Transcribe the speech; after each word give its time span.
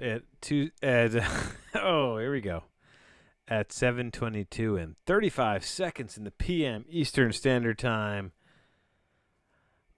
at 0.00 0.22
two 0.40 0.70
at 0.82 1.14
oh 1.74 2.18
here 2.18 2.32
we 2.32 2.40
go 2.40 2.64
at 3.48 3.68
7:22 3.68 4.82
and 4.82 4.96
35 5.06 5.64
seconds 5.64 6.16
in 6.16 6.24
the 6.24 6.30
p.m. 6.30 6.84
Eastern 6.88 7.32
Standard 7.32 7.78
Time. 7.78 8.32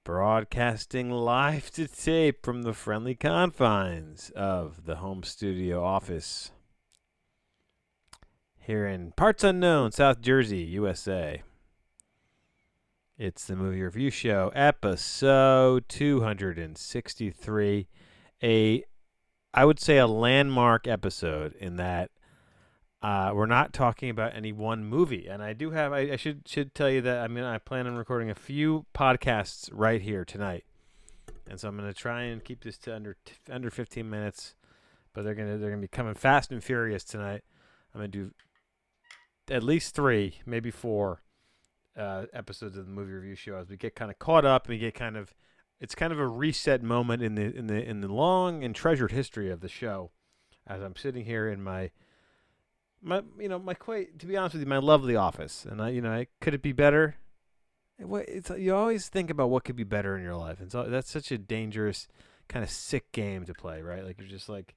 Broadcasting 0.05 1.11
live 1.11 1.71
to 1.73 1.87
tape 1.87 2.45
from 2.45 2.63
the 2.63 2.73
friendly 2.73 3.15
confines 3.15 4.31
of 4.31 4.87
the 4.87 4.97
home 4.97 5.23
studio 5.23 5.85
office 5.85 6.51
here 8.69 8.87
in 8.87 9.11
parts 9.13 9.43
unknown, 9.43 9.93
South 9.93 10.21
Jersey, 10.21 10.59
USA. 10.59 11.43
It's 13.17 13.47
the 13.47 13.57
movie 13.57 13.81
review 13.81 14.11
show, 14.11 14.53
episode 14.55 15.89
263. 15.89 17.89
A, 18.43 18.85
I 19.55 19.65
would 19.65 19.81
say, 19.81 19.99
a 19.99 20.07
landmark 20.07 20.87
episode 20.87 21.55
in 21.55 21.77
that 21.77 22.11
uh, 23.01 23.31
we're 23.33 23.47
not 23.47 23.73
talking 23.73 24.11
about 24.11 24.35
any 24.35 24.53
one 24.53 24.85
movie. 24.85 25.27
And 25.29 25.43
I 25.43 25.53
do 25.53 25.71
have, 25.71 25.93
I, 25.93 26.01
I 26.13 26.17
should 26.17 26.47
should 26.49 26.75
tell 26.75 26.91
you 26.91 27.01
that 27.03 27.19
I 27.19 27.29
mean 27.29 27.45
I 27.45 27.59
plan 27.59 27.87
on 27.87 27.97
recording 27.97 28.31
a 28.31 28.35
few 28.35 28.87
podcasts 28.95 29.71
right 29.73 30.03
here 30.03 30.25
tonight, 30.25 30.65
and 31.49 31.59
so 31.59 31.69
I'm 31.69 31.77
going 31.77 31.89
to 31.89 31.95
try 31.95 32.23
and 32.23 32.43
keep 32.43 32.65
this 32.65 32.79
to 32.79 32.95
under 32.95 33.17
t- 33.25 33.35
under 33.51 33.71
15 33.71 34.09
minutes. 34.09 34.55
But 35.15 35.25
they're 35.25 35.35
gonna 35.35 35.59
they're 35.59 35.71
gonna 35.71 35.83
be 35.83 35.89
coming 35.89 36.15
fast 36.15 36.53
and 36.53 36.63
furious 36.63 37.05
tonight. 37.05 37.43
I'm 37.95 38.01
gonna 38.01 38.09
do 38.09 38.33
at 39.51 39.63
least 39.63 39.95
three, 39.95 40.41
maybe 40.45 40.71
four 40.71 41.23
uh, 41.97 42.27
episodes 42.33 42.77
of 42.77 42.87
the 42.87 42.93
movie 42.93 43.13
review 43.13 43.35
show 43.35 43.57
as 43.57 43.69
we 43.69 43.77
get 43.77 43.95
kind 43.95 44.11
of 44.11 44.19
caught 44.19 44.45
up 44.45 44.67
and 44.67 44.75
we 44.75 44.79
get 44.79 44.95
kind 44.95 45.17
of 45.17 45.35
it's 45.81 45.95
kind 45.95 46.13
of 46.13 46.19
a 46.19 46.27
reset 46.27 46.83
moment 46.83 47.23
in 47.23 47.35
the 47.35 47.55
in 47.55 47.67
the 47.67 47.83
in 47.83 48.01
the 48.01 48.13
long 48.13 48.65
and 48.65 48.75
treasured 48.75 49.13
history 49.13 49.51
of 49.51 49.61
the 49.61 49.69
show 49.69 50.11
as 50.67 50.83
I'm 50.83 50.97
sitting 50.97 51.25
here 51.25 51.49
in 51.49 51.63
my 51.63 51.91
my 53.01 53.23
you 53.39 53.49
know 53.49 53.59
my 53.59 53.75
quite 53.75 54.19
to 54.19 54.27
be 54.27 54.37
honest 54.37 54.55
with 54.55 54.63
you 54.63 54.69
my 54.69 54.79
lovely 54.79 55.17
office. 55.17 55.65
And 55.69 55.81
I 55.81 55.91
you 55.91 56.01
know 56.01 56.13
I, 56.13 56.27
could 56.41 56.55
it 56.55 56.63
be 56.63 56.73
better? 56.73 57.17
It's 57.99 58.51
you 58.51 58.75
always 58.75 59.09
think 59.09 59.31
about 59.31 59.51
what 59.51 59.65
could 59.65 59.77
be 59.77 59.85
better 59.85 60.17
in 60.17 60.23
your 60.23 60.37
life. 60.37 60.61
And 60.61 60.71
so 60.71 60.85
that's 60.85 61.11
such 61.11 61.33
a 61.33 61.39
dangerous 61.39 62.09
kind 62.49 62.63
of 62.63 62.71
sick 62.71 63.11
game 63.13 63.45
to 63.45 63.55
play 63.55 63.83
right? 63.83 64.05
Like 64.05 64.19
you're 64.19 64.29
just 64.29 64.49
like 64.49 64.75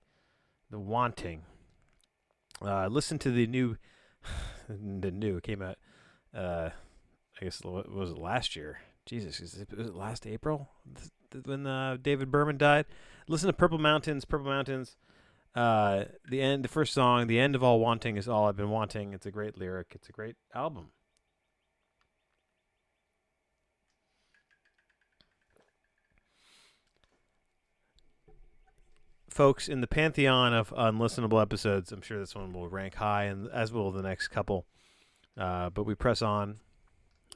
the 0.70 0.80
wanting. 0.80 1.44
Uh 2.62 2.88
listen 2.88 3.18
to 3.20 3.32
the 3.32 3.48
new 3.48 3.78
the 4.70 5.12
new 5.12 5.38
it 5.38 5.44
came 5.44 5.62
out 5.62 5.78
uh 6.36 6.70
I 7.40 7.44
guess 7.46 7.64
what 7.64 7.92
was 7.92 8.12
it 8.12 8.18
last 8.18 8.56
year? 8.56 8.80
Jesus, 9.06 9.40
was 9.40 9.56
it, 9.56 9.76
was 9.76 9.88
it 9.88 9.96
last 9.96 10.28
April 10.28 10.70
when 11.46 11.66
uh, 11.66 11.98
David 12.02 12.32
Berman 12.32 12.58
died? 12.58 12.86
Listen 13.28 13.48
to 13.48 13.54
Purple 13.54 13.78
Mountains. 13.78 14.26
Purple 14.26 14.48
Mountains. 14.48 14.96
Uh, 15.54 16.06
the 16.30 16.42
end, 16.42 16.64
the 16.64 16.70
first 16.70 16.94
song, 16.94 17.28
"The 17.28 17.40
End 17.40 17.56
of 17.56 17.64
All 17.64 17.80
Wanting" 17.80 18.16
is 18.16 18.28
all 18.28 18.48
I've 18.48 18.56
been 18.56 18.70
wanting. 18.70 19.14
It's 19.14 19.26
a 19.26 19.32
great 19.32 19.58
lyric. 19.58 19.92
It's 19.96 20.08
a 20.08 20.14
great 20.14 20.36
album. 20.56 20.92
Folks, 29.30 29.68
in 29.68 29.82
the 29.82 29.88
pantheon 29.88 30.54
of 30.54 30.70
unlistenable 30.72 31.42
episodes, 31.42 31.92
I'm 31.92 32.02
sure 32.02 32.20
this 32.20 32.36
one 32.36 32.54
will 32.54 32.68
rank 32.68 32.96
high, 32.96 33.24
and 33.24 33.50
as 33.52 33.72
will 33.72 33.92
the 33.92 34.02
next 34.02 34.28
couple. 34.28 34.66
Uh, 35.38 35.70
but 35.70 35.86
we 35.86 35.96
press 35.96 36.22
on 36.22 36.59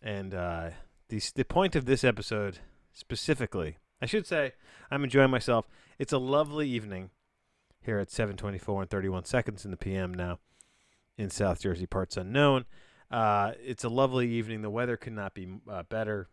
and 0.03 0.33
uh, 0.33 0.69
the 1.09 1.21
the 1.35 1.45
point 1.45 1.75
of 1.75 1.85
this 1.85 2.03
episode 2.03 2.59
specifically, 2.93 3.77
I 4.01 4.05
should 4.05 4.25
say, 4.25 4.53
I'm 4.89 5.03
enjoying 5.03 5.31
myself. 5.31 5.67
It's 5.99 6.13
a 6.13 6.17
lovely 6.17 6.69
evening 6.69 7.11
here 7.81 7.99
at 7.99 8.09
7:24 8.09 8.81
and 8.81 8.89
31 8.89 9.25
seconds 9.25 9.65
in 9.65 9.71
the 9.71 9.77
PM 9.77 10.13
now 10.13 10.39
in 11.17 11.29
South 11.29 11.61
Jersey, 11.61 11.85
parts 11.85 12.17
unknown. 12.17 12.65
Uh, 13.11 13.51
it's 13.63 13.83
a 13.83 13.89
lovely 13.89 14.29
evening. 14.29 14.61
The 14.61 14.69
weather 14.69 14.97
could 14.97 15.13
not 15.13 15.33
be 15.33 15.47
uh, 15.69 15.83
better. 15.83 16.27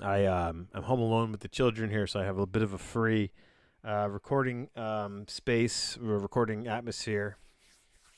I 0.00 0.26
um, 0.26 0.68
I'm 0.74 0.84
home 0.84 1.00
alone 1.00 1.32
with 1.32 1.40
the 1.40 1.48
children 1.48 1.90
here, 1.90 2.06
so 2.06 2.20
I 2.20 2.24
have 2.24 2.38
a 2.38 2.46
bit 2.46 2.62
of 2.62 2.72
a 2.72 2.78
free 2.78 3.32
uh, 3.84 4.08
recording 4.10 4.68
um, 4.76 5.26
space, 5.28 5.96
recording 6.00 6.68
atmosphere. 6.68 7.38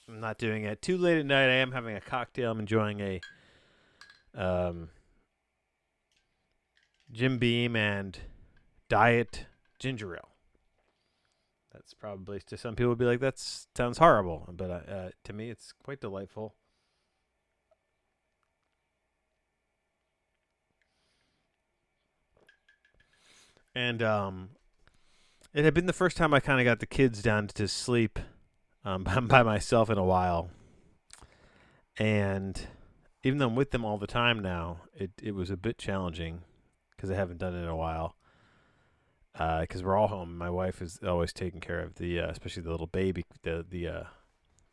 I'm 0.08 0.20
not 0.20 0.38
doing 0.38 0.64
it 0.64 0.80
too 0.80 0.96
late 0.96 1.18
at 1.18 1.26
night. 1.26 1.48
I 1.48 1.56
am 1.56 1.72
having 1.72 1.94
a 1.94 2.00
cocktail. 2.00 2.50
I'm 2.50 2.60
enjoying 2.60 3.00
a 3.00 3.20
um, 4.34 4.90
Jim 7.10 7.38
Beam 7.38 7.76
and 7.76 8.18
Diet 8.88 9.46
Ginger 9.78 10.14
Ale. 10.14 10.28
That's 11.72 11.94
probably 11.94 12.40
to 12.46 12.56
some 12.56 12.74
people 12.74 12.90
would 12.90 12.98
be 12.98 13.04
like 13.04 13.20
that 13.20 13.38
sounds 13.38 13.98
horrible, 13.98 14.48
but 14.52 14.70
uh, 14.70 14.92
uh, 14.92 15.10
to 15.24 15.32
me 15.32 15.50
it's 15.50 15.72
quite 15.84 16.00
delightful. 16.00 16.54
And 23.74 24.02
um, 24.02 24.50
it 25.54 25.64
had 25.64 25.72
been 25.72 25.86
the 25.86 25.92
first 25.92 26.16
time 26.16 26.34
I 26.34 26.40
kind 26.40 26.60
of 26.60 26.64
got 26.64 26.80
the 26.80 26.86
kids 26.86 27.22
down 27.22 27.46
to 27.48 27.68
sleep 27.68 28.18
um, 28.84 29.04
by 29.28 29.42
myself 29.42 29.88
in 29.88 29.98
a 29.98 30.04
while, 30.04 30.50
and 31.96 32.66
even 33.22 33.38
though 33.38 33.48
I'm 33.48 33.56
with 33.56 33.70
them 33.70 33.84
all 33.84 33.98
the 33.98 34.06
time 34.06 34.40
now, 34.40 34.82
it 34.94 35.10
it 35.22 35.34
was 35.34 35.50
a 35.50 35.56
bit 35.56 35.78
challenging 35.78 36.42
because 36.96 37.10
I 37.10 37.14
haven't 37.14 37.38
done 37.38 37.54
it 37.54 37.62
in 37.62 37.68
a 37.68 37.76
while. 37.76 38.14
Because 39.32 39.82
uh, 39.82 39.84
we're 39.84 39.96
all 39.96 40.08
home. 40.08 40.36
My 40.36 40.50
wife 40.50 40.82
is 40.82 40.98
always 41.06 41.32
taking 41.32 41.60
care 41.60 41.78
of 41.78 41.94
the, 41.94 42.18
uh, 42.18 42.28
especially 42.28 42.62
the 42.62 42.72
little 42.72 42.88
baby, 42.88 43.24
the 43.42 43.64
the 43.68 43.88
uh, 43.88 44.04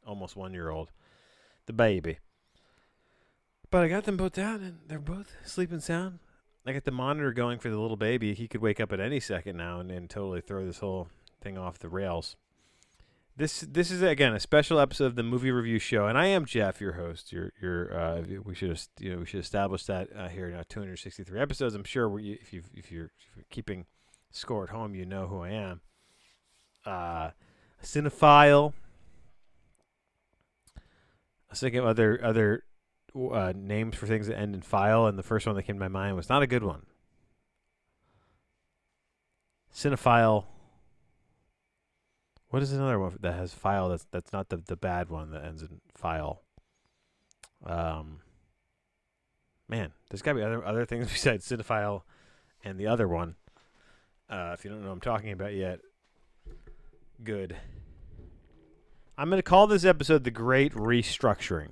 almost 0.06 0.36
one 0.36 0.54
year 0.54 0.70
old, 0.70 0.92
the 1.68 1.74
baby. 1.74 2.18
But 3.70 3.84
I 3.84 3.88
got 3.90 4.06
them 4.06 4.18
both 4.18 4.34
down, 4.34 4.64
and 4.64 4.80
they're 4.88 5.00
both 5.00 5.34
sleeping 5.44 5.82
sound. 5.82 6.20
I 6.66 6.74
got 6.74 6.84
the 6.84 6.92
monitor 6.92 7.32
going 7.32 7.60
for 7.60 7.70
the 7.70 7.80
little 7.80 7.98
baby. 7.98 8.34
He 8.34 8.48
could 8.48 8.62
wake 8.62 8.80
up 8.80 8.92
at 8.92 9.00
any 9.00 9.20
second 9.20 9.58
now 9.58 9.80
and, 9.80 9.92
and 9.92 10.10
totally 10.10 10.42
throw 10.42 10.66
this 10.66 10.80
whole 10.80 11.10
thing 11.42 11.60
off 11.60 11.78
the 11.78 11.90
rails. 11.90 12.36
This 13.38 13.62
this 13.70 13.92
is 13.92 14.02
again 14.02 14.34
a 14.34 14.40
special 14.40 14.80
episode 14.80 15.08
of 15.08 15.16
the 15.16 15.24
movie 15.24 15.52
review 15.52 15.78
show, 15.78 16.08
and 16.08 16.18
I 16.18 16.28
am 16.28 16.46
Jeff, 16.46 16.80
your 16.80 16.94
host. 16.94 17.34
Your 17.34 17.52
your 17.62 17.94
uh, 17.94 18.22
we 18.46 18.56
should 18.56 18.80
you 18.98 19.12
know 19.12 19.20
we 19.20 19.26
should 19.26 19.42
establish 19.42 19.84
that 19.88 20.08
uh, 20.16 20.30
here 20.30 20.50
now 20.50 20.64
263 20.70 21.42
episodes. 21.42 21.76
I'm 21.76 21.84
sure 21.84 22.18
if 22.18 22.24
you 22.24 22.38
if 22.40 22.54
you're, 22.54 22.64
if 22.74 22.92
you're 22.92 23.12
keeping 23.50 23.88
score 24.32 24.64
at 24.64 24.70
home, 24.70 24.96
you 24.96 25.06
know 25.06 25.28
who 25.28 25.42
I 25.42 25.50
am. 25.50 25.82
Uh, 26.86 27.32
a 27.82 27.84
cinephile. 27.84 28.72
I 30.78 30.82
was 31.50 31.60
thinking 31.60 31.80
of 31.80 31.88
other 31.88 32.18
other 32.24 32.64
uh, 33.34 33.52
names 33.54 33.98
for 33.98 34.08
things 34.08 34.28
that 34.28 34.40
end 34.40 34.56
in 34.56 34.62
file, 34.62 35.08
and 35.08 35.20
the 35.20 35.24
first 35.24 35.46
one 35.46 35.58
that 35.58 35.64
came 35.64 35.76
to 35.76 35.80
my 35.82 35.90
mind 35.90 36.16
was 36.16 36.30
not 36.30 36.42
a 36.42 36.48
good 36.48 36.64
one. 36.64 36.86
Cinephile 39.74 40.46
what 42.56 42.64
is 42.64 42.72
another 42.72 42.98
one 42.98 43.18
that 43.20 43.34
has 43.34 43.54
file 43.54 43.90
that's 43.90 44.06
that's 44.12 44.32
not 44.32 44.48
the 44.48 44.56
the 44.56 44.78
bad 44.78 45.10
one 45.10 45.32
that 45.32 45.44
ends 45.44 45.62
in 45.62 45.82
file? 45.94 46.42
Um, 47.66 48.20
man, 49.68 49.92
there's 50.10 50.22
got 50.22 50.32
to 50.32 50.38
be 50.38 50.42
other 50.42 50.66
other 50.66 50.86
things 50.86 51.08
besides 51.12 51.46
cinephile 51.46 52.04
and 52.64 52.80
the 52.80 52.88
other 52.88 53.10
one. 53.10 53.36
Uh, 54.30 54.52
if 54.54 54.64
you 54.64 54.72
don't 54.72 54.80
know 54.80 54.88
what 54.88 54.94
I'm 54.94 55.02
talking 55.02 55.34
about 55.34 55.54
yet, 55.54 55.82
good. 57.22 57.58
I'm 59.18 59.30
going 59.30 59.40
to 59.40 59.44
call 59.44 59.68
this 59.68 59.84
episode 59.84 60.24
the 60.24 60.32
Great 60.32 60.74
Restructuring. 60.74 61.72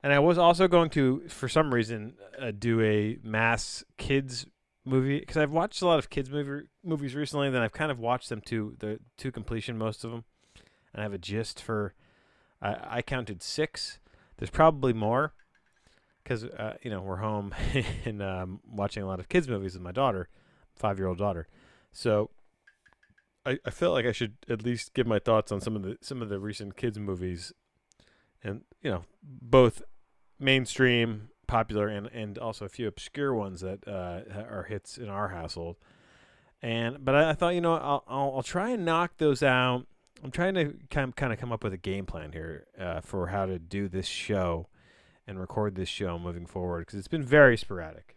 And 0.00 0.12
I 0.12 0.20
was 0.20 0.38
also 0.38 0.68
going 0.68 0.90
to, 0.90 1.24
for 1.28 1.48
some 1.48 1.74
reason, 1.74 2.14
uh, 2.40 2.52
do 2.56 2.80
a 2.82 3.18
mass 3.24 3.82
kids 3.96 4.46
movie 4.84 5.20
because 5.20 5.36
I've 5.36 5.50
watched 5.50 5.82
a 5.82 5.86
lot 5.86 5.98
of 5.98 6.10
kids 6.10 6.30
movie 6.30 6.66
movies 6.84 7.14
recently. 7.14 7.50
Then 7.50 7.62
I've 7.62 7.72
kind 7.72 7.90
of 7.90 7.98
watched 7.98 8.28
them 8.28 8.40
to 8.42 8.76
the 8.78 9.00
to 9.18 9.32
completion, 9.32 9.78
most 9.78 10.04
of 10.04 10.10
them, 10.10 10.24
and 10.92 11.00
I 11.00 11.02
have 11.02 11.12
a 11.12 11.18
gist 11.18 11.62
for. 11.62 11.94
I, 12.60 12.98
I 12.98 13.02
counted 13.02 13.42
six. 13.42 13.98
There's 14.38 14.50
probably 14.50 14.92
more, 14.92 15.34
because 16.22 16.44
uh, 16.44 16.76
you 16.82 16.90
know 16.90 17.00
we're 17.00 17.16
home 17.16 17.54
and 18.04 18.22
um, 18.22 18.60
watching 18.68 19.02
a 19.02 19.06
lot 19.06 19.20
of 19.20 19.28
kids 19.28 19.48
movies 19.48 19.74
with 19.74 19.82
my 19.82 19.92
daughter, 19.92 20.28
five 20.74 20.98
year 20.98 21.08
old 21.08 21.18
daughter. 21.18 21.48
So 21.92 22.30
I, 23.44 23.58
I 23.64 23.70
felt 23.70 23.94
like 23.94 24.06
I 24.06 24.12
should 24.12 24.36
at 24.48 24.62
least 24.62 24.94
give 24.94 25.06
my 25.06 25.18
thoughts 25.18 25.52
on 25.52 25.60
some 25.60 25.76
of 25.76 25.82
the 25.82 25.98
some 26.00 26.22
of 26.22 26.28
the 26.28 26.38
recent 26.38 26.76
kids 26.76 26.98
movies, 26.98 27.52
and 28.42 28.62
you 28.82 28.90
know 28.90 29.04
both 29.22 29.82
mainstream 30.38 31.28
popular 31.52 31.86
and, 31.86 32.06
and 32.08 32.38
also 32.38 32.64
a 32.64 32.68
few 32.68 32.88
obscure 32.88 33.34
ones 33.34 33.60
that 33.60 33.86
uh, 33.86 34.20
are 34.48 34.64
hits 34.68 34.96
in 34.96 35.10
our 35.10 35.28
household. 35.28 35.76
And 36.62 37.04
but 37.04 37.14
I, 37.14 37.30
I 37.30 37.32
thought 37.34 37.54
you 37.54 37.60
know 37.60 37.74
I'll, 37.74 38.04
I'll, 38.08 38.32
I'll 38.36 38.42
try 38.42 38.70
and 38.70 38.86
knock 38.86 39.18
those 39.18 39.42
out. 39.42 39.86
I'm 40.24 40.30
trying 40.30 40.54
to 40.54 40.74
kind 40.88 41.10
of, 41.10 41.16
kind 41.16 41.32
of 41.32 41.38
come 41.38 41.52
up 41.52 41.62
with 41.62 41.72
a 41.72 41.78
game 41.78 42.06
plan 42.06 42.32
here 42.32 42.66
uh, 42.80 43.00
for 43.00 43.26
how 43.26 43.44
to 43.44 43.58
do 43.58 43.88
this 43.88 44.06
show 44.06 44.68
and 45.26 45.38
record 45.38 45.74
this 45.74 45.88
show 45.88 46.18
moving 46.18 46.46
forward 46.46 46.86
because 46.86 46.98
it's 46.98 47.08
been 47.08 47.24
very 47.24 47.56
sporadic. 47.56 48.16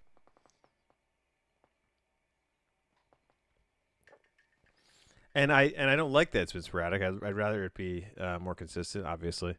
and 5.33 5.51
I 5.51 5.73
and 5.75 5.89
I 5.89 5.97
don't 5.97 6.13
like 6.13 6.31
that 6.31 6.43
it's 6.43 6.53
been 6.53 6.61
sporadic. 6.61 7.01
I'd, 7.01 7.21
I'd 7.21 7.35
rather 7.35 7.65
it 7.65 7.73
be 7.73 8.07
uh, 8.17 8.39
more 8.39 8.55
consistent, 8.55 9.05
obviously. 9.05 9.57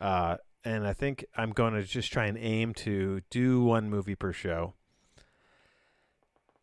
Uh, 0.00 0.38
and 0.64 0.86
I 0.86 0.92
think 0.92 1.24
I'm 1.36 1.50
going 1.50 1.74
to 1.74 1.82
just 1.82 2.12
try 2.12 2.26
and 2.26 2.38
aim 2.38 2.74
to 2.74 3.20
do 3.30 3.62
one 3.62 3.90
movie 3.90 4.14
per 4.14 4.32
show. 4.32 4.74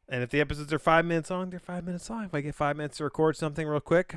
And 0.09 0.24
if 0.24 0.30
the 0.30 0.42
episodes 0.42 0.74
are 0.74 0.80
five 0.80 1.06
minutes 1.06 1.30
long, 1.30 1.50
they're 1.50 1.59
five 1.59 1.86
minutes 1.86 2.09
long. 2.09 2.25
If 2.25 2.33
I 2.33 2.42
get 2.42 2.56
five 2.56 2.75
minutes 2.75 2.98
to 2.98 3.06
record 3.06 3.38
something 3.38 3.65
real 3.65 3.80
quick, 3.80 4.15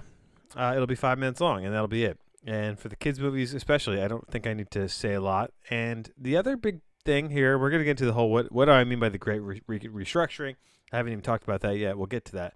uh, 0.57 0.73
it'll 0.75 0.89
be 0.89 0.97
five 0.97 1.19
minutes 1.19 1.41
long, 1.41 1.65
and 1.65 1.73
that'll 1.73 1.87
be 1.87 2.05
it. 2.05 2.19
And 2.45 2.79
for 2.79 2.89
the 2.89 2.97
kids' 2.97 3.21
movies, 3.21 3.55
especially, 3.55 4.03
I 4.03 4.09
don't 4.09 4.29
think 4.29 4.47
I 4.47 4.55
need 4.55 4.71
to 4.73 4.89
say 4.89 5.15
a 5.15 5.21
lot. 5.21 5.53
And 5.71 6.11
the 6.19 6.37
other 6.37 6.57
big 6.57 6.81
thing 7.05 7.31
here, 7.31 7.59
we're 7.59 7.71
going 7.71 7.81
to 7.81 7.85
get 7.85 7.93
into 7.93 8.07
the 8.07 8.13
whole 8.13 8.31
what 8.31 8.51
what 8.51 8.65
do 8.65 8.73
I 8.73 8.85
mean 8.85 8.99
by 8.99 9.09
the 9.09 9.19
great 9.19 9.41
re- 9.41 9.63
re- 9.67 9.81
restructuring. 9.81 10.57
I 10.93 10.97
haven't 10.97 11.13
even 11.13 11.23
talked 11.23 11.45
about 11.45 11.61
that 11.61 11.79
yet. 11.79 11.97
We'll 11.97 12.07
get 12.07 12.25
to 12.27 12.33
that. 12.33 12.55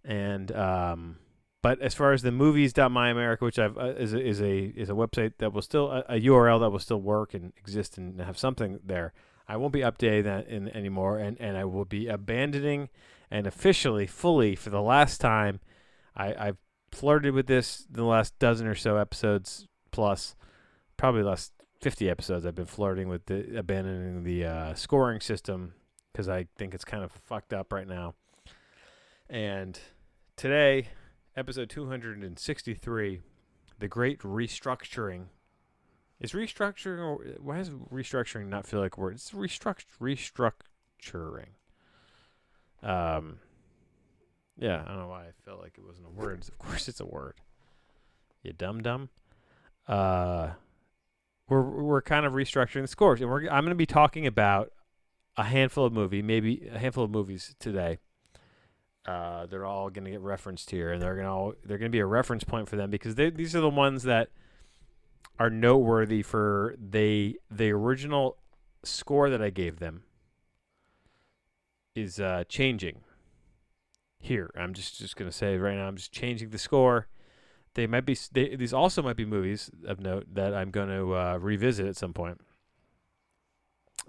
and 0.05 0.53
um, 0.53 1.17
but 1.61 1.81
as 1.81 1.93
far 1.93 2.13
as 2.13 2.21
the 2.21 2.31
movies.myameri.ca, 2.31 3.45
which 3.45 3.59
I've 3.59 3.77
uh, 3.77 3.95
is 3.97 4.13
a, 4.13 4.25
is 4.25 4.41
a 4.41 4.59
is 4.59 4.89
a 4.89 4.93
website 4.93 5.33
that 5.39 5.51
will 5.51 5.61
still 5.61 5.91
a, 5.91 6.05
a, 6.07 6.21
URL 6.21 6.61
that 6.61 6.69
will 6.69 6.79
still 6.79 7.01
work 7.01 7.33
and 7.33 7.51
exist 7.57 7.97
and 7.97 8.21
have 8.21 8.37
something 8.37 8.79
there. 8.85 9.11
I 9.49 9.57
won't 9.57 9.73
be 9.73 9.81
updating 9.81 10.23
that 10.23 10.47
in 10.47 10.69
anymore, 10.69 11.19
and 11.19 11.35
and 11.41 11.57
I 11.57 11.65
will 11.65 11.83
be 11.83 12.07
abandoning 12.07 12.87
and 13.29 13.45
officially 13.45 14.07
fully 14.07 14.55
for 14.55 14.69
the 14.69 14.81
last 14.81 15.19
time. 15.19 15.59
I, 16.15 16.47
I've 16.47 16.57
flirted 16.93 17.33
with 17.33 17.47
this 17.47 17.85
the 17.89 18.03
last 18.03 18.37
dozen 18.39 18.67
or 18.67 18.75
so 18.75 18.97
episodes 18.97 19.67
plus, 19.91 20.35
probably 20.97 21.23
last 21.23 21.53
50 21.81 22.09
episodes. 22.09 22.45
I've 22.45 22.55
been 22.55 22.65
flirting 22.65 23.09
with 23.09 23.25
the, 23.25 23.57
abandoning 23.57 24.23
the 24.23 24.45
uh, 24.45 24.73
scoring 24.73 25.19
system 25.19 25.73
because 26.11 26.29
I 26.29 26.47
think 26.57 26.73
it's 26.73 26.85
kind 26.85 27.03
of 27.03 27.11
fucked 27.11 27.53
up 27.53 27.73
right 27.73 27.87
now. 27.87 28.15
And 29.29 29.79
today, 30.35 30.89
episode 31.35 31.69
263, 31.69 33.21
the 33.79 33.87
great 33.87 34.19
restructuring. 34.19 35.25
Is 36.19 36.31
restructuring 36.31 36.99
or 36.99 37.17
why 37.41 37.57
does 37.57 37.69
restructuring 37.69 38.47
not 38.47 38.65
feel 38.65 38.79
like 38.79 38.95
a 38.95 39.01
word? 39.01 39.15
It's 39.15 39.31
restruct 39.31 39.85
restructuring. 39.99 41.49
Um, 42.81 43.39
yeah, 44.57 44.83
I 44.85 44.89
don't 44.89 44.99
know 44.99 45.07
why 45.07 45.23
I 45.23 45.31
felt 45.45 45.61
like 45.61 45.77
it 45.77 45.85
wasn't 45.85 46.07
a 46.07 46.11
word. 46.11 46.43
Of 46.47 46.57
course, 46.59 46.87
it's 46.87 46.99
a 46.99 47.05
word. 47.05 47.35
You 48.43 48.53
dumb 48.53 48.81
dumb. 48.81 49.09
Uh, 49.87 50.51
we're 51.49 51.61
we're 51.61 52.01
kind 52.01 52.25
of 52.25 52.33
restructuring 52.33 52.81
the 52.81 52.87
scores, 52.87 53.21
and 53.21 53.29
we're 53.29 53.47
I'm 53.49 53.63
going 53.63 53.69
to 53.69 53.75
be 53.75 53.85
talking 53.85 54.27
about 54.27 54.71
a 55.37 55.43
handful 55.43 55.85
of 55.85 55.93
movie, 55.93 56.21
maybe 56.21 56.69
a 56.71 56.77
handful 56.77 57.03
of 57.03 57.11
movies 57.11 57.55
today. 57.59 57.97
Uh, 59.05 59.45
they're 59.47 59.65
all 59.65 59.89
going 59.89 60.05
to 60.05 60.11
get 60.11 60.21
referenced 60.21 60.69
here, 60.69 60.91
and 60.93 61.01
they're 61.01 61.15
going 61.15 61.25
to 61.25 61.57
they're 61.67 61.77
going 61.77 61.91
to 61.91 61.95
be 61.95 61.99
a 61.99 62.05
reference 62.05 62.43
point 62.43 62.69
for 62.69 62.75
them 62.75 62.89
because 62.89 63.15
they, 63.15 63.29
these 63.29 63.55
are 63.55 63.61
the 63.61 63.69
ones 63.69 64.03
that 64.03 64.29
are 65.39 65.49
noteworthy 65.49 66.21
for 66.21 66.75
they 66.79 67.35
the 67.49 67.71
original 67.71 68.37
score 68.83 69.29
that 69.29 69.41
I 69.41 69.49
gave 69.49 69.79
them 69.79 70.03
is 71.95 72.19
uh, 72.19 72.43
changing 72.47 72.99
here. 74.23 74.49
I'm 74.57 74.73
just 74.73 74.97
just 74.97 75.15
gonna 75.15 75.31
say 75.31 75.57
right 75.57 75.75
now. 75.75 75.87
I'm 75.87 75.97
just 75.97 76.11
changing 76.11 76.49
the 76.49 76.57
score. 76.57 77.07
They 77.75 77.87
might 77.87 78.05
be. 78.05 78.17
They, 78.31 78.55
these 78.55 78.73
also 78.73 79.01
might 79.01 79.17
be 79.17 79.25
movies 79.25 79.69
of 79.85 79.99
note 79.99 80.25
that 80.33 80.53
I'm 80.53 80.69
going 80.71 80.89
to 80.89 81.15
uh, 81.15 81.37
revisit 81.41 81.87
at 81.87 81.97
some 81.97 82.13
point, 82.13 82.39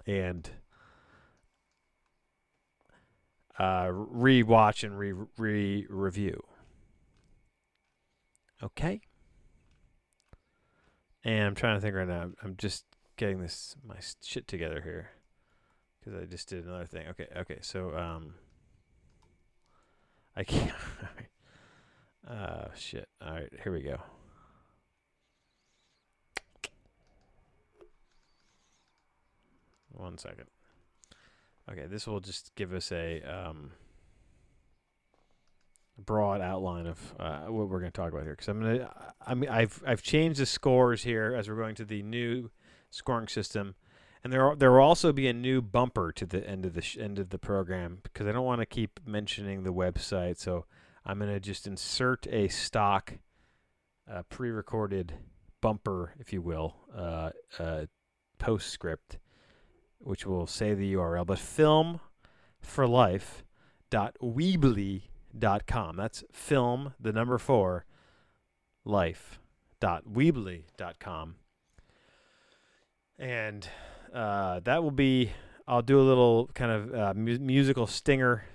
and 0.05 0.49
uh, 3.57 3.89
re-watch 3.91 4.83
and 4.83 4.97
re 4.97 5.13
re 5.37 5.85
review. 5.89 6.43
Okay. 8.63 9.01
And 11.23 11.43
I'm 11.43 11.55
trying 11.55 11.75
to 11.75 11.81
think 11.81 11.95
right 11.95 12.07
now. 12.07 12.29
I'm 12.43 12.55
just 12.57 12.85
getting 13.17 13.41
this 13.41 13.75
my 13.85 13.95
shit 14.23 14.47
together 14.47 14.81
here 14.81 15.09
because 15.99 16.21
I 16.21 16.25
just 16.25 16.49
did 16.49 16.65
another 16.65 16.85
thing. 16.85 17.07
Okay. 17.07 17.27
Okay. 17.35 17.57
So 17.61 17.97
um. 17.97 18.35
I 20.35 20.43
can't. 20.43 20.75
oh, 22.29 22.67
shit. 22.75 23.07
All 23.21 23.33
right, 23.33 23.51
here 23.63 23.71
we 23.71 23.81
go. 23.81 23.97
One 29.91 30.17
second. 30.17 30.47
Okay, 31.71 31.85
this 31.87 32.05
will 32.05 32.19
just 32.19 32.53
give 32.55 32.73
us 32.73 32.91
a 32.91 33.21
um, 33.21 33.71
broad 35.97 36.41
outline 36.41 36.85
of 36.85 37.15
uh, 37.19 37.45
what 37.45 37.69
we're 37.69 37.79
going 37.79 37.91
to 37.91 37.95
talk 37.97 38.11
about 38.11 38.23
here. 38.23 38.33
Because 38.33 38.49
I'm 38.49 38.61
gonna, 38.61 38.91
I 39.25 39.33
mean, 39.33 39.49
I've 39.49 39.81
I've 39.87 40.01
changed 40.01 40.39
the 40.39 40.45
scores 40.45 41.03
here 41.03 41.33
as 41.33 41.49
we're 41.49 41.55
going 41.55 41.75
to 41.75 41.85
the 41.85 42.03
new 42.03 42.51
scoring 42.91 43.27
system 43.27 43.75
and 44.25 44.33
there 44.33 44.55
there 44.55 44.71
will 44.71 44.79
also 44.79 45.13
be 45.13 45.27
a 45.27 45.33
new 45.33 45.61
bumper 45.61 46.11
to 46.11 46.25
the 46.25 46.43
end 46.49 46.65
of 46.65 46.73
the 46.73 46.81
sh- 46.81 46.97
end 46.99 47.19
of 47.19 47.29
the 47.29 47.37
program 47.37 47.99
because 48.01 48.25
I 48.25 48.31
don't 48.31 48.43
want 48.43 48.59
to 48.59 48.65
keep 48.65 48.99
mentioning 49.05 49.61
the 49.61 49.71
website. 49.71 50.39
So 50.39 50.65
I'm 51.05 51.19
to 51.19 51.39
just 51.39 51.67
insert 51.67 52.25
a 52.31 52.47
stock 52.47 53.19
uh, 54.11 54.23
pre-recorded 54.23 55.13
bumper, 55.61 56.15
if 56.19 56.33
you 56.33 56.41
will, 56.41 56.75
uh, 56.97 57.29
uh, 57.59 57.85
postscript, 58.39 59.19
which 59.99 60.25
will 60.25 60.47
say 60.47 60.73
the 60.73 60.95
URL. 60.95 61.27
But 61.27 61.37
film 61.37 61.99
for 62.59 62.87
life 62.87 63.43
dot 63.91 64.17
dot 65.37 65.67
com. 65.67 65.97
That's 65.97 66.23
film 66.31 66.95
the 66.99 67.13
number 67.13 67.37
four 67.37 67.85
life 68.83 69.39
dot 69.79 70.05
weebly 70.11 70.63
dot 70.77 70.97
com. 70.97 71.35
And 73.19 73.69
uh, 74.15 74.61
that 74.61 74.81
will 74.81 74.91
be. 74.91 75.31
I'll 75.67 75.81
do 75.81 75.99
a 75.99 76.03
little 76.03 76.49
kind 76.53 76.71
of 76.71 76.93
uh, 76.93 77.13
mu- 77.15 77.39
musical 77.39 77.87
stinger 77.87 78.45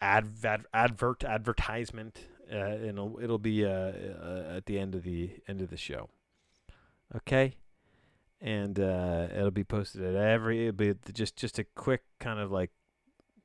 ad, 0.00 0.34
ad 0.44 0.64
advert 0.74 1.24
advertisement, 1.24 2.18
uh, 2.52 2.56
and 2.56 2.84
it'll, 2.84 3.18
it'll 3.22 3.38
be 3.38 3.64
uh, 3.64 3.68
uh, 3.70 4.54
at 4.56 4.66
the 4.66 4.78
end 4.78 4.94
of 4.94 5.04
the 5.04 5.30
end 5.48 5.62
of 5.62 5.70
the 5.70 5.76
show. 5.76 6.10
Okay, 7.14 7.56
and 8.40 8.78
uh, 8.78 9.28
it'll 9.34 9.50
be 9.50 9.64
posted 9.64 10.02
at 10.02 10.14
every. 10.14 10.68
It'll 10.68 10.76
be 10.76 10.94
just 11.12 11.36
just 11.36 11.58
a 11.58 11.64
quick 11.64 12.02
kind 12.18 12.38
of 12.38 12.50
like 12.50 12.72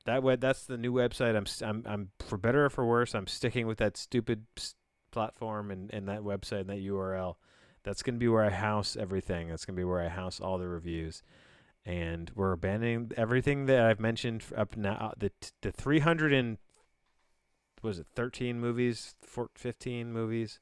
that. 0.04 0.22
Web 0.22 0.40
that's 0.40 0.66
the 0.66 0.76
new 0.76 0.92
website. 0.92 1.36
I'm 1.36 1.46
I'm 1.66 1.84
I'm 1.86 2.08
for 2.18 2.36
better 2.36 2.66
or 2.66 2.70
for 2.70 2.84
worse. 2.84 3.14
I'm 3.14 3.28
sticking 3.28 3.66
with 3.66 3.78
that 3.78 3.96
stupid 3.96 4.44
platform 5.10 5.70
and, 5.70 5.92
and 5.92 6.08
that 6.08 6.20
website 6.20 6.62
and 6.62 6.70
that 6.70 6.78
URL 6.78 7.36
that's 7.84 8.02
going 8.02 8.14
to 8.14 8.20
be 8.20 8.28
where 8.28 8.44
I 8.44 8.50
house 8.50 8.96
everything. 8.96 9.48
That's 9.48 9.64
going 9.64 9.76
to 9.76 9.80
be 9.80 9.84
where 9.84 10.00
I 10.00 10.08
house 10.08 10.40
all 10.40 10.58
the 10.58 10.68
reviews. 10.68 11.22
And 11.84 12.30
we're 12.34 12.52
abandoning 12.52 13.10
everything 13.16 13.66
that 13.66 13.80
I've 13.80 14.00
mentioned 14.00 14.44
up 14.56 14.76
now. 14.76 14.94
Uh, 14.94 15.12
the 15.18 15.32
the 15.62 15.72
300 15.72 16.32
and 16.32 16.58
was 17.82 17.98
it 17.98 18.06
13 18.14 18.60
movies, 18.60 19.16
15 19.54 20.12
movies 20.12 20.60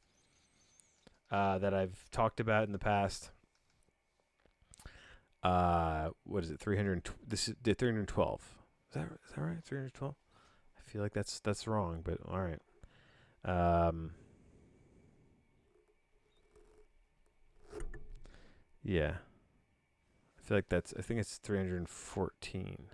uh, 1.31 1.59
that 1.59 1.75
I've 1.75 2.11
talked 2.11 2.41
about 2.41 2.65
in 2.65 2.73
the 2.73 2.79
past. 2.79 3.31
Uh, 5.43 6.11
what 6.25 6.43
is 6.43 6.51
it? 6.51 6.59
300. 6.59 7.11
This 7.27 7.49
is 7.49 7.55
the 7.63 7.75
312. 7.75 8.41
Is 8.89 8.95
that 8.95 9.03
is 9.03 9.35
that 9.35 9.41
right? 9.41 9.65
312. 9.65 10.15
I 10.77 10.91
feel 10.91 11.03
like 11.03 11.13
that's 11.13 11.39
that's 11.41 11.67
wrong, 11.67 12.01
but 12.03 12.19
all 12.27 12.41
right. 12.41 12.61
Um, 13.45 14.13
Yeah. 18.83 19.15
I 20.39 20.43
feel 20.43 20.57
like 20.57 20.69
that's 20.69 20.95
I 20.99 21.03
think 21.03 21.21
it's 21.21 21.37
314. 21.37 22.87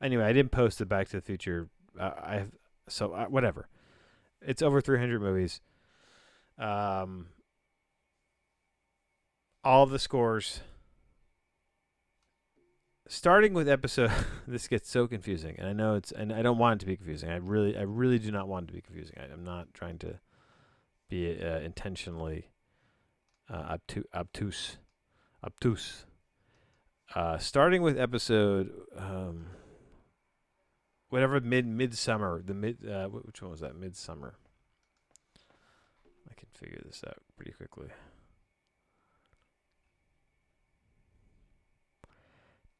anyway, 0.00 0.24
I 0.24 0.32
didn't 0.32 0.52
post 0.52 0.78
the 0.78 0.86
Back 0.86 1.08
to 1.08 1.16
the 1.16 1.22
Future. 1.22 1.68
Uh, 1.98 2.12
I 2.22 2.34
have 2.36 2.50
so 2.88 3.12
uh, 3.12 3.26
whatever. 3.26 3.68
It's 4.40 4.62
over 4.62 4.80
300 4.80 5.20
movies. 5.20 5.60
Um, 6.58 7.26
all 9.64 9.86
the 9.86 9.98
scores. 9.98 10.60
Starting 13.08 13.54
with 13.54 13.68
episode, 13.68 14.10
this 14.48 14.66
gets 14.66 14.90
so 14.90 15.06
confusing, 15.06 15.54
and 15.58 15.68
I 15.68 15.72
know 15.72 15.94
it's, 15.94 16.10
and 16.10 16.32
I 16.32 16.42
don't 16.42 16.58
want 16.58 16.76
it 16.76 16.80
to 16.80 16.86
be 16.86 16.96
confusing. 16.96 17.30
I 17.30 17.36
really, 17.36 17.76
I 17.76 17.82
really 17.82 18.18
do 18.18 18.32
not 18.32 18.48
want 18.48 18.64
it 18.64 18.66
to 18.68 18.72
be 18.72 18.80
confusing. 18.80 19.16
I, 19.18 19.32
am 19.32 19.44
not 19.44 19.72
trying 19.74 19.98
to 19.98 20.18
be 21.08 21.38
uh, 21.42 21.58
intentionally 21.60 22.50
uh, 23.48 23.76
obtu- 23.76 24.04
obtuse, 24.14 24.78
obtuse. 25.44 26.04
Uh, 27.14 27.38
starting 27.38 27.82
with 27.82 27.98
episode, 27.98 28.70
um, 28.96 29.46
whatever 31.08 31.40
mid 31.40 31.66
midsommar, 31.66 32.44
the 32.46 32.54
mid, 32.54 32.78
uh, 32.88 33.08
which 33.08 33.40
one 33.40 33.50
was 33.50 33.60
that? 33.60 33.80
Midsommar. 33.80 34.32
I 36.28 36.34
can 36.34 36.48
figure 36.52 36.82
this 36.84 37.02
out 37.06 37.18
pretty 37.36 37.52
quickly. 37.52 37.88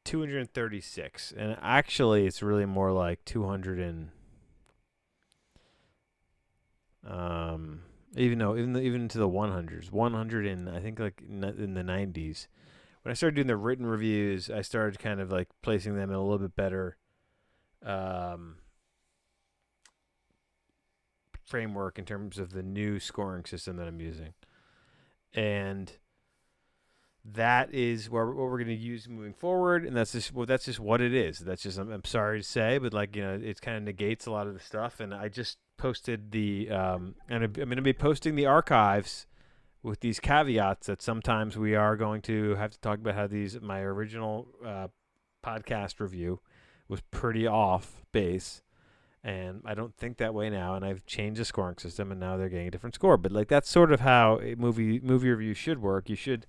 236 0.07 1.35
and 1.37 1.57
actually 1.61 2.27
it's 2.27 2.41
really 2.41 2.65
more 2.65 2.93
like 2.93 3.25
200 3.25 3.81
and 3.81 4.11
um 7.05 7.81
even 8.17 8.39
though 8.39 8.57
even 8.57 8.73
the, 8.73 8.81
even 8.81 9.03
into 9.03 9.19
the 9.19 9.29
100s 9.29 9.91
100 9.91 10.47
and 10.47 10.69
i 10.69 10.81
think 10.81 10.99
like 10.99 11.23
in 11.29 11.41
the 11.41 11.83
90s 11.83 12.47
when 13.03 13.11
i 13.11 13.15
started 13.15 13.37
doing 13.37 13.47
the 13.47 13.57
written 13.57 13.87
reviews 13.87 14.51
i 14.51 14.63
started 14.63 14.99
kind 14.99 15.21
of 15.21 15.31
like 15.31 15.49
placing 15.63 15.95
them 15.97 16.11
in 16.11 16.17
a 16.17 16.23
little 16.23 16.39
bit 16.39 16.57
better 16.57 16.97
um 17.85 18.57
framework 21.45 21.99
in 21.99 22.05
terms 22.05 22.39
of 22.39 22.53
the 22.53 22.63
new 22.63 22.99
scoring 22.99 23.45
system 23.45 23.77
that 23.77 23.87
i'm 23.87 24.01
using 24.01 24.35
and 25.35 25.93
that 27.35 27.75
is 27.75 28.09
what 28.09 28.27
we're, 28.35 28.59
going 28.59 28.67
to 28.67 28.75
use 28.75 29.09
moving 29.09 29.33
forward, 29.33 29.85
and 29.85 29.97
that's 29.97 30.13
just 30.13 30.33
well, 30.33 30.47
that's 30.47 30.65
just 30.65 30.79
what 30.79 31.01
it 31.01 31.13
is. 31.13 31.41
That's 31.41 31.63
just 31.63 31.79
I'm, 31.79 31.91
I'm 31.91 32.05
sorry 32.05 32.41
to 32.41 32.47
say, 32.47 32.79
but 32.79 32.93
like 32.93 33.17
you 33.17 33.23
know, 33.23 33.35
it 33.43 33.61
kind 33.61 33.77
of 33.77 33.83
negates 33.83 34.27
a 34.27 34.31
lot 34.31 34.47
of 34.47 34.55
the 34.55 34.61
stuff. 34.61 35.01
And 35.01 35.13
I 35.13 35.29
just 35.29 35.59
posted 35.77 36.31
the 36.33 36.71
um, 36.71 37.15
and 37.29 37.45
I'm 37.45 37.53
going 37.53 37.77
to 37.77 37.83
be 37.83 37.93
posting 37.93 38.35
the 38.35 38.47
archives 38.47 39.27
with 39.83 40.01
these 40.01 40.21
caveats 40.21 40.87
that 40.87 41.03
sometimes 41.03 41.57
we 41.57 41.75
are 41.75 41.97
going 41.97 42.23
to 42.23 42.55
have 42.57 42.71
to 42.73 42.81
talk 42.81 42.99
about 42.99 43.15
how 43.15 43.27
these 43.27 43.61
my 43.61 43.81
original 43.81 44.49
uh, 44.65 44.89
podcast 45.45 46.01
review 46.01 46.41
was 46.89 47.01
pretty 47.11 47.47
off 47.47 48.05
base 48.13 48.63
and 49.27 49.61
I 49.65 49.75
don't 49.75 49.93
think 49.97 50.19
that 50.19 50.35
way 50.35 50.49
now. 50.51 50.77
And 50.77 50.85
I've 50.85 51.05
changed 51.05 51.41
the 51.41 51.45
scoring 51.45 51.79
system, 51.79 52.13
and 52.13 52.21
now 52.21 52.37
they're 52.37 52.49
getting 52.49 52.69
a 52.69 52.71
different 52.71 52.95
score. 52.95 53.17
But 53.17 53.33
like 53.33 53.49
that's 53.49 53.69
sort 53.69 53.91
of 53.91 54.01
how 54.01 54.39
a 54.41 54.55
movie 54.55 55.01
movie 55.01 55.29
review 55.31 55.53
should 55.53 55.83
work. 55.83 56.09
You 56.09 56.15
should 56.15 56.47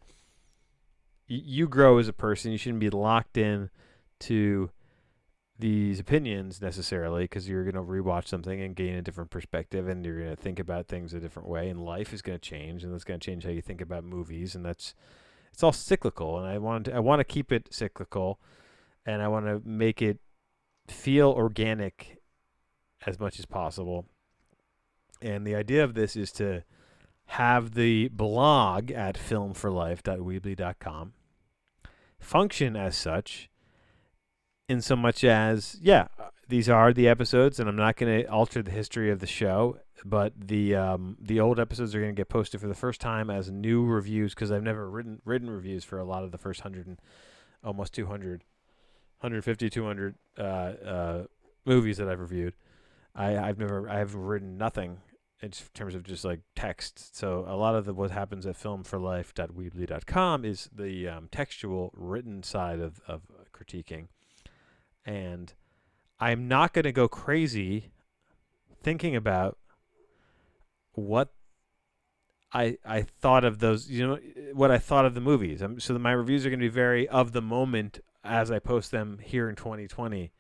you 1.25 1.67
grow 1.67 1.98
as 1.98 2.07
a 2.07 2.13
person. 2.13 2.51
You 2.51 2.60
shouldn't 2.60 2.79
be 2.79 2.91
locked 2.91 3.36
in 3.36 3.72
to 4.19 4.69
these 5.59 5.99
opinions 5.99 6.61
necessarily 6.61 7.23
because 7.23 7.49
you're 7.49 7.63
going 7.63 7.73
to 7.73 7.81
rewatch 7.81 8.27
something 8.27 8.61
and 8.61 8.75
gain 8.75 8.95
a 8.95 9.01
different 9.01 9.31
perspective 9.31 9.87
and 9.87 10.05
you're 10.05 10.19
going 10.19 10.35
to 10.35 10.41
think 10.41 10.59
about 10.59 10.87
things 10.87 11.13
a 11.13 11.19
different 11.19 11.47
way 11.47 11.67
and 11.69 11.83
life 11.83 12.13
is 12.13 12.21
going 12.21 12.37
to 12.37 12.49
change 12.49 12.83
and 12.83 12.93
that's 12.93 13.03
going 13.03 13.19
to 13.19 13.25
change 13.25 13.43
how 13.43 13.49
you 13.49 13.61
think 13.61 13.81
about 13.81 14.03
movies 14.03 14.53
and 14.53 14.63
that's 14.63 14.93
it's 15.51 15.63
all 15.63 15.71
cyclical 15.71 16.37
and 16.37 16.47
I 16.47 16.59
want 16.59 16.85
to, 16.85 16.93
I 16.95 16.99
want 16.99 17.19
to 17.19 17.23
keep 17.23 17.51
it 17.51 17.69
cyclical 17.71 18.39
and 19.05 19.21
I 19.21 19.27
want 19.27 19.47
to 19.47 19.61
make 19.67 20.01
it 20.01 20.19
feel 20.87 21.29
organic 21.31 22.21
as 23.05 23.19
much 23.19 23.39
as 23.39 23.45
possible. 23.45 24.05
And 25.21 25.45
the 25.47 25.55
idea 25.55 25.83
of 25.83 25.95
this 25.95 26.15
is 26.15 26.31
to 26.33 26.63
have 27.25 27.73
the 27.73 28.09
blog 28.09 28.91
at 28.91 29.15
filmforlife.weebly.com 29.17 31.13
function 32.19 32.75
as 32.75 32.95
such 32.95 33.49
in 34.69 34.81
so 34.81 34.95
much 34.95 35.24
as 35.24 35.77
yeah 35.81 36.07
these 36.50 36.67
are 36.67 36.91
the 36.93 37.07
episodes 37.07 37.59
and 37.59 37.69
i'm 37.69 37.75
not 37.75 37.95
going 37.95 38.21
to 38.21 38.29
alter 38.29 38.62
the 38.62 38.71
history 38.71 39.09
of 39.09 39.19
the 39.19 39.27
show 39.27 39.77
but 40.05 40.33
the 40.38 40.75
um, 40.75 41.17
the 41.19 41.39
old 41.39 41.59
episodes 41.59 41.95
are 41.95 42.00
going 42.00 42.13
to 42.13 42.19
get 42.19 42.29
posted 42.29 42.62
for 42.62 42.67
the 42.67 42.75
first 42.75 43.01
time 43.01 43.29
as 43.29 43.50
new 43.50 43.86
reviews 43.86 44.33
because 44.33 44.51
i've 44.51 44.63
never 44.63 44.89
written 44.89 45.21
written 45.25 45.50
reviews 45.50 45.83
for 45.83 45.97
a 45.97 46.05
lot 46.05 46.24
of 46.24 46.31
the 46.31 46.38
first 46.38 46.63
100 46.63 46.86
and 46.86 47.00
almost 47.63 47.93
200 47.93 48.43
150 49.19 49.69
200 49.69 50.15
uh, 50.38 50.41
uh, 50.41 51.24
movies 51.65 51.97
that 51.97 52.09
i've 52.09 52.19
reviewed 52.19 52.53
I, 53.15 53.38
i've 53.38 53.57
never 53.57 53.89
i've 53.89 54.15
written 54.15 54.57
nothing 54.57 55.00
in 55.41 55.51
terms 55.74 55.93
of 55.93 56.03
just 56.03 56.25
like 56.25 56.41
text. 56.55 57.15
So 57.15 57.45
a 57.47 57.55
lot 57.55 57.75
of 57.75 57.86
the 57.86 57.93
what 57.93 58.12
happens 58.12 58.45
at 58.45 58.57
filmforlife.weebly.com 58.57 60.45
is 60.45 60.69
the 60.75 61.07
um, 61.07 61.29
textual 61.31 61.91
written 61.95 62.41
side 62.43 62.79
of, 62.79 63.01
of 63.07 63.21
critiquing. 63.53 64.07
And 65.07 65.51
I'm 66.19 66.47
not 66.47 66.73
going 66.73 66.83
to 66.83 66.91
go 66.91 67.07
crazy 67.07 67.91
thinking 68.83 69.15
about 69.15 69.57
what 70.91 71.31
I 72.53 72.77
I 72.85 73.01
thought 73.01 73.43
of 73.43 73.59
those, 73.59 73.89
you 73.89 74.05
know, 74.05 74.19
what 74.53 74.69
I 74.69 74.77
thought 74.77 75.05
of 75.05 75.15
the 75.15 75.21
movies. 75.21 75.63
Um, 75.63 75.79
so 75.79 75.97
my 75.97 76.11
reviews 76.11 76.45
are 76.45 76.49
going 76.49 76.59
to 76.59 76.65
be 76.65 76.69
very 76.69 77.07
of 77.07 77.31
the 77.31 77.41
moment 77.41 78.01
as 78.23 78.51
I 78.51 78.59
post 78.59 78.91
them 78.91 79.19
here 79.23 79.49
in 79.49 79.55
2020 79.55 80.31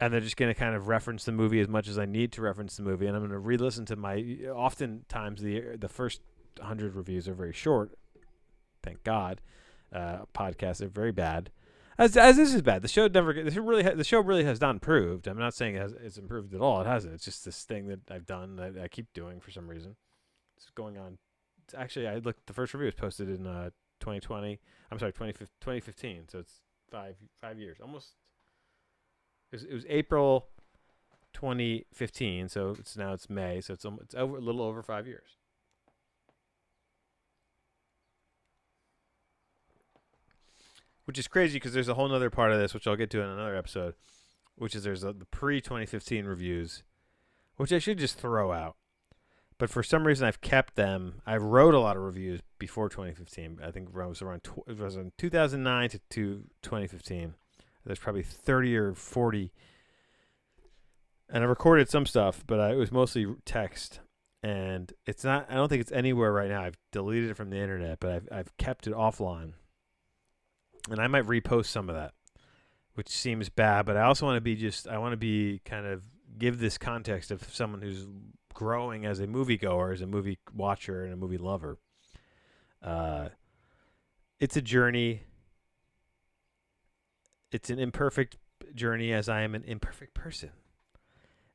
and 0.00 0.12
they're 0.12 0.20
just 0.20 0.36
going 0.36 0.52
to 0.52 0.58
kind 0.58 0.74
of 0.74 0.88
reference 0.88 1.24
the 1.24 1.32
movie 1.32 1.60
as 1.60 1.68
much 1.68 1.86
as 1.86 1.98
I 1.98 2.06
need 2.06 2.32
to 2.32 2.40
reference 2.40 2.76
the 2.76 2.82
movie, 2.82 3.06
and 3.06 3.14
I'm 3.14 3.20
going 3.20 3.32
to 3.32 3.38
re-listen 3.38 3.84
to 3.86 3.96
my. 3.96 4.24
Oftentimes, 4.48 5.42
the 5.42 5.76
the 5.78 5.88
first 5.88 6.22
hundred 6.60 6.94
reviews 6.94 7.28
are 7.28 7.34
very 7.34 7.52
short. 7.52 7.92
Thank 8.82 9.04
God, 9.04 9.42
uh, 9.92 10.20
podcasts 10.34 10.80
are 10.80 10.88
very 10.88 11.12
bad. 11.12 11.50
As, 12.00 12.16
as 12.16 12.36
this 12.36 12.54
is 12.54 12.62
bad, 12.62 12.80
the 12.80 12.88
show 12.88 13.06
never. 13.08 13.32
This 13.32 13.56
really 13.56 13.82
ha- 13.82 13.94
the 13.94 14.04
show 14.04 14.20
really 14.20 14.44
has 14.44 14.60
not 14.60 14.70
improved. 14.70 15.26
I'm 15.26 15.38
not 15.38 15.54
saying 15.54 15.74
it 15.74 15.82
has, 15.82 15.92
it's 15.92 16.16
improved 16.16 16.54
at 16.54 16.60
all. 16.60 16.80
It 16.80 16.86
hasn't. 16.86 17.12
It's 17.12 17.24
just 17.24 17.44
this 17.44 17.64
thing 17.64 17.88
that 17.88 18.00
I've 18.10 18.24
done 18.24 18.56
that 18.56 18.72
I 18.82 18.88
keep 18.88 19.12
doing 19.12 19.38
for 19.38 19.50
some 19.50 19.68
reason. 19.68 19.96
It's 20.56 20.70
going 20.74 20.96
on. 20.96 21.18
It's 21.64 21.74
actually, 21.74 22.08
I 22.08 22.16
looked. 22.16 22.46
The 22.46 22.54
first 22.54 22.72
review 22.72 22.86
was 22.86 22.94
posted 22.94 23.28
in 23.28 23.46
uh, 23.46 23.70
2020. 24.00 24.58
I'm 24.90 24.98
sorry, 24.98 25.12
2015. 25.12 26.28
So 26.28 26.38
it's 26.38 26.62
five 26.90 27.16
five 27.40 27.58
years, 27.58 27.78
almost 27.82 28.14
it 29.52 29.56
was, 29.56 29.64
it 29.64 29.74
was 29.74 29.84
April 29.88 30.46
2015, 31.34 32.48
so 32.48 32.76
it's 32.78 32.96
now 32.96 33.12
it's 33.12 33.28
May, 33.28 33.60
so 33.60 33.74
it's 33.74 33.84
it's 33.84 34.14
over 34.14 34.36
a 34.36 34.40
little 34.40 34.62
over 34.62 34.82
five 34.82 35.06
years. 35.06 35.36
Which 41.10 41.18
is 41.18 41.26
crazy 41.26 41.54
because 41.54 41.72
there's 41.72 41.88
a 41.88 41.94
whole 41.94 42.14
other 42.14 42.30
part 42.30 42.52
of 42.52 42.60
this, 42.60 42.72
which 42.72 42.86
I'll 42.86 42.94
get 42.94 43.10
to 43.10 43.20
in 43.20 43.28
another 43.28 43.56
episode, 43.56 43.94
which 44.54 44.76
is 44.76 44.84
there's 44.84 45.02
a, 45.02 45.12
the 45.12 45.24
pre 45.24 45.60
2015 45.60 46.24
reviews, 46.24 46.84
which 47.56 47.72
I 47.72 47.80
should 47.80 47.98
just 47.98 48.16
throw 48.16 48.52
out. 48.52 48.76
But 49.58 49.70
for 49.70 49.82
some 49.82 50.06
reason, 50.06 50.28
I've 50.28 50.40
kept 50.40 50.76
them. 50.76 51.20
I 51.26 51.36
wrote 51.36 51.74
a 51.74 51.80
lot 51.80 51.96
of 51.96 52.04
reviews 52.04 52.42
before 52.60 52.88
2015. 52.88 53.58
I 53.60 53.72
think 53.72 53.88
it 53.88 53.92
was 53.92 54.22
around 54.22 54.44
tw- 54.44 54.62
it 54.68 54.78
was 54.78 54.94
in 54.94 55.10
2009 55.18 55.88
to, 55.88 55.98
to 55.98 56.44
2015. 56.62 57.34
There's 57.84 57.98
probably 57.98 58.22
30 58.22 58.76
or 58.76 58.94
40. 58.94 59.50
And 61.28 61.42
I 61.42 61.46
recorded 61.48 61.90
some 61.90 62.06
stuff, 62.06 62.44
but 62.46 62.60
I, 62.60 62.70
it 62.70 62.76
was 62.76 62.92
mostly 62.92 63.26
text. 63.44 63.98
And 64.44 64.92
it's 65.06 65.24
not, 65.24 65.48
I 65.50 65.54
don't 65.54 65.68
think 65.68 65.80
it's 65.80 65.90
anywhere 65.90 66.32
right 66.32 66.50
now. 66.50 66.62
I've 66.62 66.78
deleted 66.92 67.30
it 67.30 67.34
from 67.34 67.50
the 67.50 67.58
internet, 67.58 67.98
but 67.98 68.12
I've, 68.12 68.28
I've 68.30 68.56
kept 68.58 68.86
it 68.86 68.92
offline. 68.92 69.54
And 70.90 71.00
I 71.00 71.06
might 71.06 71.24
repost 71.24 71.66
some 71.66 71.88
of 71.88 71.94
that, 71.94 72.12
which 72.94 73.08
seems 73.08 73.48
bad, 73.48 73.86
but 73.86 73.96
I 73.96 74.02
also 74.02 74.26
want 74.26 74.36
to 74.36 74.40
be 74.40 74.56
just, 74.56 74.88
I 74.88 74.98
want 74.98 75.12
to 75.12 75.16
be 75.16 75.60
kind 75.64 75.86
of 75.86 76.02
give 76.38 76.58
this 76.58 76.78
context 76.78 77.30
of 77.30 77.42
someone 77.52 77.82
who's 77.82 78.06
growing 78.54 79.06
as 79.06 79.20
a 79.20 79.26
moviegoer, 79.26 79.92
as 79.92 80.00
a 80.00 80.06
movie 80.06 80.38
watcher, 80.54 81.04
and 81.04 81.14
a 81.14 81.16
movie 81.16 81.38
lover. 81.38 81.78
Uh, 82.82 83.28
it's 84.40 84.56
a 84.56 84.62
journey 84.62 85.22
it's 87.52 87.70
an 87.70 87.78
imperfect 87.78 88.36
journey 88.74 89.12
as 89.12 89.28
I 89.28 89.42
am 89.42 89.54
an 89.54 89.64
imperfect 89.64 90.14
person. 90.14 90.50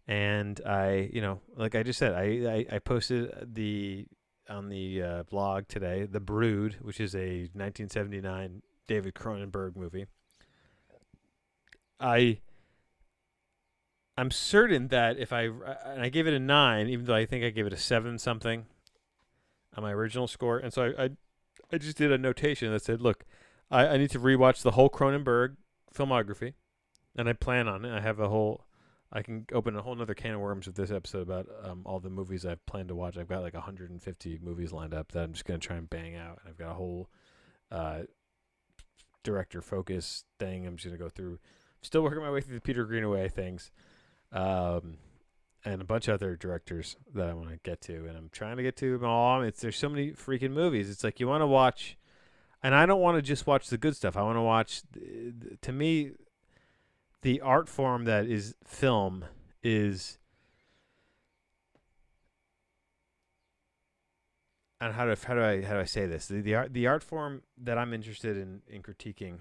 And 0.08 0.60
I, 0.66 1.10
you 1.12 1.22
know, 1.22 1.42
like 1.56 1.76
I 1.76 1.84
just 1.84 1.98
said, 1.98 2.14
I, 2.14 2.66
I, 2.72 2.76
I 2.76 2.80
posted 2.80 3.54
the 3.54 4.06
on 4.48 4.70
the 4.70 5.02
uh, 5.02 5.24
blog 5.24 5.68
today, 5.68 6.06
The 6.06 6.20
Brood, 6.20 6.78
which 6.82 7.00
is 7.00 7.16
a 7.16 7.50
1979 7.54 8.62
David 8.88 9.16
Cronenberg 9.16 9.76
movie. 9.76 10.06
I 12.00 12.40
I'm 14.18 14.32
certain 14.32 14.88
that 14.90 15.18
if 15.18 15.34
I 15.34 15.44
and 15.44 16.02
I 16.02 16.10
gave 16.10 16.28
it 16.28 16.34
a 16.34 16.40
nine, 16.40 16.88
even 16.88 17.06
though 17.06 17.16
I 17.16 17.26
think 17.26 17.44
I 17.44 17.50
gave 17.50 17.66
it 17.66 17.74
a 17.74 17.78
seven 17.78 18.18
something 18.18 18.66
on 19.76 19.84
my 19.84 19.92
original 19.92 20.28
score, 20.28 20.58
and 20.58 20.74
so 20.74 20.94
I 20.98 21.04
I, 21.04 21.10
I 21.74 21.78
just 21.78 21.98
did 21.98 22.12
a 22.12 22.18
notation 22.18 22.72
that 22.72 22.84
said, 22.84 23.02
look, 23.02 23.26
I, 23.70 23.88
I 23.88 23.98
need 23.98 24.12
to 24.12 24.20
rewatch 24.20 24.62
the 24.62 24.72
whole 24.72 24.90
Cronenberg 24.90 25.58
filmography, 25.94 26.54
and 27.16 27.28
I 27.28 27.34
plan 27.34 27.68
on 27.68 27.84
it. 27.86 27.96
I 27.96 28.02
have 28.02 28.20
a 28.20 28.30
whole. 28.30 28.66
I 29.12 29.22
can 29.22 29.46
open 29.54 29.76
a 29.76 29.82
whole 29.82 29.96
nother 29.96 30.14
can 30.14 30.34
of 30.34 30.42
worms 30.42 30.68
with 30.68 30.76
this 30.76 30.92
episode 30.92 31.22
about 31.22 31.48
um, 31.64 31.84
all 31.86 32.00
the 32.00 32.10
movies 32.10 32.46
I've 32.46 32.66
planned 32.66 32.90
to 32.90 32.96
watch. 32.96 33.18
I've 33.18 33.30
got 33.30 33.44
like 33.44 33.54
150 33.54 34.40
movies 34.42 34.74
lined 34.74 34.94
up 34.94 35.12
that 35.12 35.24
I'm 35.24 35.34
just 35.34 35.46
gonna 35.46 35.60
try 35.60 35.78
and 35.78 35.90
bang 35.90 36.16
out. 36.16 36.40
And 36.42 36.50
I've 36.50 36.58
got 36.58 36.72
a 36.72 36.74
whole 36.74 37.10
uh, 37.72 38.02
director 39.26 39.62
focus 39.62 40.24
thing. 40.40 40.66
I'm 40.66 40.78
just 40.78 40.86
gonna 40.86 40.98
go 40.98 41.10
through. 41.10 41.40
Still 41.82 42.02
working 42.02 42.22
my 42.22 42.32
way 42.32 42.40
through 42.40 42.56
the 42.56 42.62
Peter 42.62 42.86
Greenaway 42.86 43.28
things, 43.28 43.72
um, 44.32 44.98
and 45.66 45.82
a 45.82 45.86
bunch 45.86 46.08
of 46.08 46.14
other 46.14 46.38
directors 46.38 46.96
that 47.14 47.28
I 47.28 47.34
want 47.34 47.50
to 47.50 47.58
get 47.58 47.82
to, 47.82 48.06
and 48.08 48.18
I'm 48.18 48.30
trying 48.32 48.58
to 48.58 48.64
get 48.64 48.78
to 48.78 48.98
them 48.98 49.10
all. 49.10 49.42
It's 49.42 49.60
there's 49.60 49.78
so 49.78 49.90
many 49.90 50.12
freaking 50.12 50.52
movies. 50.52 50.90
It's 50.90 51.04
like 51.04 51.20
you 51.20 51.28
want 51.28 51.42
to 51.42 51.48
watch, 51.48 51.98
and 52.64 52.74
I 52.74 52.86
don't 52.86 53.02
want 53.02 53.18
to 53.18 53.22
just 53.22 53.46
watch 53.46 53.68
the 53.68 53.78
good 53.78 53.96
stuff. 53.96 54.16
I 54.16 54.22
want 54.22 54.38
to 54.38 54.42
watch. 54.42 54.84
To 55.62 55.72
me, 55.72 56.12
the 57.22 57.42
art 57.42 57.68
form 57.68 58.06
that 58.06 58.26
is 58.26 58.56
film 58.64 59.26
is. 59.62 60.18
How 64.94 65.06
do 65.06 65.16
how 65.26 65.34
do 65.34 65.44
I 65.44 65.62
how 65.64 65.74
do 65.74 65.80
I 65.80 65.86
say 65.86 66.06
this? 66.06 66.28
The, 66.28 66.42
the 66.42 66.56
art 66.56 66.74
the 66.74 66.88
art 66.88 67.04
form 67.04 67.42
that 67.58 67.78
I'm 67.78 67.94
interested 67.94 68.38
in 68.38 68.62
in 68.68 68.82
critiquing 68.82 69.40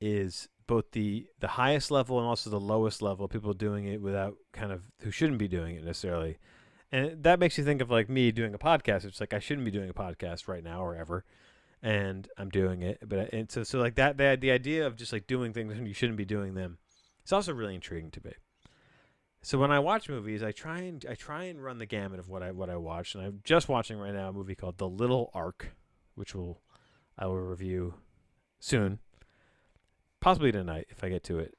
is 0.00 0.48
both 0.66 0.92
the 0.92 1.26
the 1.40 1.48
highest 1.48 1.90
level 1.90 2.18
and 2.18 2.26
also 2.26 2.50
the 2.50 2.60
lowest 2.60 3.02
level 3.02 3.28
people 3.28 3.52
doing 3.54 3.84
it 3.86 4.00
without 4.00 4.36
kind 4.52 4.72
of 4.72 4.82
who 5.02 5.10
shouldn't 5.10 5.38
be 5.38 5.48
doing 5.48 5.76
it 5.76 5.84
necessarily. 5.84 6.38
And 6.90 7.22
that 7.22 7.38
makes 7.38 7.58
you 7.58 7.64
think 7.64 7.82
of 7.82 7.90
like 7.90 8.08
me 8.08 8.32
doing 8.32 8.54
a 8.54 8.58
podcast. 8.58 9.04
It's 9.04 9.20
like 9.20 9.32
i 9.34 9.38
shouldn't 9.38 9.64
be 9.64 9.70
doing 9.70 9.90
a 9.90 9.94
podcast 9.94 10.48
right 10.48 10.64
now 10.64 10.82
or 10.82 10.94
ever 10.94 11.24
and 11.82 12.28
i'm 12.36 12.48
doing 12.48 12.82
it. 12.82 12.98
But 13.06 13.32
and 13.32 13.50
so 13.50 13.62
so 13.62 13.78
like 13.78 13.94
that 13.96 14.18
the, 14.18 14.36
the 14.40 14.50
idea 14.50 14.86
of 14.86 14.96
just 14.96 15.12
like 15.12 15.26
doing 15.26 15.52
things 15.52 15.74
when 15.74 15.86
you 15.86 15.94
shouldn't 15.94 16.18
be 16.18 16.24
doing 16.24 16.54
them 16.54 16.78
it's 17.22 17.32
also 17.32 17.52
really 17.52 17.74
intriguing 17.74 18.10
to 18.12 18.20
me 18.24 18.32
so 19.48 19.58
when 19.58 19.70
i 19.70 19.78
watch 19.78 20.08
movies 20.08 20.42
i 20.42 20.52
try 20.52 20.80
and 20.80 21.04
i 21.08 21.14
try 21.14 21.44
and 21.44 21.62
run 21.62 21.78
the 21.78 21.86
gamut 21.86 22.18
of 22.18 22.28
what 22.28 22.42
i 22.42 22.50
what 22.50 22.70
i 22.70 22.76
watch 22.76 23.14
and 23.14 23.24
i'm 23.24 23.40
just 23.44 23.68
watching 23.68 23.98
right 23.98 24.14
now 24.14 24.28
a 24.28 24.32
movie 24.32 24.54
called 24.54 24.78
the 24.78 24.88
little 24.88 25.30
ark 25.34 25.74
which 26.14 26.34
will 26.34 26.60
i 27.18 27.26
will 27.26 27.40
review 27.40 27.94
soon 28.60 28.98
possibly 30.20 30.52
tonight 30.52 30.86
if 30.90 31.02
I 31.02 31.08
get 31.08 31.24
to 31.24 31.38
it. 31.38 31.56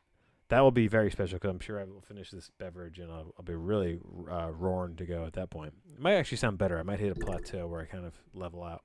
That 0.49 0.61
will 0.61 0.71
be 0.71 0.87
very 0.87 1.11
special 1.11 1.37
because 1.37 1.51
I'm 1.51 1.59
sure 1.59 1.79
I 1.79 1.83
will 1.83 2.01
finish 2.01 2.31
this 2.31 2.49
beverage 2.57 2.97
and 2.97 3.11
I'll, 3.11 3.33
I'll 3.37 3.45
be 3.45 3.53
really 3.53 3.99
uh, 4.29 4.49
roaring 4.51 4.95
to 4.95 5.05
go 5.05 5.25
at 5.25 5.33
that 5.33 5.51
point. 5.51 5.73
It 5.93 5.99
might 5.99 6.15
actually 6.15 6.37
sound 6.37 6.57
better. 6.57 6.79
I 6.79 6.83
might 6.83 6.99
hit 6.99 7.15
a 7.15 7.19
plateau 7.19 7.67
where 7.67 7.81
I 7.81 7.85
kind 7.85 8.05
of 8.05 8.13
level 8.33 8.63
out 8.63 8.81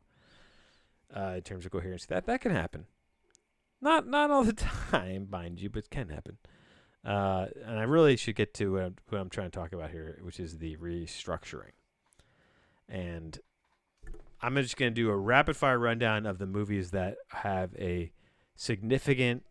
uh, 1.16 1.34
in 1.36 1.40
terms 1.40 1.64
of 1.64 1.72
coherency. 1.72 2.06
That 2.10 2.26
that 2.26 2.42
can 2.42 2.52
happen. 2.52 2.86
Not 3.80 4.06
not 4.06 4.30
all 4.30 4.44
the 4.44 4.52
time, 4.90 5.28
mind 5.30 5.58
you, 5.58 5.70
but 5.70 5.84
it 5.84 5.90
can 5.90 6.10
happen. 6.10 6.36
Uh, 7.04 7.46
and 7.66 7.78
I 7.78 7.82
really 7.82 8.16
should 8.16 8.36
get 8.36 8.54
to 8.54 8.72
what 8.72 8.82
I'm, 8.82 8.96
what 9.08 9.20
I'm 9.20 9.30
trying 9.30 9.50
to 9.50 9.58
talk 9.58 9.72
about 9.72 9.90
here, 9.90 10.18
which 10.22 10.40
is 10.40 10.58
the 10.58 10.76
restructuring. 10.76 11.72
And 12.88 13.38
I'm 14.40 14.56
just 14.56 14.76
going 14.76 14.92
to 14.92 14.94
do 14.94 15.10
a 15.10 15.16
rapid 15.16 15.56
fire 15.56 15.78
rundown 15.78 16.26
of 16.26 16.38
the 16.38 16.46
movies 16.46 16.90
that 16.92 17.16
have 17.28 17.74
a 17.76 18.12
significant 18.56 19.44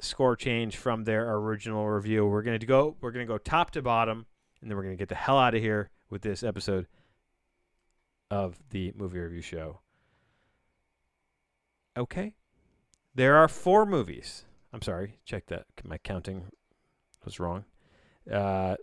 score 0.00 0.36
change 0.36 0.76
from 0.76 1.04
their 1.04 1.34
original 1.36 1.88
review. 1.88 2.26
We're 2.26 2.42
gonna 2.42 2.58
go. 2.58 2.96
We're 3.00 3.10
gonna 3.10 3.26
go 3.26 3.38
top 3.38 3.70
to 3.72 3.82
bottom, 3.82 4.26
and 4.60 4.70
then 4.70 4.76
we're 4.76 4.84
gonna 4.84 4.96
get 4.96 5.08
the 5.08 5.14
hell 5.14 5.38
out 5.38 5.54
of 5.54 5.60
here 5.60 5.90
with 6.10 6.22
this 6.22 6.42
episode 6.42 6.86
of 8.30 8.58
the 8.70 8.92
movie 8.96 9.18
review 9.18 9.42
show. 9.42 9.80
Okay, 11.96 12.34
there 13.14 13.36
are 13.36 13.48
four 13.48 13.86
movies. 13.86 14.44
I'm 14.72 14.82
sorry, 14.82 15.18
check 15.24 15.46
that. 15.46 15.66
My 15.84 15.98
counting 15.98 16.50
was 17.24 17.40
wrong. 17.40 17.64
Uh, 18.30 18.76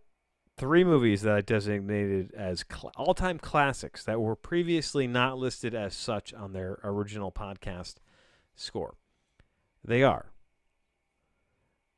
three 0.58 0.84
movies 0.84 1.22
that 1.24 1.34
I 1.34 1.42
designated 1.42 2.32
as 2.36 2.64
cl- 2.70 2.92
all-time 2.96 3.40
classics 3.40 4.04
that 4.04 4.22
were 4.22 4.36
previously 4.36 5.08
not 5.08 5.38
listed 5.38 5.74
as 5.74 5.96
such 5.96 6.34
on 6.34 6.54
their 6.54 6.80
original 6.84 7.32
podcast 7.32 7.96
score. 8.56 8.96
They 9.84 10.04
are 10.04 10.32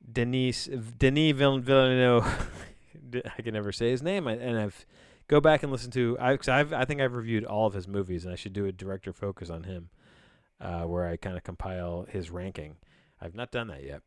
Denis 0.10 0.70
Denis 0.98 1.34
Villeneuve. 1.34 2.50
I 3.38 3.42
can 3.42 3.54
never 3.54 3.72
say 3.72 3.90
his 3.92 4.02
name, 4.02 4.28
and 4.28 4.58
I've 4.58 4.86
go 5.28 5.40
back 5.40 5.64
and 5.64 5.72
listen 5.72 5.92
to. 5.92 6.18
I 6.20 6.38
I've, 6.48 6.74
I 6.74 6.86
think 6.86 7.02
I've 7.02 7.16
reviewed 7.16 7.46
all 7.46 7.68
of 7.68 7.74
his 7.74 7.88
movies, 7.88 8.24
and 8.24 8.34
I 8.34 8.36
should 8.36 8.54
do 8.54 8.66
a 8.66 8.72
director 8.72 9.14
focus 9.14 9.50
on 9.50 9.64
him, 9.64 9.90
uh, 10.60 10.84
where 10.84 11.08
I 11.08 11.18
kind 11.18 11.38
of 11.38 11.44
compile 11.44 12.06
his 12.10 12.32
ranking. 12.32 12.78
I've 13.22 13.36
not 13.36 13.52
done 13.52 13.68
that 13.68 13.84
yet, 13.84 14.02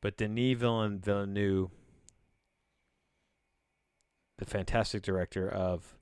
but 0.00 0.16
Denis 0.16 0.56
Villeneuve, 0.58 1.70
the 4.38 4.44
fantastic 4.44 5.02
director 5.02 5.48
of 5.48 5.96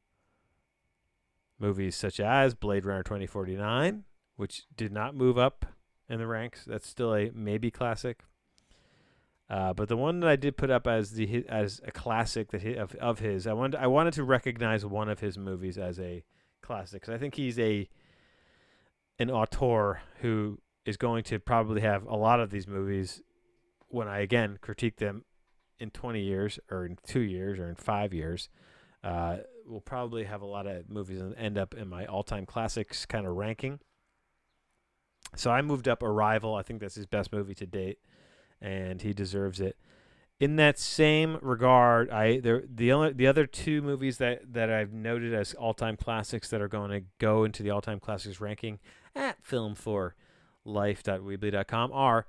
movies 1.59 1.97
such 1.97 2.21
as 2.21 2.55
Blade 2.55 2.85
Runner 2.85 3.03
2049, 3.03 4.05
which 4.37 4.65
did 4.77 4.93
not 4.93 5.15
move 5.15 5.39
up 5.39 5.67
in 6.09 6.19
the 6.19 6.27
ranks. 6.27 6.65
That's 6.67 6.87
still 6.87 7.15
a 7.15 7.31
maybe 7.35 7.71
classic. 7.71 8.23
Uh, 9.49 9.73
but 9.73 9.89
the 9.89 9.97
one 9.97 10.21
that 10.21 10.29
I 10.29 10.37
did 10.37 10.57
put 10.57 10.71
up 10.71 10.87
as 10.87 11.13
the 11.13 11.45
as 11.49 11.81
a 11.87 11.93
classic 11.93 12.51
that 12.51 12.63
he, 12.63 12.75
of 12.75 12.95
of 12.97 13.21
his, 13.21 13.47
I 13.47 13.53
wanted 13.53 13.81
I 13.81 13.87
wanted 13.87 14.15
to 14.15 14.25
recognize 14.25 14.85
one 14.85 15.09
of 15.09 15.21
his 15.21 15.39
movies 15.39 15.79
as 15.79 16.01
a 16.01 16.25
classic 16.63 17.03
because 17.03 17.15
I 17.15 17.19
think 17.19 17.37
he's 17.37 17.59
a 17.59 17.89
an 19.21 19.31
auteur 19.31 20.01
who 20.21 20.59
is 20.85 20.97
going 20.97 21.23
to 21.25 21.39
probably 21.39 21.81
have 21.81 22.05
a 22.07 22.17
lot 22.17 22.41
of 22.41 22.51
these 22.51 22.67
movies 22.67 23.23
when 23.89 24.09
I 24.09 24.21
again 24.21 24.59
critique 24.61 24.97
them 24.97 25.25
in 25.79 25.91
20 25.91 26.21
years 26.21 26.59
or 26.71 26.87
in 26.87 26.99
two 27.07 27.21
years 27.21 27.59
or 27.59 27.69
in 27.69 27.75
five 27.75 28.13
years. 28.13 28.49
Uh, 29.05 29.39
will 29.69 29.81
probably 29.81 30.25
have 30.25 30.43
a 30.43 30.47
lot 30.47 30.67
of 30.67 30.89
movies 30.89 31.21
and 31.21 31.35
end 31.37 31.59
up 31.59 31.75
in 31.75 31.89
my 31.89 32.07
all-time 32.07 32.47
classics 32.47 33.05
kind 33.05 33.27
of 33.27 33.35
ranking. 33.35 33.81
So 35.35 35.51
I 35.51 35.63
moved 35.63 35.89
up 35.89 36.03
Arrival. 36.03 36.55
I 36.55 36.63
think 36.63 36.81
that's 36.81 36.95
his 36.95 37.07
best 37.07 37.33
movie 37.33 37.55
to 37.55 37.67
date 37.67 37.99
and 38.61 39.03
he 39.03 39.13
deserves 39.13 39.61
it. 39.61 39.77
In 40.39 40.57
that 40.57 40.79
same 40.79 41.39
regard, 41.41 42.11
I 42.11 42.41
there 42.41 42.63
the 42.69 42.93
only 42.93 43.13
the 43.15 43.27
other 43.27 43.47
two 43.47 43.81
movies 43.81 44.19
that 44.19 44.53
that 44.53 44.71
I've 44.71 44.93
noted 44.93 45.33
as 45.33 45.55
all 45.55 45.73
time 45.73 45.97
classics 45.97 46.51
that 46.51 46.61
are 46.61 46.69
going 46.69 46.91
to 46.91 47.07
go 47.19 47.45
into 47.45 47.63
the 47.63 47.71
all 47.71 47.81
time 47.81 48.01
classics 48.01 48.39
ranking 48.39 48.79
at 49.15 49.43
film 49.43 49.75
for 49.75 50.15
life.weebly.com 50.67 51.91
are 51.93 52.27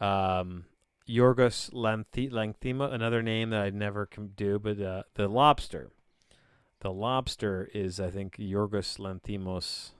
um, 0.00 0.64
Yorgos 1.08 1.72
Lanthimos, 1.72 2.92
another 2.92 3.22
name 3.22 3.50
that 3.50 3.62
I'd 3.62 3.74
never 3.74 4.06
can 4.06 4.28
do, 4.36 4.58
but 4.58 4.80
uh, 4.80 5.02
the 5.14 5.28
Lobster. 5.28 5.90
The 6.80 6.92
Lobster 6.92 7.68
is, 7.72 8.00
I 8.00 8.10
think, 8.10 8.36
Yorgos 8.36 8.98
Lanthimos. 8.98 9.90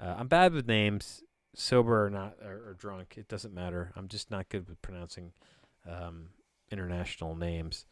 Uh, 0.00 0.16
I'm 0.18 0.28
bad 0.28 0.52
with 0.52 0.66
names 0.66 1.22
sober 1.54 2.06
or 2.06 2.10
not 2.10 2.36
or, 2.44 2.70
or, 2.70 2.76
drunk, 2.78 3.14
it 3.16 3.28
doesn't 3.28 3.54
matter. 3.54 3.92
I'm 3.96 4.08
just 4.08 4.30
not 4.30 4.48
good 4.48 4.68
with 4.68 4.80
pronouncing 4.82 5.32
um, 5.88 6.30
international 6.70 7.34
names. 7.34 7.86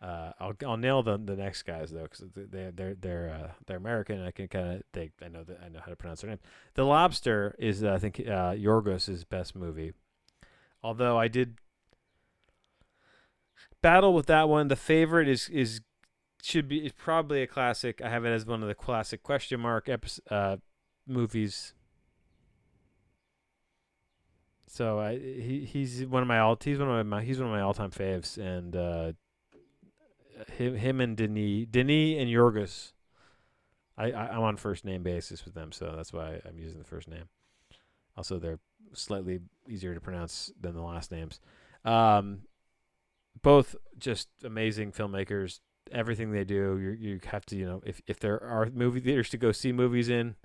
Uh, 0.00 0.32
I'll 0.40 0.54
I'll 0.66 0.76
nail 0.76 1.04
the 1.04 1.16
the 1.16 1.36
next 1.36 1.62
guys 1.62 1.92
though 1.92 2.02
because 2.02 2.24
they 2.34 2.72
they're 2.74 2.96
they're 2.96 3.30
uh, 3.30 3.50
they're 3.66 3.76
American. 3.76 4.20
I 4.20 4.32
can 4.32 4.48
kind 4.48 4.76
of 4.76 4.82
they 4.92 5.12
I 5.24 5.28
know 5.28 5.44
that 5.44 5.60
I 5.64 5.68
know 5.68 5.78
how 5.78 5.90
to 5.90 5.96
pronounce 5.96 6.22
their 6.22 6.30
name. 6.30 6.40
The 6.74 6.84
Lobster 6.84 7.54
is 7.56 7.84
uh, 7.84 7.92
I 7.92 7.98
think 7.98 8.18
uh, 8.18 8.52
Yorgos's 8.52 9.22
best 9.22 9.54
movie. 9.54 9.92
Although 10.82 11.18
I 11.18 11.28
did 11.28 11.58
battle 13.80 14.14
with 14.14 14.26
that 14.26 14.48
one. 14.48 14.68
The 14.68 14.76
favorite 14.76 15.28
is 15.28 15.48
is 15.48 15.80
should 16.42 16.68
be 16.68 16.84
is 16.84 16.92
probably 16.92 17.42
a 17.42 17.46
classic. 17.46 18.00
I 18.02 18.08
have 18.08 18.24
it 18.24 18.30
as 18.30 18.46
one 18.46 18.62
of 18.62 18.68
the 18.68 18.74
classic 18.74 19.22
question 19.22 19.60
mark 19.60 19.88
uh, 20.30 20.56
movies 21.06 21.74
so 24.72 24.98
I 24.98 25.18
he 25.18 25.68
he's 25.70 26.06
one 26.06 26.22
of 26.22 26.28
my 26.28 26.38
all 26.38 26.56
he's 26.58 26.78
one 26.78 26.88
of 26.88 27.06
my 27.06 27.22
he's 27.22 27.38
one 27.38 27.48
of 27.48 27.52
my 27.52 27.60
all 27.60 27.74
time 27.74 27.90
faves 27.90 28.38
and 28.38 28.74
uh, 28.74 29.12
him 30.50 30.76
him 30.76 30.98
and 30.98 31.14
Denis 31.14 31.66
Denis 31.70 32.18
and 32.18 32.30
Yorgos. 32.30 32.92
I, 33.98 34.12
I 34.12 34.34
am 34.34 34.40
on 34.40 34.56
first 34.56 34.86
name 34.86 35.02
basis 35.02 35.44
with 35.44 35.52
them, 35.52 35.72
so 35.72 35.92
that's 35.94 36.14
why 36.14 36.40
I'm 36.48 36.58
using 36.58 36.78
the 36.78 36.86
first 36.86 37.06
name. 37.06 37.24
Also, 38.16 38.38
they're 38.38 38.60
slightly 38.94 39.40
easier 39.68 39.94
to 39.94 40.00
pronounce 40.00 40.52
than 40.60 40.74
the 40.74 40.82
last 40.82 41.10
names. 41.10 41.40
Um, 41.84 42.42
both 43.42 43.74
just 43.98 44.28
amazing 44.44 44.92
filmmakers. 44.92 45.60
Everything 45.90 46.32
they 46.32 46.44
do, 46.44 46.78
you 46.78 46.90
you 46.90 47.20
have 47.26 47.44
to 47.46 47.56
you 47.56 47.66
know 47.66 47.82
if 47.84 48.00
if 48.06 48.18
there 48.20 48.42
are 48.42 48.70
movie 48.72 49.00
theaters 49.00 49.28
to 49.30 49.36
go 49.36 49.52
see 49.52 49.72
movies 49.72 50.08
in, 50.08 50.36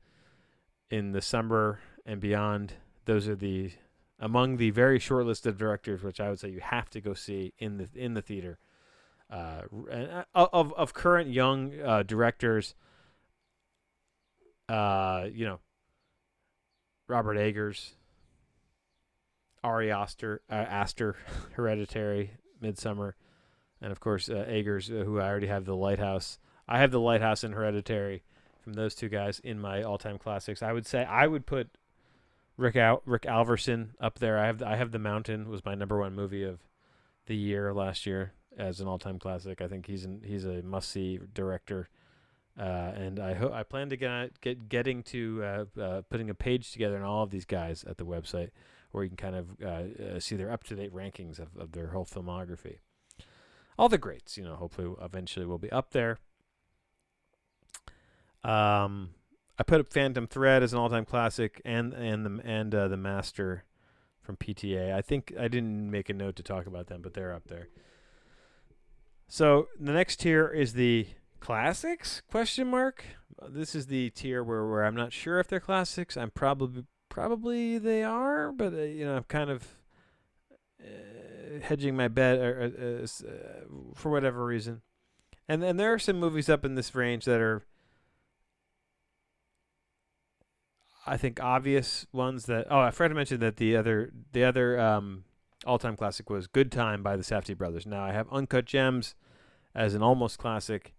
in 0.90 1.12
the 1.12 1.22
summer 1.22 1.80
and 2.06 2.20
beyond, 2.20 2.74
those 3.06 3.28
are 3.28 3.36
the 3.36 3.72
among 4.20 4.58
the 4.58 4.72
very 4.72 5.00
short 5.00 5.26
list 5.26 5.46
of 5.46 5.58
directors, 5.58 6.02
which 6.04 6.20
I 6.20 6.30
would 6.30 6.40
say 6.40 6.50
you 6.50 6.60
have 6.60 6.90
to 6.92 7.02
go 7.02 7.14
see 7.14 7.54
in 7.60 7.78
the 7.78 7.88
in 7.96 8.14
the 8.14 8.22
theater. 8.22 8.58
Uh, 9.30 9.62
uh 9.94 10.24
of 10.34 10.74
of 10.74 10.94
current 10.94 11.30
young 11.30 11.74
uh, 11.82 12.04
directors, 12.04 12.76
uh, 14.70 15.28
you 15.32 15.46
know, 15.46 15.60
Robert 17.08 17.38
Eggers, 17.38 17.92
Ari 19.64 19.92
Aster, 19.92 20.42
uh, 20.50 20.54
Aster, 20.54 21.16
Hereditary, 21.54 22.32
Midsommar, 22.62 23.14
and 23.82 23.92
of 23.92 24.00
course 24.00 24.30
uh, 24.30 24.46
Eggers, 24.48 24.90
uh, 24.90 25.04
who 25.04 25.20
I 25.20 25.28
already 25.28 25.48
have 25.48 25.66
the 25.66 25.76
Lighthouse. 25.76 26.40
I 26.68 26.80
have 26.80 26.92
the 26.92 27.00
Lighthouse 27.00 27.44
and 27.44 27.54
Hereditary 27.54 28.24
from 28.62 28.74
those 28.74 28.96
two 28.96 29.10
guys 29.10 29.40
in 29.40 29.60
my 29.60 29.82
all-time 29.84 30.18
classics. 30.18 30.62
I 30.62 30.74
would 30.74 30.86
say 30.86 31.06
I 31.06 31.28
would 31.28 31.46
put 31.46 31.70
Rick 32.58 32.76
Al- 32.76 33.04
Rick 33.06 33.24
Alverson 33.24 33.90
up 34.02 34.20
there. 34.20 34.38
I 34.38 34.48
have 34.48 34.58
the, 34.58 34.68
I 34.68 34.76
have 34.76 34.92
the 34.92 35.00
Mountain 35.00 35.50
was 35.50 35.64
my 35.64 35.76
number 35.76 35.98
one 35.98 36.16
movie 36.16 36.44
of 36.44 36.60
the 37.28 37.36
year 37.36 37.74
last 37.74 38.06
year 38.06 38.34
as 38.58 38.82
an 38.82 38.88
all-time 38.88 39.20
classic. 39.20 39.62
I 39.62 39.68
think 39.68 39.86
he's 39.86 40.04
an, 40.04 40.22
he's 40.26 40.44
a 40.44 40.62
must-see 40.64 41.20
director. 41.34 41.90
Uh, 42.60 42.92
and 42.96 43.20
I 43.20 43.38
I 43.54 43.64
plan 43.64 43.90
to 43.90 43.98
get 43.98 44.42
get 44.42 44.68
getting 44.68 45.04
to 45.04 45.44
uh, 45.44 45.80
uh, 45.80 46.02
putting 46.10 46.30
a 46.32 46.34
page 46.34 46.72
together 46.72 46.98
on 46.98 47.04
all 47.04 47.22
of 47.22 47.30
these 47.30 47.46
guys 47.46 47.84
at 47.88 47.98
the 47.98 48.06
website, 48.06 48.50
where 48.92 49.04
you 49.04 49.10
can 49.10 49.18
kind 49.18 49.36
of 49.36 49.48
uh, 49.64 50.16
uh, 50.16 50.20
see 50.20 50.36
their 50.36 50.52
up 50.52 50.64
to 50.66 50.76
date 50.76 50.94
rankings 50.94 51.40
of, 51.40 51.50
of 51.58 51.72
their 51.72 51.88
whole 51.88 52.06
filmography. 52.06 52.78
All 53.78 53.90
the 53.90 53.98
greats, 53.98 54.38
you 54.38 54.44
know, 54.44 54.56
hopefully 54.56 54.94
eventually 55.02 55.46
will 55.46 55.60
be 55.60 55.72
up 55.72 55.92
there. 55.92 56.20
Um, 58.44 59.12
I 59.60 59.64
put 59.64 59.80
up 59.80 59.92
Phantom 59.92 60.28
Thread 60.28 60.64
as 60.64 60.74
an 60.74 60.80
all 60.80 60.90
time 60.90 61.06
classic, 61.06 61.62
and 61.66 61.94
and 61.94 62.26
the 62.26 62.42
and 62.44 62.74
uh, 62.74 62.88
the 62.88 62.98
Master 62.98 63.66
from 64.22 64.38
PTA. 64.38 64.94
I 64.94 65.02
think 65.02 65.34
I 65.40 65.48
didn't 65.48 65.92
make 65.92 66.10
a 66.10 66.14
note 66.14 66.36
to 66.38 66.44
talk 66.44 66.66
about 66.66 66.88
them, 66.88 67.02
but 67.02 67.14
they're 67.14 67.34
up 67.34 67.48
there. 67.48 67.68
So 69.28 69.68
the 69.80 69.92
next 69.92 70.22
tier 70.22 70.48
is 70.48 70.74
the 70.74 71.08
classics 71.40 72.22
question 72.30 72.68
mark 72.68 73.06
this 73.50 73.76
is 73.76 73.88
the 73.88 74.10
tier 74.12 74.44
where, 74.44 74.66
where 74.66 74.84
i'm 74.84 74.96
not 74.96 75.14
sure 75.14 75.40
if 75.40 75.48
they're 75.48 75.60
classics 75.60 76.18
i'm 76.18 76.32
probably 76.32 76.84
probably 77.10 77.78
they 77.78 78.04
are 78.04 78.52
but 78.52 78.74
uh, 78.74 78.78
you 78.82 79.06
know 79.06 79.18
i'm 79.18 79.24
kind 79.24 79.50
of 79.50 79.76
uh, 80.82 81.60
hedging 81.62 81.96
my 81.96 82.08
bet 82.08 82.38
or, 82.40 82.72
uh, 83.02 83.04
uh, 83.04 83.30
for 83.96 84.12
whatever 84.12 84.46
reason 84.46 84.82
and 85.48 85.64
then 85.64 85.78
there 85.78 85.94
are 85.94 86.00
some 86.00 86.20
movies 86.20 86.50
up 86.50 86.66
in 86.66 86.76
this 86.76 86.94
range 86.94 87.26
that 87.26 87.40
are 87.40 87.64
i 91.06 91.18
think 91.18 91.42
obvious 91.42 92.06
ones 92.12 92.46
that 92.46 92.68
oh 92.70 92.80
i 92.80 92.92
forgot 92.92 93.10
to 93.10 93.16
mention 93.16 93.40
that 93.40 93.58
the 93.58 93.76
other 93.76 94.12
the 94.34 94.44
other 94.44 94.80
um, 94.80 95.24
all-time 95.66 95.96
classic 95.96 96.30
was 96.30 96.48
good 96.48 96.72
time 96.72 97.02
by 97.02 97.16
the 97.16 97.24
safdie 97.24 97.58
brothers 97.58 97.86
now 97.86 98.04
i 98.04 98.12
have 98.12 98.28
uncut 98.32 98.66
gems 98.66 99.16
as 99.74 99.94
an 99.94 100.04
almost 100.04 100.38
classic 100.38 100.94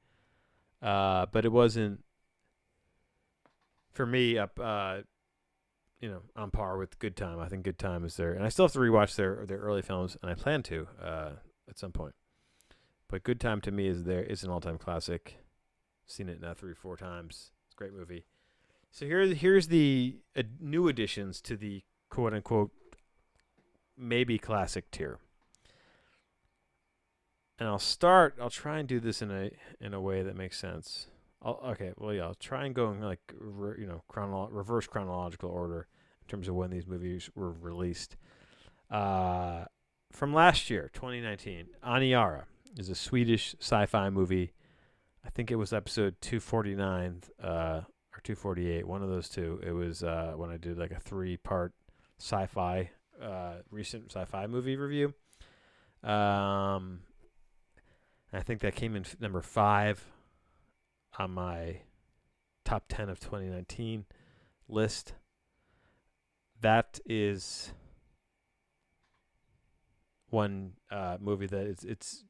uh, 0.81 1.27
but 1.33 1.44
it 1.44 1.51
wasn't 1.51 2.01
for 3.99 4.07
me 4.07 4.38
up. 4.38 4.59
You 6.01 6.11
know, 6.11 6.23
on 6.37 6.51
par 6.51 6.79
with 6.79 6.99
Good 6.99 7.17
Time. 7.17 7.41
I 7.41 7.49
think 7.49 7.65
Good 7.65 7.79
Time 7.79 8.05
is 8.05 8.17
there, 8.17 8.33
and 8.33 8.45
I 8.45 8.49
still 8.49 8.67
have 8.67 8.73
to 8.73 8.79
rewatch 8.79 9.17
their 9.17 9.45
their 9.47 9.59
early 9.59 9.83
films, 9.83 10.17
and 10.23 10.31
I 10.31 10.35
plan 10.35 10.63
to 10.65 10.87
uh, 11.03 11.31
at 11.69 11.79
some 11.79 11.93
point. 11.93 12.15
But 13.09 13.25
Good 13.25 13.41
Time 13.41 13.61
to 13.63 13.71
me 13.71 13.89
is 13.89 14.05
there 14.05 14.23
is 14.23 14.45
an 14.45 14.51
all 14.51 14.61
time 14.61 14.79
classic. 14.79 15.39
Seen 16.07 16.29
it 16.29 16.41
now 16.41 16.55
three 16.55 16.75
four 16.75 16.97
times. 16.97 17.51
It's 17.67 17.75
a 17.75 17.77
great 17.77 17.93
movie. 17.93 18.27
So 18.91 19.07
here 19.07 19.27
here's 19.27 19.69
the 19.69 20.19
uh, 20.37 20.43
new 20.61 20.89
additions 20.89 21.41
to 21.43 21.57
the 21.57 21.83
quote 22.11 22.33
unquote 22.33 22.71
maybe 23.97 24.39
classic 24.39 24.91
tier 24.93 25.19
and 27.59 27.69
I'll 27.69 27.79
start. 27.79 28.37
I'll 28.41 28.51
try 28.51 28.79
and 28.79 28.89
do 28.89 29.01
this 29.01 29.21
in 29.21 29.31
a 29.31 29.51
in 29.81 29.95
a 29.95 30.01
way 30.01 30.23
that 30.23 30.37
makes 30.37 30.59
sense. 30.59 31.09
I'll, 31.42 31.61
okay, 31.68 31.92
well, 31.96 32.12
yeah, 32.12 32.24
I'll 32.24 32.35
try 32.35 32.64
and 32.66 32.74
go 32.74 32.90
in 32.90 33.01
like 33.01 33.20
re, 33.38 33.74
you 33.79 33.87
know 33.87 34.03
chronolo- 34.12 34.48
reverse 34.51 34.87
chronological 34.87 35.51
order 35.51 35.87
in 36.22 36.29
terms 36.29 36.48
of 36.48 36.55
when 36.55 36.70
these 36.70 36.87
movies 36.87 37.31
were 37.35 37.53
released. 37.53 38.16
Uh, 38.90 39.64
from 40.11 40.33
last 40.33 40.70
year, 40.70 40.90
2019, 40.94 41.66
Aniara 41.85 42.44
is 42.77 42.88
a 42.88 42.94
Swedish 42.94 43.55
sci-fi 43.61 44.11
movie. 44.11 44.53
I 45.24 45.31
think 45.31 45.51
it 45.51 45.57
was 45.57 45.72
episode 45.72 46.16
249 46.20 47.22
uh, 47.42 47.46
or 47.46 48.20
248, 48.22 48.87
one 48.87 49.03
of 49.03 49.11
those 49.11 49.29
two. 49.29 49.61
It 49.64 49.72
was 49.72 50.03
uh, 50.03 50.33
when 50.37 50.51
I 50.51 50.57
did 50.57 50.79
like 50.79 50.90
a 50.90 51.01
three-part 51.01 51.72
sci-fi 52.18 52.90
uh, 53.22 53.55
recent 53.70 54.11
sci-fi 54.11 54.46
movie 54.46 54.77
review. 54.77 55.14
Um, 56.03 57.01
I 58.33 58.40
think 58.40 58.61
that 58.61 58.74
came 58.74 58.94
in 58.96 59.03
f- 59.03 59.16
number 59.20 59.42
five 59.42 60.05
on 61.18 61.33
my 61.33 61.81
top 62.64 62.85
10 62.88 63.09
of 63.09 63.20
2019 63.20 64.04
list. 64.68 65.14
That 66.61 67.00
is 67.07 67.72
one 70.31 70.72
uh, 70.90 71.16
movie 71.20 71.46
that 71.46 71.66
it's 71.66 71.85
it's 71.85 72.24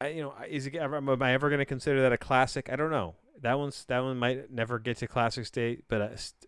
I 0.00 0.08
you 0.08 0.22
know 0.22 0.34
is 0.48 0.66
it 0.66 0.74
am 0.74 1.22
I 1.22 1.32
ever 1.32 1.48
going 1.48 1.60
to 1.60 1.64
consider 1.64 2.02
that 2.02 2.12
a 2.12 2.18
classic? 2.18 2.70
I 2.70 2.76
don't 2.76 2.90
know. 2.90 3.14
That 3.40 3.58
one's 3.58 3.84
that 3.86 4.02
one 4.02 4.18
might 4.18 4.50
never 4.50 4.78
get 4.78 4.98
to 4.98 5.06
classic 5.06 5.46
state, 5.46 5.84
but 5.88 6.00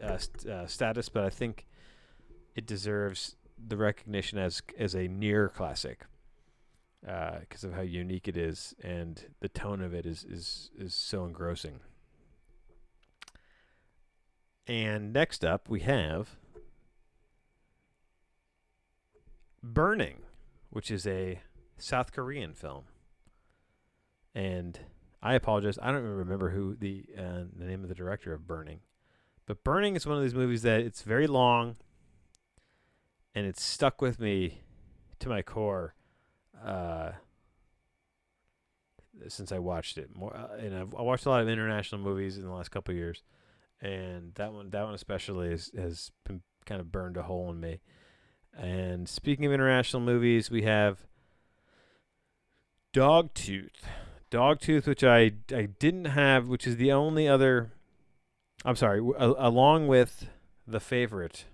uh, 0.03 0.07
uh, 0.07 0.51
uh, 0.51 0.67
status. 0.67 1.09
But 1.09 1.25
I 1.25 1.31
think 1.31 1.67
it 2.55 2.67
deserves 2.67 3.37
the 3.65 3.77
recognition 3.77 4.39
as 4.39 4.61
as 4.79 4.95
a 4.95 5.09
near 5.09 5.49
classic 5.49 6.05
because 7.03 7.65
uh, 7.65 7.69
of 7.69 7.75
how 7.75 7.83
unique 7.83 8.29
it 8.29 8.37
is 8.37 8.75
and 8.83 9.25
the 9.41 9.49
tone 9.49 9.81
of 9.81 9.93
it 9.93 10.07
is 10.07 10.25
is 10.25 10.71
is 10.79 10.95
so 10.95 11.25
engrossing. 11.25 11.81
And 14.67 15.13
next 15.13 15.45
up 15.45 15.69
we 15.69 15.81
have 15.81 16.37
Burning, 19.63 20.23
which 20.71 20.91
is 20.91 21.07
a 21.07 21.41
South 21.77 22.13
Korean 22.13 22.55
film. 22.55 22.85
And 24.35 24.79
I 25.21 25.35
apologize, 25.35 25.79
I 25.83 25.93
don't 25.93 26.01
even 26.01 26.17
remember 26.17 26.51
who 26.51 26.77
the 26.77 27.07
uh, 27.19 27.45
the 27.57 27.65
name 27.65 27.83
of 27.83 27.89
the 27.89 27.95
director 27.95 28.33
of 28.33 28.47
Burning. 28.47 28.81
But 29.47 29.65
Burning 29.65 29.97
is 29.97 30.07
one 30.07 30.17
of 30.17 30.23
these 30.23 30.35
movies 30.35 30.63
that 30.63 30.81
it's 30.81 31.03
very 31.03 31.27
long 31.27 31.77
and 33.35 33.47
it's 33.47 33.63
stuck 33.63 34.01
with 34.01 34.21
me 34.21 34.61
to 35.19 35.29
my 35.29 35.43
core 35.43 35.95
uh, 36.65 37.13
since 39.29 39.53
I 39.53 39.59
watched 39.59 39.99
it. 39.99 40.15
More, 40.15 40.35
uh, 40.35 40.57
and 40.59 40.77
I've 40.77 40.95
I 40.95 41.03
watched 41.03 41.27
a 41.27 41.31
lot 41.31 41.43
of 41.43 41.49
international 41.49 42.01
movies 42.01 42.37
in 42.37 42.45
the 42.45 42.51
last 42.53 42.71
couple 42.71 42.95
years, 42.95 43.23
and 43.81 44.35
that 44.35 44.53
one, 44.53 44.71
that 44.71 44.85
one 44.85 44.95
especially, 44.95 45.49
is, 45.49 45.71
has 45.77 46.11
been 46.25 46.43
kind 46.67 46.81
of 46.81 46.93
burned 46.93 47.17
a 47.17 47.23
hole 47.23 47.51
in 47.51 47.61
me. 47.61 47.81
And 48.57 49.09
speaking 49.09 49.47
of 49.47 49.53
international 49.53 50.03
movies, 50.03 50.51
we 50.51 50.63
have 50.63 51.07
Dogtooth. 52.95 53.71
Dogtooth, 54.31 54.87
which 54.87 55.05
I 55.05 55.33
I 55.55 55.69
didn't 55.79 56.07
have, 56.07 56.49
which 56.49 56.67
is 56.67 56.77
the 56.77 56.93
only 56.93 57.29
other. 57.29 57.73
I'm 58.65 58.77
sorry, 58.77 58.99
w- 58.99 59.17
along 59.39 59.89
with 59.89 60.29
the 60.67 60.81
favorite, 60.81 61.47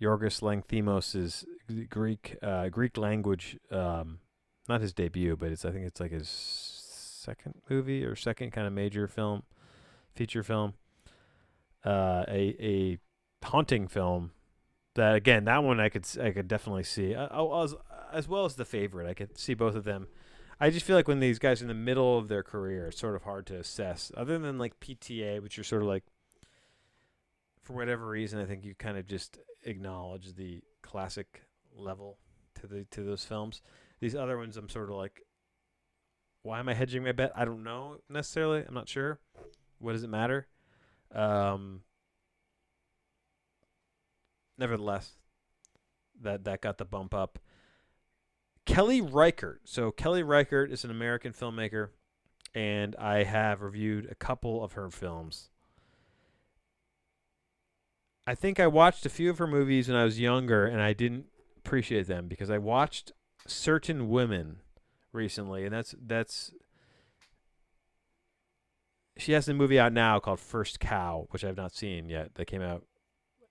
Yorgos 0.00 0.42
Lanthimos's 0.42 1.44
Greek 1.90 2.36
uh, 2.42 2.68
Greek 2.68 2.96
language, 2.96 3.58
um, 3.70 4.18
not 4.68 4.80
his 4.80 4.92
debut, 4.92 5.36
but 5.36 5.50
it's 5.50 5.64
I 5.64 5.70
think 5.70 5.86
it's 5.86 6.00
like 6.00 6.12
his 6.12 6.28
second 6.28 7.54
movie 7.68 8.04
or 8.04 8.16
second 8.16 8.50
kind 8.52 8.66
of 8.66 8.72
major 8.72 9.06
film, 9.06 9.42
feature 10.14 10.42
film. 10.42 10.74
Uh, 11.84 12.24
a 12.28 12.56
a 12.60 12.98
haunting 13.44 13.88
film 13.88 14.30
that 14.94 15.14
again 15.14 15.44
that 15.44 15.64
one 15.64 15.80
I 15.80 15.88
could 15.88 16.06
I 16.20 16.30
could 16.30 16.46
definitely 16.46 16.84
see 16.84 17.14
uh, 17.14 17.62
as 17.62 17.74
as 18.12 18.28
well 18.28 18.44
as 18.44 18.54
the 18.54 18.64
favorite 18.64 19.08
I 19.08 19.14
could 19.14 19.38
see 19.38 19.54
both 19.54 19.74
of 19.74 19.84
them. 19.84 20.06
I 20.62 20.70
just 20.70 20.86
feel 20.86 20.94
like 20.94 21.08
when 21.08 21.18
these 21.18 21.40
guys 21.40 21.60
are 21.60 21.64
in 21.64 21.68
the 21.68 21.74
middle 21.74 22.16
of 22.16 22.28
their 22.28 22.44
career, 22.44 22.86
it's 22.86 23.00
sort 23.00 23.16
of 23.16 23.24
hard 23.24 23.46
to 23.46 23.58
assess. 23.58 24.12
Other 24.16 24.38
than 24.38 24.58
like 24.58 24.78
PTA, 24.78 25.42
which 25.42 25.56
you're 25.56 25.64
sort 25.64 25.82
of 25.82 25.88
like, 25.88 26.04
for 27.60 27.72
whatever 27.72 28.06
reason, 28.06 28.38
I 28.38 28.44
think 28.44 28.64
you 28.64 28.76
kind 28.76 28.96
of 28.96 29.08
just 29.08 29.38
acknowledge 29.64 30.36
the 30.36 30.62
classic 30.80 31.42
level 31.76 32.18
to 32.60 32.66
the 32.66 32.84
to 32.90 33.02
those 33.02 33.24
films. 33.24 33.62
These 34.00 34.14
other 34.14 34.36
ones, 34.36 34.56
I'm 34.56 34.68
sort 34.68 34.90
of 34.90 34.96
like, 34.96 35.22
why 36.42 36.58
am 36.58 36.68
I 36.68 36.74
hedging 36.74 37.04
my 37.04 37.12
bet? 37.12 37.32
I 37.36 37.44
don't 37.44 37.62
know 37.62 37.98
necessarily. 38.08 38.64
I'm 38.66 38.74
not 38.74 38.88
sure. 38.88 39.20
What 39.78 39.92
does 39.92 40.02
it 40.02 40.10
matter? 40.10 40.48
Um, 41.14 41.82
nevertheless, 44.58 45.12
that 46.20 46.44
that 46.44 46.60
got 46.60 46.78
the 46.78 46.84
bump 46.84 47.14
up. 47.14 47.38
Kelly 48.64 49.00
Reichardt. 49.00 49.62
So 49.64 49.90
Kelly 49.90 50.22
Reichardt 50.22 50.72
is 50.72 50.84
an 50.84 50.90
American 50.90 51.32
filmmaker, 51.32 51.88
and 52.54 52.94
I 52.96 53.24
have 53.24 53.60
reviewed 53.60 54.08
a 54.10 54.14
couple 54.14 54.62
of 54.62 54.72
her 54.72 54.90
films. 54.90 55.48
I 58.24 58.36
think 58.36 58.60
I 58.60 58.68
watched 58.68 59.04
a 59.04 59.10
few 59.10 59.30
of 59.30 59.38
her 59.38 59.48
movies 59.48 59.88
when 59.88 59.96
I 59.96 60.04
was 60.04 60.20
younger, 60.20 60.64
and 60.64 60.80
I 60.80 60.92
didn't 60.92 61.26
appreciate 61.64 62.06
them 62.06 62.28
because 62.28 62.50
I 62.50 62.58
watched 62.58 63.12
certain 63.46 64.08
women 64.08 64.58
recently, 65.12 65.64
and 65.64 65.74
that's 65.74 65.94
that's. 66.00 66.52
She 69.18 69.32
has 69.32 69.46
a 69.46 69.52
movie 69.52 69.78
out 69.78 69.92
now 69.92 70.18
called 70.18 70.40
First 70.40 70.80
Cow, 70.80 71.26
which 71.30 71.44
I've 71.44 71.56
not 71.56 71.74
seen 71.74 72.08
yet. 72.08 72.34
That 72.34 72.46
came 72.46 72.62
out 72.62 72.84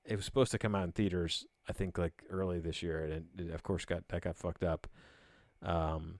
it 0.05 0.15
was 0.15 0.25
supposed 0.25 0.51
to 0.51 0.57
come 0.57 0.75
out 0.75 0.83
in 0.83 0.91
theaters. 0.91 1.45
I 1.69 1.73
think 1.73 1.97
like 1.97 2.23
early 2.29 2.59
this 2.59 2.81
year, 2.81 3.03
and 3.03 3.13
it, 3.13 3.23
it 3.37 3.53
of 3.53 3.63
course 3.63 3.85
got 3.85 4.07
that 4.09 4.21
got 4.21 4.35
fucked 4.35 4.63
up. 4.63 4.87
Um, 5.63 6.19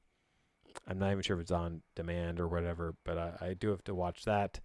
I'm 0.88 1.00
not 1.00 1.12
even 1.12 1.24
sure 1.24 1.36
if 1.36 1.42
it's 1.42 1.52
on 1.52 1.82
demand 1.96 2.40
or 2.40 2.48
whatever, 2.48 2.96
but 3.04 3.18
I, 3.18 3.34
I 3.42 3.54
do 3.54 3.70
have 3.70 3.84
to 3.86 3.96
watch 3.96 4.24
that. 4.26 4.60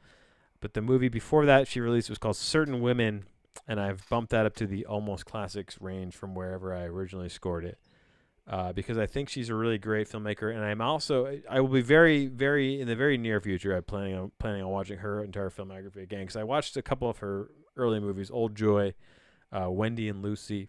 But 0.61 0.75
the 0.75 0.83
movie 0.83 1.09
before 1.09 1.47
that 1.47 1.67
she 1.67 1.81
released 1.81 2.09
was 2.09 2.19
called 2.19 2.37
Certain 2.37 2.81
Women, 2.81 3.25
and 3.66 3.81
I've 3.81 4.09
bumped 4.09 4.31
that 4.31 4.47
up 4.47 4.55
to 4.57 4.66
the 4.66 4.87
almost 4.87 5.27
classics 5.27 5.81
range 5.81 6.14
from 6.14 6.35
wherever 6.35 6.75
I 6.75 6.85
originally 6.85 7.29
scored 7.29 7.64
it. 7.64 7.79
Uh, 8.49 8.73
because 8.73 8.97
I 8.97 9.07
think 9.07 9.29
she's 9.29 9.49
a 9.49 9.57
really 9.57 9.77
great 9.77 10.09
filmmaker, 10.09 10.55
and 10.55 10.64
I'm 10.64 10.81
also 10.81 11.40
I 11.51 11.61
will 11.61 11.69
be 11.69 11.81
very 11.81 12.27
very 12.27 12.81
in 12.81 12.87
the 12.87 12.95
very 12.95 13.19
near 13.19 13.40
future. 13.40 13.75
I'm 13.75 13.83
planning 13.83 14.14
on 14.14 14.31
planning 14.38 14.62
on 14.62 14.71
watching 14.71 14.99
her 14.99 15.25
entire 15.25 15.51
filmography 15.51 16.03
again 16.03 16.21
because 16.21 16.37
I 16.37 16.45
watched 16.45 16.77
a 16.77 16.83
couple 16.83 17.11
of 17.11 17.19
her 17.19 17.51
early 17.77 17.99
movies, 17.99 18.31
Old 18.31 18.55
Joy, 18.55 18.95
uh, 19.51 19.69
Wendy 19.69 20.09
and 20.09 20.23
Lucy, 20.23 20.69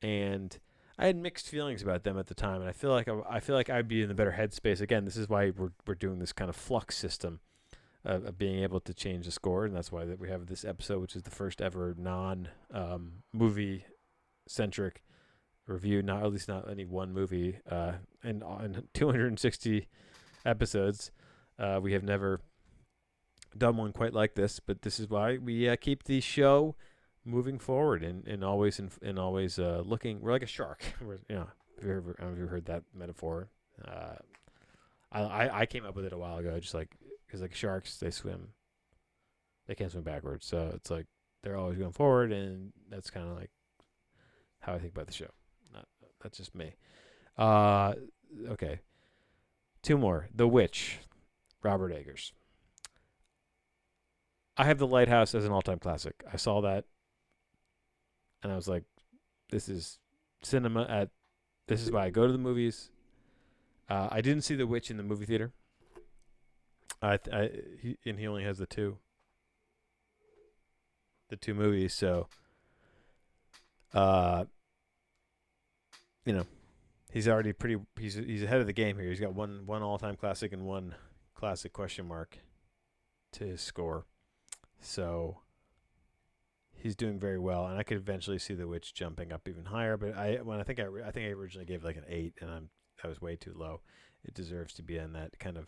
and 0.00 0.56
I 0.96 1.06
had 1.06 1.16
mixed 1.16 1.48
feelings 1.48 1.82
about 1.82 2.04
them 2.04 2.16
at 2.16 2.28
the 2.28 2.34
time, 2.34 2.60
and 2.60 2.68
I 2.68 2.72
feel 2.72 2.90
like 2.90 3.08
I, 3.08 3.18
I 3.28 3.40
feel 3.40 3.56
like 3.56 3.68
I'd 3.68 3.88
be 3.88 4.02
in 4.02 4.08
the 4.08 4.14
better 4.14 4.36
headspace 4.38 4.80
again. 4.80 5.04
This 5.04 5.16
is 5.16 5.28
why 5.28 5.50
we're 5.50 5.72
we're 5.88 5.96
doing 5.96 6.20
this 6.20 6.32
kind 6.32 6.48
of 6.48 6.54
flux 6.54 6.96
system 6.96 7.40
of, 8.04 8.24
of 8.24 8.38
being 8.38 8.62
able 8.62 8.80
to 8.80 8.94
change 8.94 9.26
the 9.26 9.32
score, 9.32 9.64
and 9.64 9.74
that's 9.74 9.92
why 9.92 10.04
that 10.04 10.18
we 10.18 10.28
have 10.28 10.46
this 10.46 10.64
episode, 10.64 11.00
which 11.00 11.16
is 11.16 11.22
the 11.22 11.30
first 11.30 11.60
ever 11.60 11.94
non 11.98 12.48
um, 12.72 13.22
movie 13.32 13.84
centric 14.46 15.02
review. 15.66 16.02
Not 16.02 16.22
at 16.22 16.32
least 16.32 16.48
not 16.48 16.70
any 16.70 16.84
one 16.84 17.12
movie. 17.12 17.58
Uh, 17.70 17.92
and 18.22 18.42
in 18.62 18.84
260 18.94 19.88
episodes, 20.44 21.10
uh, 21.58 21.78
we 21.82 21.92
have 21.92 22.02
never 22.02 22.40
done 23.56 23.76
one 23.76 23.92
quite 23.92 24.14
like 24.14 24.34
this. 24.34 24.60
But 24.60 24.82
this 24.82 25.00
is 25.00 25.08
why 25.08 25.38
we 25.38 25.68
uh, 25.68 25.76
keep 25.76 26.04
the 26.04 26.20
show 26.20 26.76
moving 27.24 27.58
forward 27.58 28.02
and, 28.02 28.26
and 28.26 28.42
always 28.44 28.78
and, 28.78 28.90
and 29.02 29.18
always 29.18 29.58
uh, 29.58 29.82
looking. 29.84 30.20
We're 30.20 30.32
like 30.32 30.42
a 30.42 30.46
shark. 30.46 30.82
We're, 31.00 31.18
you 31.28 31.36
know, 31.36 31.48
have 31.76 31.88
you 31.88 31.96
ever, 31.96 32.16
have 32.18 32.38
you 32.38 32.46
heard 32.46 32.66
that 32.66 32.82
metaphor? 32.94 33.48
Uh, 33.84 34.16
I 35.12 35.62
I 35.62 35.66
came 35.66 35.84
up 35.84 35.96
with 35.96 36.04
it 36.04 36.12
a 36.12 36.18
while 36.18 36.38
ago. 36.38 36.58
Just 36.60 36.74
like 36.74 36.94
because 37.30 37.42
like 37.42 37.54
sharks, 37.54 37.96
they 37.98 38.10
swim. 38.10 38.48
They 39.68 39.76
can't 39.76 39.92
swim 39.92 40.02
backwards, 40.02 40.46
so 40.46 40.72
it's 40.74 40.90
like 40.90 41.06
they're 41.44 41.56
always 41.56 41.78
going 41.78 41.92
forward, 41.92 42.32
and 42.32 42.72
that's 42.90 43.08
kind 43.08 43.28
of 43.30 43.36
like 43.36 43.50
how 44.58 44.74
I 44.74 44.78
think 44.78 44.92
about 44.92 45.06
the 45.06 45.12
show. 45.12 45.30
Not, 45.72 45.86
that's 46.20 46.38
just 46.38 46.56
me. 46.56 46.74
Uh, 47.38 47.94
okay. 48.48 48.80
Two 49.82 49.96
more. 49.96 50.28
The 50.34 50.48
Witch, 50.48 50.98
Robert 51.62 51.92
Eggers. 51.92 52.32
I 54.56 54.64
have 54.64 54.78
The 54.78 54.88
Lighthouse 54.88 55.34
as 55.34 55.44
an 55.44 55.52
all-time 55.52 55.78
classic. 55.78 56.24
I 56.30 56.36
saw 56.36 56.60
that, 56.62 56.84
and 58.42 58.50
I 58.50 58.56
was 58.56 58.66
like, 58.66 58.82
"This 59.50 59.68
is 59.68 60.00
cinema 60.42 60.82
at. 60.82 61.10
This 61.68 61.80
is 61.80 61.92
why 61.92 62.06
I 62.06 62.10
go 62.10 62.26
to 62.26 62.32
the 62.32 62.38
movies." 62.38 62.90
Uh, 63.88 64.08
I 64.10 64.20
didn't 64.20 64.42
see 64.42 64.56
The 64.56 64.66
Witch 64.66 64.90
in 64.90 64.96
the 64.96 65.02
movie 65.04 65.26
theater. 65.26 65.52
I, 67.02 67.16
th- 67.16 67.34
I 67.34 67.50
he, 67.80 67.98
and 68.04 68.18
he 68.18 68.26
only 68.26 68.44
has 68.44 68.58
the 68.58 68.66
two. 68.66 68.98
The 71.28 71.36
two 71.36 71.54
movies, 71.54 71.94
so. 71.94 72.28
Uh. 73.94 74.44
You 76.26 76.34
know, 76.34 76.46
he's 77.12 77.26
already 77.26 77.52
pretty. 77.52 77.80
He's 77.98 78.14
he's 78.14 78.42
ahead 78.42 78.60
of 78.60 78.66
the 78.66 78.72
game 78.72 78.98
here. 78.98 79.08
He's 79.08 79.20
got 79.20 79.34
one 79.34 79.62
one 79.66 79.82
all 79.82 79.98
time 79.98 80.16
classic 80.16 80.52
and 80.52 80.66
one 80.66 80.94
classic 81.34 81.72
question 81.72 82.06
mark 82.06 82.38
to 83.32 83.44
his 83.44 83.60
score, 83.60 84.04
so. 84.80 85.38
He's 86.82 86.96
doing 86.96 87.20
very 87.20 87.38
well, 87.38 87.66
and 87.66 87.78
I 87.78 87.82
could 87.82 87.98
eventually 87.98 88.38
see 88.38 88.54
the 88.54 88.66
witch 88.66 88.94
jumping 88.94 89.34
up 89.34 89.46
even 89.46 89.66
higher. 89.66 89.98
But 89.98 90.16
I, 90.16 90.36
when 90.36 90.60
I 90.60 90.62
think 90.62 90.80
I, 90.80 90.84
I 91.06 91.10
think 91.10 91.26
I 91.26 91.32
originally 91.32 91.66
gave 91.66 91.84
like 91.84 91.96
an 91.96 92.06
eight, 92.08 92.32
and 92.40 92.50
I'm 92.50 92.70
that 93.02 93.08
was 93.08 93.20
way 93.20 93.36
too 93.36 93.52
low. 93.54 93.82
It 94.24 94.32
deserves 94.32 94.72
to 94.74 94.82
be 94.82 94.96
in 94.96 95.12
that 95.12 95.38
kind 95.38 95.58
of 95.58 95.66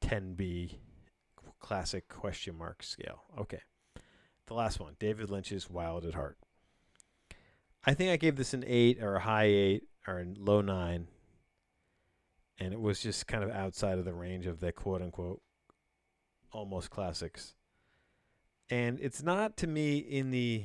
10B 0.00 0.76
classic 1.60 2.08
question 2.08 2.56
mark 2.56 2.82
scale. 2.82 3.24
Okay. 3.38 3.62
The 4.46 4.54
last 4.54 4.80
one, 4.80 4.96
David 4.98 5.30
Lynch's 5.30 5.68
Wild 5.68 6.04
at 6.04 6.14
Heart. 6.14 6.38
I 7.84 7.94
think 7.94 8.10
I 8.10 8.16
gave 8.16 8.36
this 8.36 8.54
an 8.54 8.64
8 8.66 9.02
or 9.02 9.16
a 9.16 9.20
high 9.20 9.44
8 9.44 9.82
or 10.06 10.20
a 10.20 10.26
low 10.38 10.60
9. 10.60 11.08
And 12.60 12.72
it 12.72 12.80
was 12.80 13.00
just 13.00 13.26
kind 13.26 13.44
of 13.44 13.50
outside 13.50 13.98
of 13.98 14.04
the 14.04 14.14
range 14.14 14.46
of 14.46 14.60
the 14.60 14.72
quote 14.72 15.02
unquote 15.02 15.42
almost 16.52 16.90
classics. 16.90 17.54
And 18.70 18.98
it's 19.00 19.22
not 19.22 19.56
to 19.58 19.66
me 19.66 19.98
in 19.98 20.30
the 20.30 20.64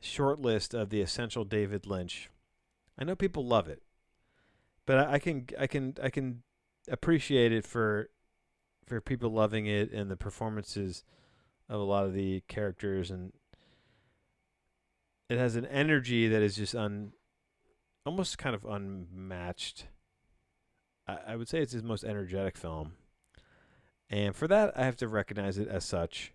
short 0.00 0.40
list 0.40 0.74
of 0.74 0.90
the 0.90 1.00
essential 1.00 1.44
David 1.44 1.86
Lynch. 1.86 2.30
I 2.98 3.04
know 3.04 3.16
people 3.16 3.46
love 3.46 3.68
it. 3.68 3.82
But 4.86 4.98
I, 4.98 5.12
I 5.14 5.18
can 5.18 5.46
I 5.58 5.66
can 5.66 5.94
I 6.02 6.10
can 6.10 6.42
appreciate 6.88 7.52
it 7.52 7.66
for 7.66 8.10
for 8.86 9.00
people 9.00 9.30
loving 9.30 9.66
it 9.66 9.90
and 9.92 10.10
the 10.10 10.16
performances 10.16 11.04
of 11.68 11.80
a 11.80 11.84
lot 11.84 12.04
of 12.04 12.12
the 12.12 12.42
characters 12.48 13.10
and 13.10 13.32
it 15.30 15.38
has 15.38 15.56
an 15.56 15.66
energy 15.66 16.28
that 16.28 16.42
is 16.42 16.56
just 16.56 16.74
un 16.74 17.12
almost 18.04 18.36
kind 18.36 18.54
of 18.54 18.64
unmatched. 18.64 19.86
I, 21.08 21.18
I 21.28 21.36
would 21.36 21.48
say 21.48 21.60
it's 21.60 21.72
his 21.72 21.82
most 21.82 22.04
energetic 22.04 22.56
film. 22.56 22.92
And 24.10 24.36
for 24.36 24.46
that 24.48 24.76
I 24.76 24.84
have 24.84 24.96
to 24.96 25.08
recognize 25.08 25.58
it 25.58 25.68
as 25.68 25.84
such. 25.84 26.32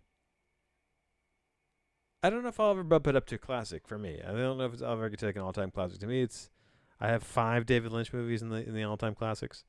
I 2.21 2.29
don't 2.29 2.43
know 2.43 2.49
if 2.49 2.59
I'll 2.59 2.71
ever 2.71 2.83
bump 2.83 3.07
it 3.07 3.15
up 3.15 3.27
to 3.27 3.35
a 3.35 3.37
classic 3.37 3.87
for 3.87 3.97
me. 3.97 4.19
I 4.21 4.31
don't 4.31 4.57
know 4.57 4.65
if 4.65 4.73
it's 4.73 4.81
ever 4.81 5.09
take 5.11 5.35
an 5.35 5.41
all 5.41 5.53
time 5.53 5.71
classic. 5.71 5.99
To 5.99 6.07
me 6.07 6.23
it's 6.23 6.49
I 6.99 7.07
have 7.09 7.23
five 7.23 7.65
David 7.65 7.91
Lynch 7.91 8.11
movies 8.11 8.41
in 8.41 8.49
the 8.49 8.67
in 8.67 8.73
the 8.73 8.83
all 8.83 8.97
time 8.97 9.15
classics. 9.15 9.63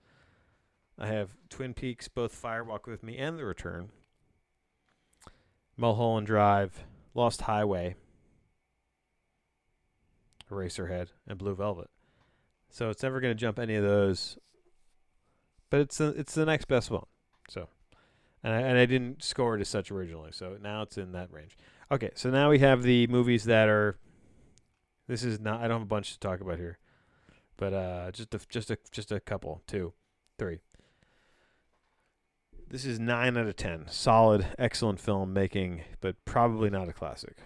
I 1.01 1.07
have 1.07 1.31
Twin 1.49 1.73
Peaks, 1.73 2.09
both 2.09 2.35
Fire 2.35 2.63
Walk 2.63 2.87
with 2.87 3.03
Me 3.03 3.17
and 3.17 3.39
The 3.39 3.45
Return, 3.47 3.89
Mulholland 5.75 6.27
Drive, 6.27 6.85
Lost 7.15 7.43
Highway, 7.43 7.97
Eraserhead, 10.51 11.09
and 11.27 11.39
Blue 11.39 11.55
Velvet. 11.55 11.89
So 12.69 12.91
it's 12.91 13.03
never 13.03 13.19
going 13.19 13.35
to 13.35 13.41
jump 13.41 13.59
any 13.59 13.77
of 13.77 13.83
those, 13.83 14.37
but 15.71 15.81
it's 15.81 15.97
the, 15.97 16.09
it's 16.09 16.35
the 16.35 16.45
next 16.45 16.67
best 16.67 16.91
one. 16.91 17.07
So, 17.49 17.69
and 18.45 18.53
I, 18.53 18.61
and 18.61 18.79
I 18.79 18.85
didn't 18.85 19.25
score 19.25 19.57
it 19.57 19.63
as 19.63 19.69
such 19.69 19.91
originally, 19.91 20.33
so 20.33 20.59
now 20.61 20.83
it's 20.83 20.99
in 20.99 21.13
that 21.13 21.33
range. 21.33 21.57
Okay, 21.91 22.11
so 22.15 22.29
now 22.29 22.51
we 22.51 22.59
have 22.59 22.83
the 22.83 23.07
movies 23.07 23.45
that 23.45 23.71
are. 23.71 23.97
This 25.09 25.25
is 25.25 25.41
not. 25.41 25.61
I 25.61 25.63
don't 25.63 25.79
have 25.79 25.83
a 25.83 25.87
bunch 25.87 26.13
to 26.13 26.21
talk 26.21 26.41
about 26.41 26.59
here, 26.59 26.79
but 27.57 27.73
uh, 27.73 28.11
just 28.13 28.35
a 28.35 28.41
just 28.49 28.71
a 28.71 28.79
just 28.93 29.11
a 29.11 29.19
couple, 29.19 29.63
two, 29.67 29.95
three. 30.39 30.61
This 32.71 32.85
is 32.85 33.01
nine 33.01 33.37
out 33.37 33.49
of 33.49 33.57
ten. 33.57 33.87
Solid, 33.89 34.47
excellent 34.57 35.01
film 35.01 35.33
making, 35.33 35.83
but 36.01 36.15
probably 36.25 36.71
not 36.71 36.89
a 36.89 36.93
classic. 36.93 37.37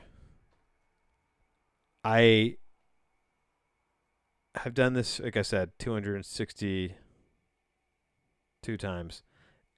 I 2.05 2.59
have 4.57 4.75
done 4.75 4.93
this, 4.93 5.21
like 5.21 5.39
I 5.39 5.43
said, 5.43 5.71
262 5.79 8.77
times, 8.77 9.23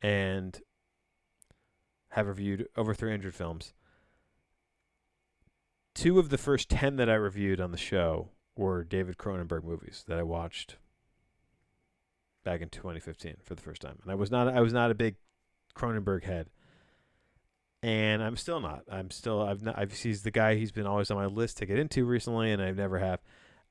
and 0.03 0.61
have 2.11 2.27
reviewed 2.27 2.67
over 2.77 2.93
300 2.93 3.33
films. 3.33 3.73
Two 5.95 6.19
of 6.19 6.31
the 6.31 6.39
first 6.39 6.69
10 6.71 6.97
that 6.97 7.09
I 7.09 7.15
reviewed 7.15 7.61
on 7.61 7.71
the 7.71 7.79
show 7.79 8.31
were 8.57 8.83
David 8.83 9.17
Cronenberg 9.17 9.63
movies 9.63 10.05
that 10.09 10.19
I 10.19 10.25
watched 10.25 10.79
back 12.45 12.61
in 12.61 12.69
2015 12.69 13.37
for 13.45 13.55
the 13.55 13.63
first 13.63 13.83
time. 13.83 14.01
And 14.03 14.11
I 14.11 14.17
was 14.17 14.33
not 14.33 14.49
I 14.49 14.61
was 14.61 14.73
not 14.73 14.91
a 14.91 14.95
big 14.95 15.15
Cronenberg 15.77 16.25
head. 16.25 16.49
And 17.83 18.23
I'm 18.23 18.37
still 18.37 18.61
not. 18.61 18.83
I'm 18.91 19.11
still. 19.11 19.43
I've 19.43 19.63
not. 19.63 19.79
I've 19.79 19.93
he's 19.93 20.23
the 20.23 20.31
guy. 20.31 20.57
He's 20.57 20.73
been 20.73 20.87
always 20.87 21.11
on 21.11 21.19
my 21.19 21.27
list 21.27 21.59
to 21.59 21.67
get 21.67 21.79
into 21.79 22.05
recently, 22.05 22.51
and 22.51 22.61
I've 22.61 22.77
never 22.77 22.99
have. 22.99 23.21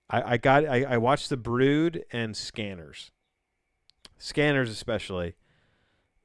I, 0.10 0.34
I 0.34 0.38
got. 0.38 0.66
I, 0.66 0.84
I 0.84 0.98
watched 0.98 1.30
The 1.30 1.38
Brood 1.38 2.06
and 2.12 2.38
Scanners. 2.38 3.12
Scanners 4.18 4.70
especially 4.70 5.36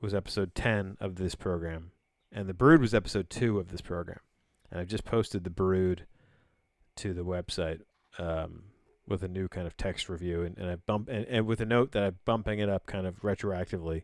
was 0.01 0.15
episode 0.15 0.55
ten 0.55 0.99
of 1.01 1.17
this 1.17 1.35
program, 1.35 1.91
and 2.31 2.49
The 2.49 2.55
Brood 2.55 2.81
was 2.81 2.95
episode 2.95 3.29
two 3.31 3.59
of 3.59 3.69
this 3.69 3.81
program. 3.81 4.21
And 4.71 4.79
I've 4.79 4.89
just 4.89 5.05
posted 5.05 5.43
The 5.43 5.51
Brood 5.51 6.07
to 6.97 7.13
the 7.13 7.25
website 7.25 7.81
um, 8.19 8.65
with 9.09 9.23
a 9.23 9.29
new 9.29 9.49
kind 9.49 9.67
of 9.67 9.77
text 9.77 10.09
review, 10.09 10.43
and, 10.43 10.57
and 10.59 10.71
I 10.71 10.77
bump 10.77 11.09
and, 11.09 11.27
and 11.27 11.47
with 11.47 11.61
a 11.61 11.67
note 11.67 11.93
that 11.93 12.03
I'm 12.03 12.19
bumping 12.25 12.61
it 12.61 12.69
up 12.69 12.87
kind 12.87 13.07
of 13.07 13.23
retroactively 13.23 14.03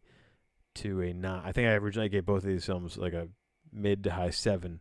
to 0.76 1.00
a 1.02 1.12
nine. 1.12 1.42
I 1.44 1.52
think 1.52 1.68
I 1.68 1.72
originally 1.72 2.08
gave 2.08 2.24
both 2.26 2.44
of 2.44 2.48
these 2.48 2.64
films 2.66 2.96
like 2.96 3.12
a 3.12 3.28
mid 3.72 4.04
to 4.04 4.12
high 4.12 4.30
seven 4.30 4.80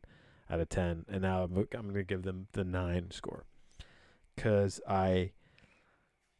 out 0.50 0.60
of 0.60 0.70
ten, 0.70 1.06
and 1.10 1.22
now 1.22 1.44
I'm, 1.44 1.58
I'm 1.58 1.82
going 1.84 1.94
to 1.96 2.04
give 2.04 2.24
them 2.24 2.48
the 2.54 2.64
nine 2.64 3.12
score 3.12 3.46
because 4.36 4.80
I 4.88 5.32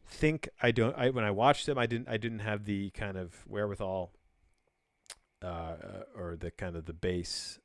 think 0.08 0.50
I 0.62 0.72
don't. 0.72 0.96
I 0.98 1.10
when 1.10 1.24
I 1.26 1.32
watched 1.32 1.66
them, 1.66 1.78
I 1.78 1.86
didn't. 1.88 2.08
I 2.10 2.18
didn't 2.18 2.40
have 2.40 2.66
the 2.66 2.92
kind 2.92 3.18
of 3.18 3.46
wherewithal, 3.48 4.12
uh, 5.42 5.74
or 6.16 6.36
the 6.36 6.52
kind 6.52 6.76
of 6.76 6.86
the 6.86 6.94
base, 6.94 7.60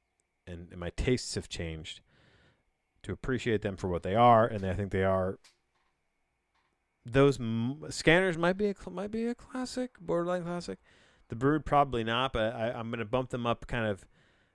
and, 0.47 0.69
and 0.71 0.81
my 0.81 0.91
tastes 0.91 1.35
have 1.35 1.49
changed. 1.49 2.01
to 3.03 3.13
appreciate 3.13 3.63
them 3.63 3.77
for 3.77 3.89
what 3.89 4.03
they 4.03 4.15
are, 4.15 4.47
and 4.47 4.65
I 4.65 4.75
think 4.75 4.91
they 4.91 5.05
are. 5.05 5.39
Those 7.07 7.41
m- 7.41 7.83
scanners 7.89 8.37
might 8.37 8.59
be 8.59 8.67
a 8.67 8.75
cl- 8.75 8.93
might 8.95 9.11
be 9.11 9.27
a 9.27 9.35
classic, 9.35 9.99
borderline 10.01 10.45
classic. 10.45 10.79
The 11.31 11.37
Brood 11.37 11.65
probably 11.65 12.03
not, 12.05 12.33
but 12.33 12.55
I, 12.55 12.73
I'm 12.73 12.91
gonna 12.91 13.05
bump 13.05 13.31
them 13.31 13.47
up 13.47 13.67
kind 13.69 13.87
of 13.87 14.05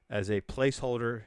as 0.09 0.29
a 0.29 0.41
placeholder 0.41 1.23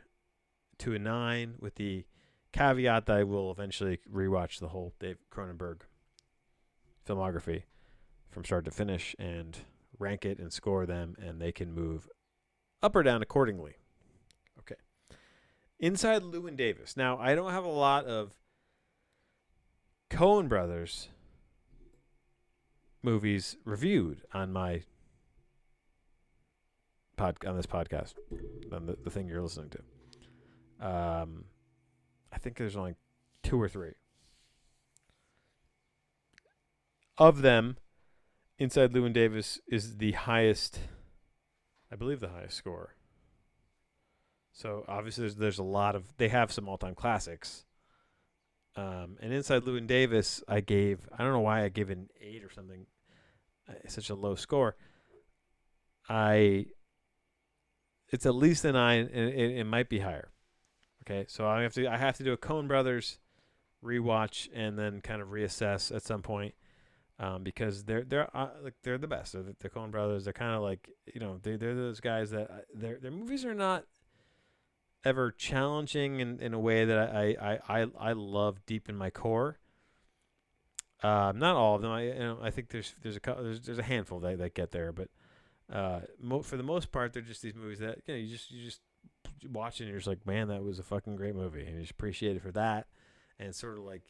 to 0.78 0.94
a 0.94 0.98
nine, 0.98 1.54
with 1.58 1.74
the 1.76 2.04
caveat 2.52 3.06
that 3.06 3.16
I 3.16 3.24
will 3.24 3.50
eventually 3.50 3.98
rewatch 4.12 4.60
the 4.60 4.68
whole 4.68 4.94
Dave 5.00 5.16
Cronenberg 5.32 5.80
filmography 7.06 7.62
from 8.30 8.44
start 8.44 8.66
to 8.66 8.70
finish 8.70 9.16
and 9.18 9.58
rank 9.98 10.24
it 10.24 10.38
and 10.38 10.52
score 10.52 10.86
them, 10.86 11.16
and 11.18 11.40
they 11.40 11.50
can 11.50 11.72
move 11.72 12.08
up 12.82 12.94
or 12.94 13.02
down 13.02 13.22
accordingly. 13.22 13.76
Okay. 14.60 14.76
Inside 15.80 16.22
Llewyn 16.22 16.56
Davis. 16.56 16.96
Now, 16.96 17.18
I 17.18 17.34
don't 17.34 17.52
have 17.52 17.64
a 17.64 17.68
lot 17.68 18.04
of 18.04 18.34
Coen 20.10 20.48
Brothers 20.48 21.08
movies 23.02 23.56
reviewed 23.64 24.22
on 24.34 24.52
my 24.52 24.82
pod 27.18 27.36
on 27.46 27.56
this 27.56 27.66
podcast, 27.66 28.14
on 28.72 28.86
the, 28.86 28.96
the 29.02 29.10
thing 29.10 29.28
you're 29.28 29.42
listening 29.42 29.70
to. 29.70 30.86
Um, 30.86 31.44
I 32.32 32.38
think 32.38 32.56
there's 32.56 32.76
only 32.76 32.94
two 33.42 33.60
or 33.60 33.68
three. 33.68 33.92
Of 37.18 37.42
them, 37.42 37.76
Inside 38.58 38.92
Llewyn 38.92 39.12
Davis 39.12 39.60
is 39.68 39.96
the 39.98 40.12
highest, 40.12 40.78
I 41.92 41.96
believe, 41.96 42.20
the 42.20 42.28
highest 42.28 42.56
score. 42.56 42.94
So 44.52 44.84
obviously, 44.88 45.22
there's 45.22 45.36
there's 45.36 45.58
a 45.58 45.64
lot 45.64 45.94
of 45.94 46.16
they 46.16 46.28
have 46.28 46.52
some 46.52 46.68
all 46.68 46.78
time 46.78 46.94
classics. 46.94 47.64
Um, 48.76 49.16
and 49.20 49.32
Inside 49.32 49.62
Llewyn 49.62 49.86
Davis, 49.86 50.42
I 50.48 50.60
gave 50.60 51.00
I 51.16 51.24
don't 51.24 51.32
know 51.32 51.40
why 51.40 51.64
I 51.64 51.68
gave 51.68 51.90
an 51.90 52.08
eight 52.20 52.44
or 52.44 52.52
something, 52.52 52.86
uh, 53.68 53.74
such 53.88 54.10
a 54.10 54.14
low 54.14 54.36
score. 54.36 54.76
I 56.08 56.66
it's 58.10 58.26
at 58.26 58.34
least 58.34 58.64
a 58.64 58.72
nine, 58.72 59.08
and 59.12 59.28
it, 59.30 59.58
it 59.58 59.64
might 59.64 59.88
be 59.88 60.00
higher. 60.00 60.30
Okay, 61.02 61.26
so 61.28 61.46
I 61.46 61.62
have 61.62 61.74
to 61.74 61.86
I 61.86 61.96
have 61.96 62.16
to 62.18 62.24
do 62.24 62.32
a 62.32 62.36
Coen 62.36 62.68
Brothers 62.68 63.18
rewatch 63.84 64.48
and 64.52 64.78
then 64.78 65.00
kind 65.00 65.22
of 65.22 65.28
reassess 65.28 65.94
at 65.94 66.02
some 66.02 66.20
point 66.20 66.54
um, 67.18 67.42
because 67.42 67.84
they're 67.84 68.04
they're 68.04 68.36
uh, 68.36 68.48
like 68.62 68.74
they're 68.82 68.98
the 68.98 69.08
best. 69.08 69.32
They're 69.32 69.42
the, 69.42 69.68
Coen 69.68 69.90
Brothers. 69.90 70.24
They're 70.24 70.32
kind 70.32 70.54
of 70.54 70.62
like 70.62 70.90
you 71.12 71.20
know 71.20 71.38
they 71.42 71.56
they're 71.56 71.74
those 71.74 72.00
guys 72.00 72.30
that 72.30 72.50
uh, 72.50 72.54
their 72.74 72.98
their 72.98 73.10
movies 73.10 73.44
are 73.44 73.54
not 73.54 73.84
ever 75.04 75.30
challenging 75.30 76.20
in, 76.20 76.40
in 76.40 76.52
a 76.54 76.58
way 76.58 76.84
that 76.84 76.98
I, 76.98 77.36
I, 77.40 77.80
I, 77.80 77.86
I 77.98 78.12
love 78.12 78.66
deep 78.66 78.88
in 78.88 78.96
my 78.96 79.10
core. 79.10 79.58
Um, 81.02 81.38
not 81.38 81.54
all 81.54 81.76
of 81.76 81.82
them. 81.82 81.92
I 81.92 82.02
you 82.02 82.14
know 82.14 82.38
I 82.42 82.50
think 82.50 82.68
there's 82.68 82.94
there's 83.02 83.16
a 83.16 83.20
there's 83.24 83.60
there's 83.62 83.78
a 83.78 83.84
handful 83.84 84.20
that, 84.20 84.38
that 84.38 84.54
get 84.54 84.70
there, 84.70 84.92
but 84.92 85.08
uh, 85.72 86.00
mo- 86.20 86.42
for 86.42 86.56
the 86.56 86.62
most 86.62 86.92
part, 86.92 87.12
they're 87.12 87.22
just 87.22 87.42
these 87.42 87.54
movies 87.54 87.78
that 87.80 87.98
you 88.06 88.14
know 88.14 88.20
you 88.20 88.28
just 88.28 88.50
you 88.50 88.64
just 88.64 88.80
watch 89.50 89.80
and 89.80 89.88
you're 89.88 89.98
just 89.98 90.08
like, 90.08 90.26
man, 90.26 90.48
that 90.48 90.62
was 90.62 90.78
a 90.78 90.82
fucking 90.82 91.16
great 91.16 91.34
movie, 91.34 91.64
and 91.64 91.74
you 91.74 91.80
just 91.80 91.92
appreciate 91.92 92.36
it 92.36 92.42
for 92.42 92.52
that, 92.52 92.86
and 93.38 93.54
sort 93.54 93.78
of 93.78 93.84
like 93.84 94.02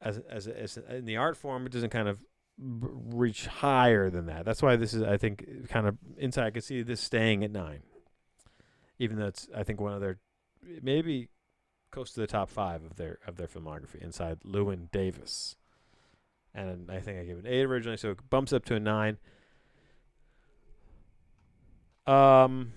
as 0.00 0.18
as 0.28 0.46
as 0.46 0.76
in 0.76 1.04
the 1.04 1.16
art 1.16 1.36
form, 1.36 1.66
it 1.66 1.72
doesn't 1.72 1.90
kind 1.90 2.08
of 2.08 2.18
reach 2.58 3.46
higher 3.46 4.10
than 4.10 4.26
that. 4.26 4.44
That's 4.44 4.62
why 4.62 4.76
this 4.76 4.94
is, 4.94 5.02
I 5.02 5.16
think, 5.16 5.68
kind 5.68 5.86
of 5.86 5.96
inside. 6.16 6.46
I 6.46 6.50
could 6.50 6.64
see 6.64 6.82
this 6.82 7.00
staying 7.00 7.44
at 7.44 7.50
nine, 7.50 7.82
even 8.98 9.18
though 9.18 9.26
it's, 9.26 9.48
I 9.54 9.62
think, 9.62 9.80
one 9.80 9.92
of 9.92 10.00
their 10.00 10.18
maybe 10.82 11.28
close 11.90 12.12
to 12.12 12.20
the 12.20 12.26
top 12.26 12.50
five 12.50 12.82
of 12.84 12.96
their 12.96 13.18
of 13.26 13.36
their 13.36 13.46
filmography. 13.46 14.02
Inside 14.02 14.40
Llewyn 14.40 14.90
Davis, 14.90 15.56
and 16.54 16.90
I 16.90 17.00
think 17.00 17.18
I 17.18 17.24
gave 17.24 17.36
it 17.36 17.44
an 17.44 17.52
eight 17.52 17.64
originally, 17.64 17.98
so 17.98 18.10
it 18.10 18.30
bumps 18.30 18.52
up 18.52 18.64
to 18.66 18.74
a 18.74 18.80
nine. 18.80 19.18
Um. 22.06 22.72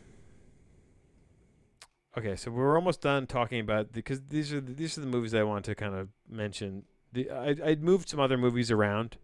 Okay, 2.17 2.35
so 2.35 2.51
we're 2.51 2.75
almost 2.75 3.01
done 3.01 3.27
talking 3.27 3.59
about 3.59 3.91
because 3.93 4.21
these 4.29 4.51
are 4.51 4.59
the, 4.59 4.73
these 4.73 4.97
are 4.97 5.01
the 5.01 5.07
movies 5.07 5.33
I 5.33 5.43
want 5.43 5.65
to 5.65 5.75
kind 5.75 5.95
of 5.95 6.09
mention. 6.27 6.83
The 7.13 7.29
I 7.29 7.55
I 7.63 7.75
moved 7.75 8.09
some 8.09 8.19
other 8.19 8.37
movies 8.37 8.71
around, 8.71 9.17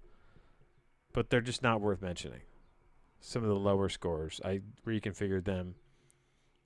but 1.12 1.30
they're 1.30 1.42
just 1.42 1.64
not 1.64 1.82
worth 1.82 2.02
mentioning. 2.02 2.42
Some 3.20 3.42
of 3.42 3.50
the 3.50 3.56
lower 3.56 3.90
scores, 3.90 4.40
I 4.46 4.62
reconfigured 4.86 5.46
them. 5.46 5.76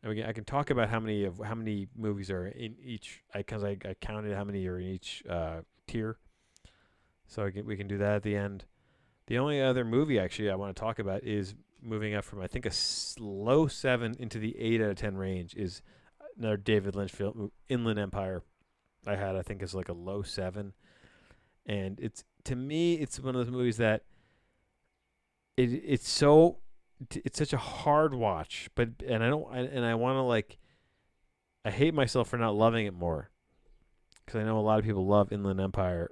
And 0.03 0.15
can, 0.15 0.25
I 0.25 0.33
can 0.33 0.43
talk 0.43 0.69
about 0.69 0.89
how 0.89 0.99
many 0.99 1.23
of 1.23 1.39
how 1.43 1.55
many 1.55 1.87
movies 1.95 2.29
are 2.29 2.47
in 2.47 2.75
each. 2.83 3.23
I 3.33 3.39
because 3.39 3.63
I, 3.63 3.77
I 3.85 3.95
counted 4.01 4.35
how 4.35 4.43
many 4.43 4.67
are 4.67 4.77
in 4.77 4.87
each 4.87 5.23
uh, 5.29 5.61
tier. 5.87 6.17
So 7.27 7.49
can, 7.51 7.65
we 7.65 7.77
can 7.77 7.87
do 7.87 7.97
that 7.99 8.15
at 8.15 8.23
the 8.23 8.35
end. 8.35 8.65
The 9.27 9.37
only 9.37 9.61
other 9.61 9.85
movie 9.85 10.19
actually 10.19 10.49
I 10.49 10.55
want 10.55 10.75
to 10.75 10.79
talk 10.79 10.99
about 10.99 11.23
is 11.23 11.53
moving 11.81 12.13
up 12.13 12.23
from 12.23 12.41
I 12.41 12.47
think 12.47 12.65
a 12.65 12.71
low 13.19 13.67
seven 13.67 14.15
into 14.19 14.39
the 14.39 14.57
eight 14.57 14.81
out 14.81 14.89
of 14.89 14.95
ten 14.97 15.17
range 15.17 15.55
is 15.55 15.81
another 16.37 16.57
David 16.57 16.95
Lynch 16.95 17.11
film, 17.11 17.51
Inland 17.67 17.99
Empire. 17.99 18.43
I 19.07 19.15
had 19.15 19.35
I 19.35 19.41
think 19.41 19.61
is 19.63 19.75
like 19.75 19.89
a 19.89 19.93
low 19.93 20.21
seven, 20.21 20.73
and 21.65 21.99
it's 21.99 22.23
to 22.45 22.55
me 22.55 22.95
it's 22.95 23.19
one 23.19 23.35
of 23.35 23.45
those 23.45 23.51
movies 23.51 23.77
that 23.77 24.03
it 25.57 25.71
it's 25.85 26.09
so 26.09 26.57
it's 27.11 27.39
such 27.39 27.53
a 27.53 27.57
hard 27.57 28.13
watch, 28.13 28.69
but 28.75 28.89
and 29.07 29.23
I 29.23 29.29
don't 29.29 29.47
I, 29.51 29.59
and 29.59 29.85
I 29.85 29.95
want 29.95 30.17
to 30.17 30.21
like 30.21 30.57
I 31.63 31.71
hate 31.71 31.93
myself 31.93 32.29
for 32.29 32.37
not 32.37 32.55
loving 32.55 32.85
it 32.85 32.93
more 32.93 33.29
because 34.25 34.39
I 34.39 34.43
know 34.43 34.59
a 34.59 34.61
lot 34.61 34.79
of 34.79 34.85
people 34.85 35.05
love 35.05 35.31
Inland 35.31 35.61
Empire 35.61 36.09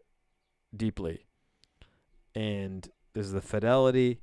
deeply, 0.76 1.26
and 2.34 2.88
there's 3.14 3.32
the 3.32 3.42
fidelity 3.42 4.22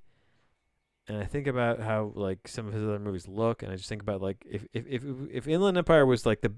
and 1.07 1.19
I 1.19 1.25
think 1.25 1.47
about 1.47 1.81
how 1.81 2.13
like 2.15 2.49
some 2.49 2.67
of 2.67 2.73
his 2.73 2.83
other 2.83 2.99
movies 2.99 3.29
look, 3.29 3.63
and 3.63 3.71
I 3.71 3.77
just 3.77 3.89
think 3.89 4.03
about 4.03 4.23
like 4.23 4.45
if 4.49 4.67
if 4.73 4.87
if 4.89 5.03
if 5.31 5.49
Inland 5.49 5.77
Empire 5.77 6.07
was 6.07 6.25
like 6.25 6.41
the, 6.41 6.55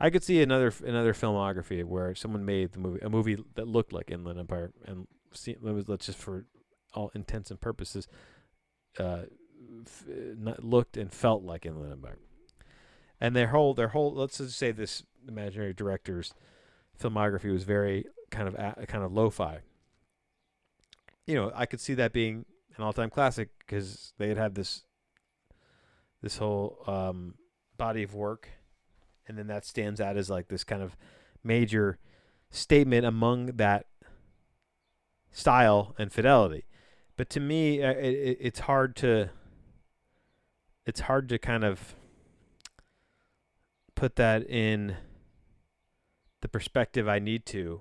I 0.00 0.08
could 0.10 0.24
see 0.24 0.40
another 0.40 0.72
another 0.84 1.12
filmography 1.12 1.84
where 1.84 2.14
someone 2.14 2.44
made 2.44 2.72
the 2.72 2.78
movie 2.78 3.00
a 3.02 3.10
movie 3.10 3.36
that 3.54 3.68
looked 3.68 3.92
like 3.92 4.10
Inland 4.10 4.38
Empire 4.38 4.72
and 4.86 5.06
see 5.32 5.56
let's 5.60 6.06
just 6.06 6.18
for 6.18 6.46
all 6.94 7.10
intents 7.14 7.50
and 7.50 7.60
purposes, 7.60 8.08
uh, 8.98 9.22
f- 9.84 10.04
not 10.38 10.64
looked 10.64 10.96
and 10.96 11.12
felt 11.12 11.42
like 11.42 11.66
Inland 11.66 11.92
Empire, 11.92 12.18
and 13.20 13.36
their 13.36 13.48
whole 13.48 13.74
their 13.74 13.88
whole 13.88 14.14
let's 14.14 14.38
just 14.38 14.56
say 14.56 14.72
this 14.72 15.02
imaginary 15.28 15.74
director's 15.74 16.32
filmography 16.98 17.52
was 17.52 17.64
very 17.64 18.06
kind 18.30 18.48
of 18.48 18.54
a, 18.54 18.86
kind 18.86 19.04
of 19.04 19.12
lo-fi. 19.12 19.58
You 21.26 21.34
know, 21.34 21.52
I 21.54 21.66
could 21.66 21.80
see 21.80 21.92
that 21.94 22.14
being 22.14 22.46
an 22.76 22.84
all-time 22.84 23.10
classic 23.10 23.50
because 23.58 24.12
they 24.18 24.28
had 24.28 24.36
had 24.36 24.54
this 24.54 24.82
this 26.22 26.38
whole 26.38 26.82
um, 26.86 27.34
body 27.76 28.02
of 28.02 28.14
work, 28.14 28.48
and 29.28 29.38
then 29.38 29.46
that 29.46 29.64
stands 29.64 30.00
out 30.00 30.16
as 30.16 30.30
like 30.30 30.48
this 30.48 30.64
kind 30.64 30.82
of 30.82 30.96
major 31.44 31.98
statement 32.50 33.04
among 33.04 33.46
that 33.56 33.86
style 35.30 35.94
and 35.98 36.12
fidelity. 36.12 36.64
But 37.16 37.30
to 37.30 37.40
me, 37.40 37.82
uh, 37.82 37.90
it, 37.92 38.14
it, 38.14 38.38
it's 38.40 38.60
hard 38.60 38.96
to 38.96 39.30
it's 40.84 41.00
hard 41.00 41.28
to 41.28 41.38
kind 41.38 41.64
of 41.64 41.94
put 43.94 44.16
that 44.16 44.48
in 44.48 44.96
the 46.42 46.48
perspective 46.48 47.08
I 47.08 47.18
need 47.18 47.44
to 47.46 47.80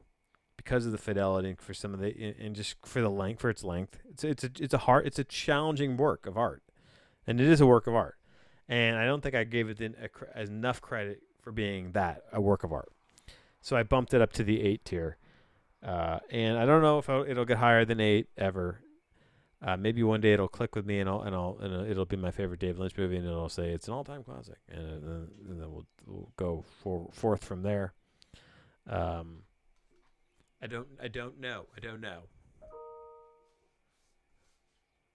because 0.65 0.85
of 0.85 0.91
the 0.91 0.97
fidelity 0.97 1.55
for 1.59 1.73
some 1.73 1.93
of 1.93 1.99
the 1.99 2.35
and 2.39 2.55
just 2.55 2.75
for 2.83 2.99
the 2.99 3.09
length 3.09 3.39
for 3.39 3.49
its 3.49 3.63
length. 3.63 3.99
It's 4.09 4.23
it's 4.23 4.43
a 4.43 4.49
it's 4.59 4.73
a 4.73 4.79
hard 4.79 5.05
it's 5.05 5.19
a 5.19 5.23
challenging 5.23 5.95
work 5.95 6.25
of 6.25 6.37
art, 6.37 6.63
and 7.25 7.39
it 7.39 7.47
is 7.47 7.61
a 7.61 7.67
work 7.67 7.87
of 7.87 7.95
art. 7.95 8.17
And 8.67 8.97
I 8.97 9.05
don't 9.05 9.21
think 9.21 9.35
I 9.35 9.43
gave 9.43 9.69
it 9.69 9.79
a, 9.79 10.41
enough 10.41 10.81
credit 10.81 11.21
for 11.39 11.51
being 11.51 11.91
that 11.91 12.23
a 12.33 12.41
work 12.41 12.63
of 12.63 12.73
art. 12.73 12.91
So 13.61 13.77
I 13.77 13.83
bumped 13.83 14.13
it 14.13 14.21
up 14.21 14.33
to 14.33 14.43
the 14.43 14.61
eight 14.61 14.83
tier, 14.83 15.17
uh, 15.85 16.19
and 16.31 16.57
I 16.57 16.65
don't 16.65 16.81
know 16.81 16.97
if 16.97 17.07
it'll 17.07 17.45
get 17.45 17.57
higher 17.57 17.85
than 17.85 17.99
eight 17.99 18.27
ever. 18.35 18.81
Uh, 19.61 19.77
maybe 19.77 20.03
one 20.03 20.21
day 20.21 20.33
it'll 20.33 20.47
click 20.47 20.75
with 20.75 20.85
me, 20.85 20.99
and 20.99 21.07
I'll 21.07 21.21
and 21.21 21.35
I'll 21.35 21.57
and 21.61 21.87
it'll 21.89 22.05
be 22.05 22.17
my 22.17 22.31
favorite 22.31 22.59
David 22.59 22.79
Lynch 22.79 22.97
movie, 22.97 23.17
and 23.17 23.25
it'll 23.25 23.49
say 23.49 23.69
it's 23.69 23.87
an 23.87 23.93
all-time 23.93 24.23
classic, 24.23 24.57
and, 24.67 25.03
then 25.03 25.27
and 25.47 25.61
then 25.61 25.71
we'll 25.71 25.85
we'll 26.07 26.31
go 26.37 26.65
for, 26.81 27.07
forth 27.11 27.43
from 27.43 27.61
there. 27.61 27.93
Um, 28.87 29.44
I 30.61 30.67
don't 30.67 30.87
I 31.01 31.07
don't 31.07 31.39
know. 31.39 31.65
I 31.75 31.79
don't 31.79 32.01
know. 32.01 32.23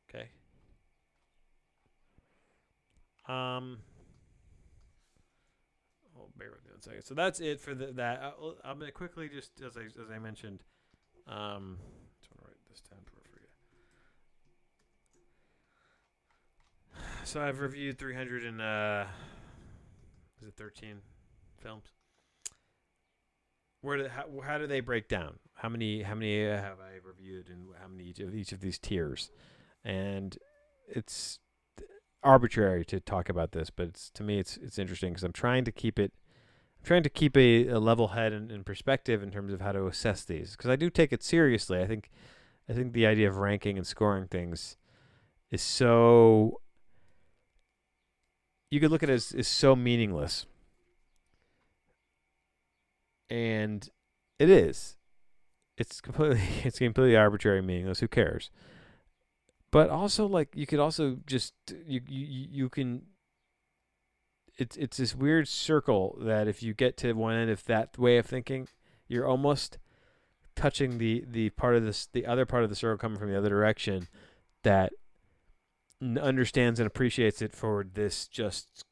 Okay. 0.09 0.29
Um 3.29 3.79
Oh, 6.19 6.29
bear 6.37 6.51
with 6.51 6.65
me 6.65 6.71
one 6.73 6.83
second. 6.83 7.03
So 7.03 7.15
that's 7.15 7.41
it 7.41 7.61
for 7.61 7.75
the, 7.75 7.87
that. 7.93 8.21
I, 8.23 8.33
I'm 8.69 8.79
gonna 8.79 8.93
quickly 8.93 9.29
just 9.29 9.61
as 9.63 9.77
I 9.77 9.83
as 9.85 10.11
I 10.15 10.19
mentioned. 10.19 10.61
Um, 11.27 11.79
just 12.21 12.31
want 12.33 12.41
to 12.41 12.47
write 12.47 12.57
this 12.69 12.81
down 12.81 13.01
before 13.05 13.21
I. 13.25 13.31
So 17.25 17.41
I've 17.41 17.61
reviewed 17.61 17.99
300 17.99 18.45
and 18.45 18.61
uh, 18.61 19.05
is 20.43 20.49
it 20.49 20.55
13 20.57 20.97
films? 21.63 21.85
Where 23.81 23.97
do, 23.99 24.09
how, 24.09 24.25
how 24.45 24.59
do 24.59 24.67
they 24.67 24.81
break 24.81 25.09
down? 25.09 25.39
How 25.55 25.69
many 25.69 26.03
how 26.03 26.15
many 26.15 26.47
uh, 26.47 26.57
have 26.57 26.79
I 26.81 26.99
reviewed, 27.07 27.49
and 27.49 27.69
how 27.81 27.89
many 27.89 28.05
each 28.05 28.21
of 28.21 28.35
each 28.35 28.53
of 28.53 28.61
these 28.61 28.79
tiers? 28.79 29.31
And 29.85 30.37
it's 30.89 31.39
arbitrary 32.23 32.85
to 32.87 33.01
talk 33.01 33.29
about 33.29 33.53
this, 33.53 33.71
but 33.71 33.89
it's 33.89 34.11
to 34.11 34.23
me 34.23 34.39
it's 34.39 34.57
it's 34.59 34.79
interesting 34.79 35.13
because 35.13 35.25
I'm 35.25 35.33
trying 35.33 35.65
to 35.65 35.73
keep 35.73 35.99
it. 35.99 36.13
I'm 36.79 36.87
trying 36.87 37.03
to 37.03 37.11
keep 37.11 37.37
a, 37.37 37.69
a 37.69 37.79
level 37.79 38.09
head 38.09 38.33
and, 38.33 38.51
and 38.51 38.65
perspective 38.65 39.23
in 39.23 39.31
terms 39.31 39.53
of 39.53 39.61
how 39.61 39.73
to 39.73 39.87
assess 39.87 40.25
these 40.25 40.53
because 40.53 40.71
I 40.71 40.77
do 40.77 40.89
take 40.89 41.13
it 41.13 41.23
seriously. 41.23 41.81
I 41.81 41.87
think 41.87 42.11
I 42.69 42.73
think 42.73 42.93
the 42.93 43.07
idea 43.07 43.29
of 43.29 43.37
ranking 43.37 43.77
and 43.77 43.87
scoring 43.87 44.27
things 44.29 44.77
is 45.51 45.63
so 45.63 46.61
you 48.71 48.81
could 48.81 48.91
look 48.91 49.03
at 49.03 49.11
it 49.11 49.15
as 49.15 49.33
is 49.33 49.49
so 49.49 49.75
meaningless. 49.75 50.47
And 53.31 53.89
it 54.39 54.51
is. 54.51 54.97
It's 55.79 56.01
completely 56.01 56.43
it's 56.65 56.79
completely 56.79 57.17
arbitrary 57.17 57.63
meaningless. 57.63 58.01
Who 58.01 58.09
cares? 58.09 58.51
But 59.71 59.89
also 59.89 60.27
like 60.27 60.49
you 60.55 60.67
could 60.67 60.81
also 60.81 61.19
just 61.27 61.55
you 61.87 62.01
you 62.09 62.47
you 62.51 62.69
can 62.69 63.03
it's 64.59 64.77
it's 64.77 64.99
this 64.99 65.15
weird 65.15 65.49
circle 65.49 66.19
that 66.21 66.49
if 66.49 66.63
you 66.63 66.75
get 66.75 66.97
to 66.99 67.13
one 67.15 67.35
end 67.35 67.51
of 67.51 67.65
that 67.65 67.97
way 67.99 68.19
of 68.19 68.27
thinking, 68.27 68.69
you're 69.09 69.27
almost 69.27 69.79
touching 70.55 70.99
the 70.99 71.25
the 71.27 71.51
part 71.51 71.77
of 71.77 71.85
this 71.85 72.07
the 72.13 72.27
other 72.27 72.45
part 72.45 72.65
of 72.65 72.69
the 72.69 72.77
circle 72.77 72.99
coming 72.99 73.19
from 73.19 73.31
the 73.31 73.39
other 73.39 73.49
direction 73.49 74.09
that 74.63 74.93
understands 76.21 76.81
and 76.81 76.87
appreciates 76.87 77.41
it 77.41 77.55
for 77.55 77.85
this 77.95 78.27
just 78.27 78.85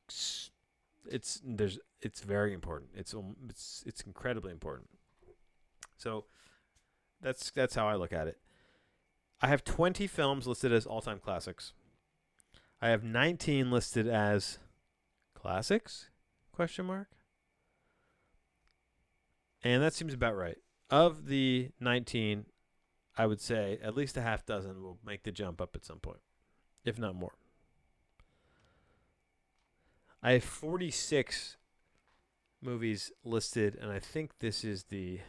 it's 1.10 1.40
there's 1.44 1.78
it's 2.00 2.20
very 2.20 2.52
important. 2.52 2.90
It's 2.94 3.14
um, 3.14 3.36
it's 3.48 3.82
it's 3.86 4.00
incredibly 4.02 4.52
important. 4.52 4.88
So 5.96 6.24
that's 7.20 7.50
that's 7.50 7.74
how 7.74 7.88
i 7.88 7.94
look 7.94 8.12
at 8.12 8.28
it. 8.28 8.38
I 9.40 9.48
have 9.48 9.64
20 9.64 10.06
films 10.08 10.46
listed 10.48 10.72
as 10.72 10.84
all-time 10.84 11.20
classics. 11.20 11.72
I 12.82 12.88
have 12.88 13.04
19 13.04 13.70
listed 13.70 14.08
as 14.08 14.58
classics? 15.34 16.10
Question 16.50 16.86
mark? 16.86 17.08
And 19.62 19.80
that 19.80 19.94
seems 19.94 20.12
about 20.12 20.36
right. 20.36 20.58
Of 20.90 21.26
the 21.26 21.70
19 21.80 22.46
i 23.16 23.26
would 23.26 23.40
say 23.40 23.78
at 23.82 23.96
least 23.96 24.16
a 24.16 24.22
half 24.22 24.46
dozen 24.46 24.80
will 24.80 24.98
make 25.04 25.24
the 25.24 25.32
jump 25.32 25.60
up 25.60 25.74
at 25.74 25.84
some 25.84 25.98
point 25.98 26.20
if 26.88 26.98
not 26.98 27.14
more. 27.14 27.34
I 30.22 30.32
have 30.32 30.44
46 30.44 31.57
movies 32.62 33.12
listed, 33.24 33.76
and 33.80 33.90
I 33.90 33.98
think 33.98 34.38
this 34.40 34.64
is 34.64 34.84
the. 34.84 35.20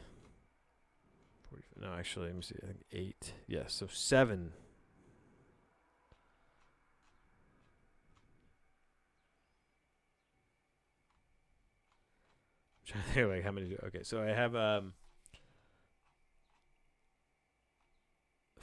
40, 1.49 1.63
no, 1.81 1.93
actually, 1.97 2.27
let 2.27 2.35
me 2.35 2.41
see. 2.41 2.55
I 2.61 2.67
think 2.67 2.85
eight. 2.91 3.33
Yes, 3.47 3.61
yeah, 3.61 3.67
so 3.67 3.87
seven. 3.91 4.51
I'm 12.81 12.85
trying 12.85 13.03
to 13.03 13.09
think 13.09 13.29
like 13.29 13.43
how 13.43 13.51
many. 13.51 13.75
Okay, 13.85 14.03
so 14.03 14.21
I 14.21 14.27
have 14.27 14.55
um. 14.55 14.93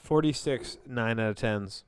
46 0.07 0.77
9 0.87 1.19
out 1.19 1.31
of 1.31 1.35
10s 1.35 1.83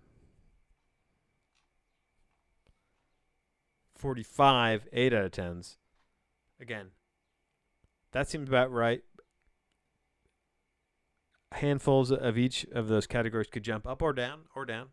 45, 4.00 4.88
8 4.94 5.14
out 5.14 5.26
of 5.26 5.32
10s. 5.32 5.76
Again, 6.62 6.88
that 8.12 8.28
seems 8.28 8.50
about 8.50 8.72
right. 8.72 9.02
Handfuls 11.54 12.12
of 12.12 12.38
each 12.38 12.66
of 12.72 12.88
those 12.88 13.08
categories 13.08 13.48
could 13.48 13.64
jump 13.64 13.88
up 13.88 14.02
or 14.02 14.14
down 14.14 14.42
or 14.56 14.66
down. 14.66 14.88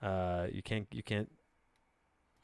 Uh, 0.00 0.46
you 0.52 0.62
can't 0.62 0.86
you 0.92 1.02
can't 1.02 1.30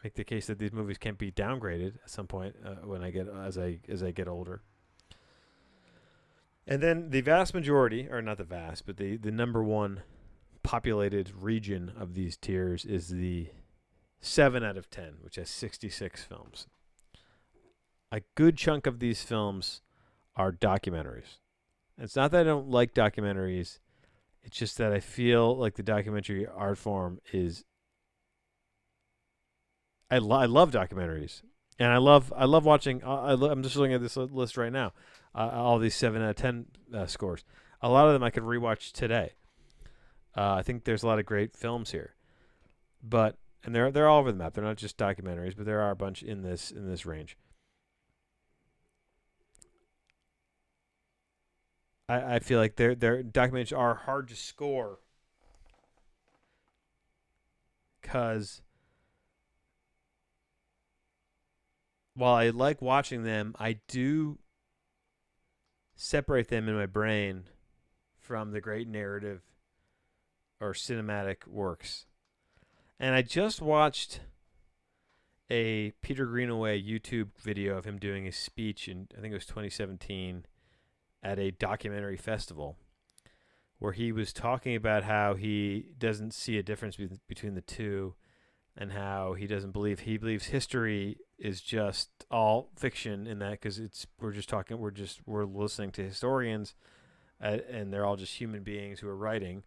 make 0.02 0.14
the 0.14 0.24
case 0.24 0.46
that 0.46 0.58
these 0.58 0.72
movies 0.72 0.98
can't 0.98 1.18
be 1.18 1.30
downgraded 1.30 1.96
at 2.02 2.10
some 2.10 2.26
point 2.26 2.56
uh, 2.64 2.86
when 2.86 3.04
I 3.04 3.10
get 3.10 3.28
as 3.28 3.58
I 3.58 3.80
as 3.88 4.02
I 4.02 4.10
get 4.10 4.26
older. 4.26 4.62
And 6.66 6.82
then 6.82 7.10
the 7.10 7.20
vast 7.20 7.52
majority, 7.52 8.08
or 8.08 8.22
not 8.22 8.38
the 8.38 8.44
vast, 8.44 8.86
but 8.86 8.96
the 8.96 9.16
the 9.16 9.30
number 9.30 9.62
one 9.62 10.02
populated 10.62 11.32
region 11.40 11.92
of 11.98 12.14
these 12.14 12.36
tiers 12.36 12.84
is 12.84 13.08
the 13.08 13.48
7 14.20 14.62
out 14.62 14.76
of 14.76 14.90
10, 14.90 15.14
which 15.22 15.36
has 15.36 15.48
66 15.48 16.22
films. 16.22 16.66
A 18.12 18.22
good 18.34 18.56
chunk 18.56 18.86
of 18.86 18.98
these 18.98 19.22
films 19.22 19.82
are 20.36 20.52
documentaries. 20.52 21.38
It's 21.98 22.16
not 22.16 22.30
that 22.32 22.40
I 22.40 22.44
don't 22.44 22.68
like 22.68 22.94
documentaries, 22.94 23.78
it's 24.42 24.56
just 24.56 24.78
that 24.78 24.92
I 24.92 25.00
feel 25.00 25.56
like 25.56 25.74
the 25.74 25.82
documentary 25.82 26.46
art 26.46 26.78
form 26.78 27.20
is. 27.32 27.64
I, 30.10 30.18
lo- 30.18 30.38
I 30.38 30.46
love 30.46 30.72
documentaries, 30.72 31.42
and 31.78 31.92
I 31.92 31.98
love 31.98 32.32
I 32.34 32.46
love 32.46 32.64
watching. 32.64 33.04
Uh, 33.04 33.20
I 33.20 33.32
lo- 33.34 33.50
I'm 33.50 33.62
just 33.62 33.76
looking 33.76 33.94
at 33.94 34.00
this 34.00 34.16
list 34.16 34.56
right 34.56 34.72
now, 34.72 34.92
uh, 35.34 35.50
all 35.52 35.78
these 35.78 35.94
seven 35.94 36.22
out 36.22 36.30
of 36.30 36.36
ten 36.36 36.66
uh, 36.92 37.06
scores. 37.06 37.44
A 37.82 37.88
lot 37.88 38.06
of 38.06 38.12
them 38.12 38.22
I 38.22 38.30
could 38.30 38.42
rewatch 38.42 38.92
today. 38.92 39.34
Uh, 40.36 40.54
I 40.54 40.62
think 40.62 40.84
there's 40.84 41.02
a 41.02 41.06
lot 41.06 41.18
of 41.18 41.26
great 41.26 41.54
films 41.54 41.90
here, 41.92 42.14
but 43.02 43.36
and 43.62 43.74
they're 43.74 43.90
they're 43.90 44.08
all 44.08 44.20
over 44.20 44.32
the 44.32 44.38
map. 44.38 44.54
They're 44.54 44.64
not 44.64 44.76
just 44.76 44.96
documentaries, 44.96 45.56
but 45.56 45.66
there 45.66 45.80
are 45.80 45.90
a 45.90 45.96
bunch 45.96 46.22
in 46.22 46.42
this 46.42 46.70
in 46.70 46.88
this 46.88 47.04
range. 47.04 47.36
I, 52.10 52.36
I 52.36 52.38
feel 52.40 52.58
like 52.58 52.74
their 52.74 52.94
their 52.96 53.22
documentaries 53.22 53.76
are 53.76 53.94
hard 53.94 54.28
to 54.28 54.36
score. 54.36 54.98
Because 58.00 58.62
while 62.14 62.34
I 62.34 62.50
like 62.50 62.82
watching 62.82 63.22
them, 63.22 63.54
I 63.58 63.78
do 63.86 64.38
separate 65.94 66.48
them 66.48 66.68
in 66.68 66.74
my 66.74 66.86
brain 66.86 67.44
from 68.18 68.50
the 68.50 68.60
great 68.60 68.88
narrative 68.88 69.42
or 70.60 70.72
cinematic 70.72 71.46
works. 71.46 72.06
And 72.98 73.14
I 73.14 73.22
just 73.22 73.62
watched 73.62 74.20
a 75.48 75.92
Peter 76.02 76.26
Greenaway 76.26 76.82
YouTube 76.82 77.28
video 77.38 77.76
of 77.76 77.84
him 77.84 77.98
doing 77.98 78.26
a 78.26 78.32
speech 78.32 78.88
in 78.88 79.06
I 79.16 79.20
think 79.20 79.30
it 79.30 79.36
was 79.36 79.46
2017 79.46 80.46
at 81.22 81.38
a 81.38 81.50
documentary 81.50 82.16
festival 82.16 82.76
where 83.78 83.92
he 83.92 84.12
was 84.12 84.32
talking 84.32 84.76
about 84.76 85.04
how 85.04 85.34
he 85.34 85.92
doesn't 85.98 86.34
see 86.34 86.58
a 86.58 86.62
difference 86.62 86.96
be- 86.96 87.08
between 87.28 87.54
the 87.54 87.60
two 87.60 88.14
and 88.76 88.92
how 88.92 89.34
he 89.34 89.46
doesn't 89.46 89.72
believe 89.72 90.00
he 90.00 90.16
believes 90.16 90.46
history 90.46 91.18
is 91.38 91.60
just 91.60 92.10
all 92.30 92.70
fiction 92.76 93.26
in 93.26 93.38
that 93.38 93.52
because 93.52 93.78
it's 93.78 94.06
we're 94.20 94.32
just 94.32 94.48
talking 94.48 94.78
we're 94.78 94.90
just 94.90 95.20
we're 95.26 95.44
listening 95.44 95.90
to 95.90 96.02
historians 96.02 96.74
uh, 97.42 97.58
and 97.70 97.92
they're 97.92 98.04
all 98.04 98.16
just 98.16 98.36
human 98.36 98.62
beings 98.62 99.00
who 99.00 99.08
are 99.08 99.16
writing. 99.16 99.62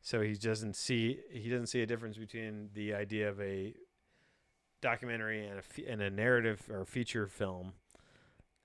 So 0.00 0.20
he 0.20 0.34
doesn't 0.34 0.76
see 0.76 1.20
he 1.30 1.48
doesn't 1.48 1.68
see 1.68 1.82
a 1.82 1.86
difference 1.86 2.16
between 2.16 2.70
the 2.74 2.94
idea 2.94 3.28
of 3.28 3.40
a 3.40 3.74
documentary 4.82 5.46
and 5.46 5.60
a, 5.60 5.90
and 5.90 6.02
a 6.02 6.10
narrative 6.10 6.62
or 6.70 6.84
feature 6.84 7.26
film, 7.26 7.72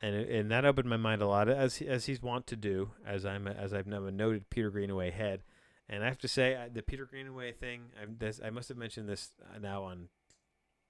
and 0.01 0.15
and 0.15 0.51
that 0.51 0.65
opened 0.65 0.89
my 0.89 0.97
mind 0.97 1.21
a 1.21 1.27
lot 1.27 1.49
as 1.49 1.81
as 1.81 2.05
he's 2.05 2.21
wont 2.21 2.47
to 2.47 2.55
do 2.55 2.91
as 3.05 3.25
I'm 3.25 3.47
as 3.47 3.73
I've 3.73 3.87
a 3.87 4.11
noted 4.11 4.49
Peter 4.49 4.69
Greenaway 4.69 5.11
head, 5.11 5.43
and 5.87 6.03
I 6.03 6.07
have 6.07 6.19
to 6.19 6.27
say 6.27 6.67
the 6.71 6.81
Peter 6.81 7.05
Greenaway 7.05 7.51
thing 7.51 7.85
this, 8.19 8.39
I 8.43 8.49
must 8.49 8.69
have 8.69 8.77
mentioned 8.77 9.09
this 9.09 9.31
now 9.59 9.83
on 9.83 10.09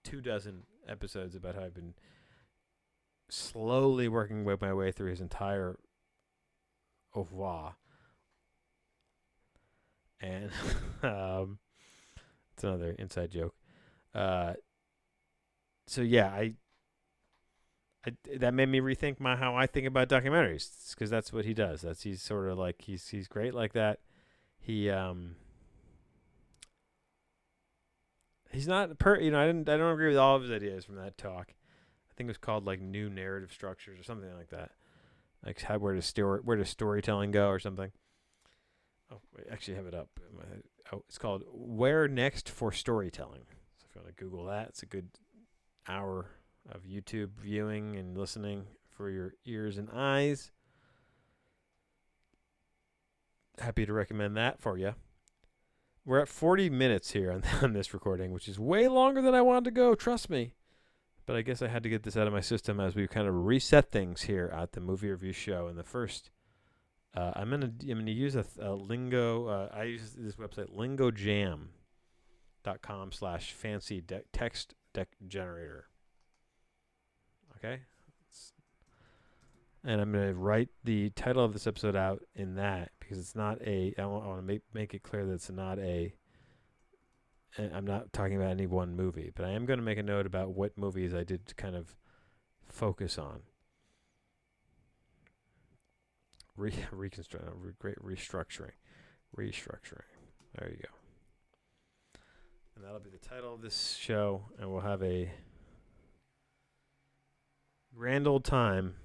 two 0.04 0.22
dozen 0.22 0.64
episodes 0.88 1.36
about 1.36 1.56
how 1.56 1.62
I've 1.62 1.74
been 1.74 1.96
slowly 3.30 4.08
working 4.08 4.44
my 4.62 4.74
way 4.74 4.92
through 4.92 5.12
his 5.12 5.22
entire 5.22 5.78
oeuvre 7.16 7.76
and 10.22 10.50
um, 11.04 11.60
it's 12.54 12.64
another 12.64 12.96
inside 12.98 13.32
joke. 13.32 13.56
Uh, 14.14 14.54
so 15.88 16.02
yeah, 16.02 16.28
I, 16.28 16.56
I 18.06 18.12
that 18.38 18.54
made 18.54 18.70
me 18.70 18.80
rethink 18.80 19.20
my 19.20 19.36
how 19.36 19.56
I 19.56 19.68
think 19.68 19.86
about 19.86 20.08
documentaries 20.10 20.92
because 20.92 21.10
that's 21.10 21.34
what 21.34 21.46
he 21.46 21.54
does. 21.54 21.82
That's 21.82 22.04
he's 22.04 22.22
sort 22.22 22.50
of 22.50 22.58
like 22.58 22.82
he's 22.82 23.10
he's 23.10 23.28
great 23.28 23.54
like 23.54 23.74
that. 23.74 24.00
He 24.60 24.90
um. 24.90 25.36
He's 28.52 28.68
not 28.68 28.98
per 28.98 29.20
you 29.20 29.32
know 29.32 29.40
I 29.40 29.46
didn't 29.46 29.70
I 29.70 29.78
don't 29.78 29.94
agree 29.94 30.08
with 30.08 30.18
all 30.18 30.36
of 30.36 30.44
his 30.44 30.52
ideas 30.52 30.86
from 30.86 30.96
that 30.96 31.18
talk. 31.18 31.50
I 31.50 32.14
think 32.16 32.28
it 32.28 32.32
was 32.32 32.38
called 32.38 32.66
like 32.66 32.82
new 32.82 33.10
narrative 33.10 33.52
structures 33.52 34.00
or 34.00 34.04
something 34.04 34.34
like 34.36 34.50
that. 34.50 34.72
Like 35.46 35.62
how 35.62 35.78
where 35.78 35.94
does 35.94 36.06
story 36.06 36.40
where 36.44 36.58
does 36.58 36.70
storytelling 36.70 37.32
go 37.32 37.50
or 37.50 37.60
something. 37.60 37.92
Oh, 39.12 39.20
I 39.38 39.54
actually 39.54 39.76
have 39.76 39.88
it 39.88 39.94
up. 39.94 40.20
Oh, 40.92 41.04
it's 41.08 41.18
called 41.18 41.44
Where 41.52 42.08
Next 42.08 42.50
for 42.50 42.72
Storytelling. 42.72 43.44
So 43.78 43.86
if 43.90 43.96
you 43.96 44.02
want 44.02 44.16
to 44.16 44.24
Google 44.24 44.46
that, 44.46 44.70
it's 44.70 44.84
a 44.84 44.88
good 44.88 45.10
hour 45.88 46.28
of 46.72 46.84
YouTube 46.84 47.32
viewing 47.40 47.96
and 47.96 48.18
listening 48.18 48.66
for 48.90 49.10
your 49.10 49.34
ears 49.46 49.78
and 49.78 49.90
eyes. 49.94 50.52
Happy 53.60 53.86
to 53.86 53.94
recommend 53.94 54.38
that 54.38 54.62
for 54.62 54.78
you. 54.78 54.94
We're 56.06 56.20
at 56.20 56.28
40 56.28 56.70
minutes 56.70 57.12
here 57.12 57.32
on, 57.32 57.44
on 57.62 57.74
this 57.74 57.94
recording, 57.94 58.32
which 58.32 58.48
is 58.48 58.58
way 58.60 58.88
longer 58.88 59.22
than 59.22 59.36
I 59.36 59.42
wanted 59.42 59.66
to 59.66 59.72
go, 59.72 59.96
trust 59.96 60.30
me. 60.30 60.54
But 61.26 61.36
I 61.36 61.42
guess 61.44 61.62
I 61.62 61.68
had 61.68 61.84
to 61.84 61.90
get 61.90 62.02
this 62.04 62.18
out 62.18 62.26
of 62.26 62.34
my 62.34 62.42
system 62.42 62.80
as 62.80 62.96
we 62.96 63.08
kind 63.08 63.28
of 63.28 63.46
reset 63.46 63.92
things 63.92 64.24
here 64.24 64.52
at 64.56 64.72
the 64.72 64.82
movie 64.82 65.12
review 65.12 65.34
show. 65.34 65.68
And 65.68 65.78
the 65.78 65.84
first, 65.84 66.32
uh, 67.16 67.34
I'm 67.36 67.52
gonna 67.52 67.72
I'm 67.84 68.00
gonna 68.00 68.10
use 68.10 68.36
a, 68.36 68.46
a 68.60 68.74
lingo. 68.74 69.46
Uh, 69.46 69.70
I 69.72 69.84
use 69.84 70.16
this 70.18 70.38
website 70.38 70.76
lingojam.com 70.76 71.68
slash 73.12 73.52
fancy 73.52 74.02
de- 74.02 74.24
text 74.34 74.74
deck 74.92 75.10
generator. 75.28 75.90
Okay, 77.60 77.82
and 79.84 80.02
I'm 80.02 80.12
gonna 80.12 80.34
write 80.34 80.70
the 80.84 81.10
title 81.12 81.44
of 81.44 81.54
this 81.54 81.68
episode 81.68 81.96
out 81.96 82.22
in 82.36 82.56
that 82.56 82.92
because 83.00 83.18
it's 83.18 83.36
not 83.36 83.62
a. 83.62 83.94
I 83.98 84.06
want, 84.06 84.26
I 84.26 84.28
want 84.28 84.40
to 84.40 84.46
make 84.46 84.62
make 84.74 84.94
it 84.94 85.04
clear 85.04 85.26
that 85.26 85.34
it's 85.34 85.50
not 85.50 85.80
a. 85.80 86.14
and 87.58 87.74
I'm 87.74 87.86
not 87.86 88.12
talking 88.12 88.36
about 88.36 88.52
any 88.52 88.68
one 88.68 88.96
movie, 88.96 89.32
but 89.36 89.46
I 89.46 89.52
am 89.52 89.66
going 89.66 89.80
to 89.80 89.86
make 89.86 89.98
a 89.98 90.04
note 90.04 90.26
about 90.26 90.52
what 90.52 90.78
movies 90.78 91.14
I 91.14 91.24
did 91.24 91.48
to 91.48 91.56
kind 91.56 91.76
of 91.76 91.96
focus 92.66 93.18
on. 93.18 93.42
Re 96.58 96.74
uh, 96.92 96.96
re- 96.96 97.74
great 97.80 98.00
restructuring, 98.04 98.72
restructuring. 99.38 100.04
There 100.58 100.70
you 100.70 100.78
go. 100.78 102.20
And 102.76 102.86
that'll 102.86 103.00
be 103.00 103.10
the 103.10 103.18
title 103.18 103.54
of 103.54 103.62
this 103.62 103.98
show, 104.00 104.44
and 104.60 104.70
we'll 104.70 104.82
have 104.82 105.02
a 105.04 105.32
grand 108.00 108.26
old 108.26 108.46
time 108.46 108.96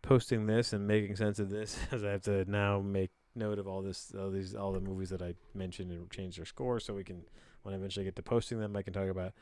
posting 0.00 0.46
this 0.46 0.72
and 0.72 0.86
making 0.86 1.14
sense 1.14 1.38
of 1.38 1.50
this 1.50 1.78
as 1.92 2.02
I 2.02 2.12
have 2.12 2.22
to 2.22 2.50
now 2.50 2.80
make 2.80 3.10
note 3.34 3.58
of 3.58 3.68
all 3.68 3.82
this 3.82 4.10
all 4.18 4.30
these 4.30 4.54
all 4.54 4.72
the 4.72 4.80
movies 4.80 5.10
that 5.10 5.20
I 5.20 5.34
mentioned 5.52 5.92
and 5.92 6.10
change 6.10 6.36
their 6.36 6.46
score 6.46 6.80
so 6.80 6.94
we 6.94 7.04
can 7.04 7.24
when 7.62 7.74
I 7.74 7.76
eventually 7.76 8.06
get 8.06 8.16
to 8.16 8.22
posting 8.22 8.58
them 8.58 8.74
I 8.74 8.80
can 8.80 8.94
talk 8.94 9.10
about 9.10 9.34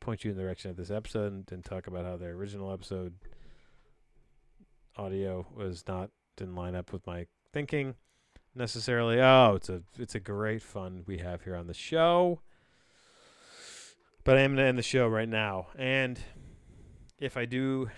point 0.00 0.24
you 0.24 0.30
in 0.30 0.38
the 0.38 0.42
direction 0.42 0.70
of 0.70 0.78
this 0.78 0.90
episode 0.90 1.34
and, 1.34 1.52
and 1.52 1.62
talk 1.62 1.86
about 1.86 2.06
how 2.06 2.16
the 2.16 2.24
original 2.24 2.72
episode 2.72 3.12
audio 4.96 5.46
was 5.54 5.84
not 5.86 6.08
didn't 6.38 6.54
line 6.54 6.74
up 6.74 6.94
with 6.94 7.06
my 7.06 7.26
thinking 7.52 7.94
necessarily. 8.54 9.20
Oh, 9.20 9.52
it's 9.56 9.68
a 9.68 9.82
it's 9.98 10.14
a 10.14 10.20
great 10.20 10.62
fun 10.62 11.02
we 11.06 11.18
have 11.18 11.42
here 11.42 11.56
on 11.56 11.66
the 11.66 11.74
show. 11.74 12.40
But 14.26 14.38
I 14.38 14.40
am 14.40 14.56
gonna 14.56 14.66
end 14.66 14.76
the 14.76 14.82
show 14.82 15.06
right 15.06 15.28
now. 15.28 15.68
And 15.78 16.18
if 17.16 17.36
I 17.36 17.44
do 17.44 17.88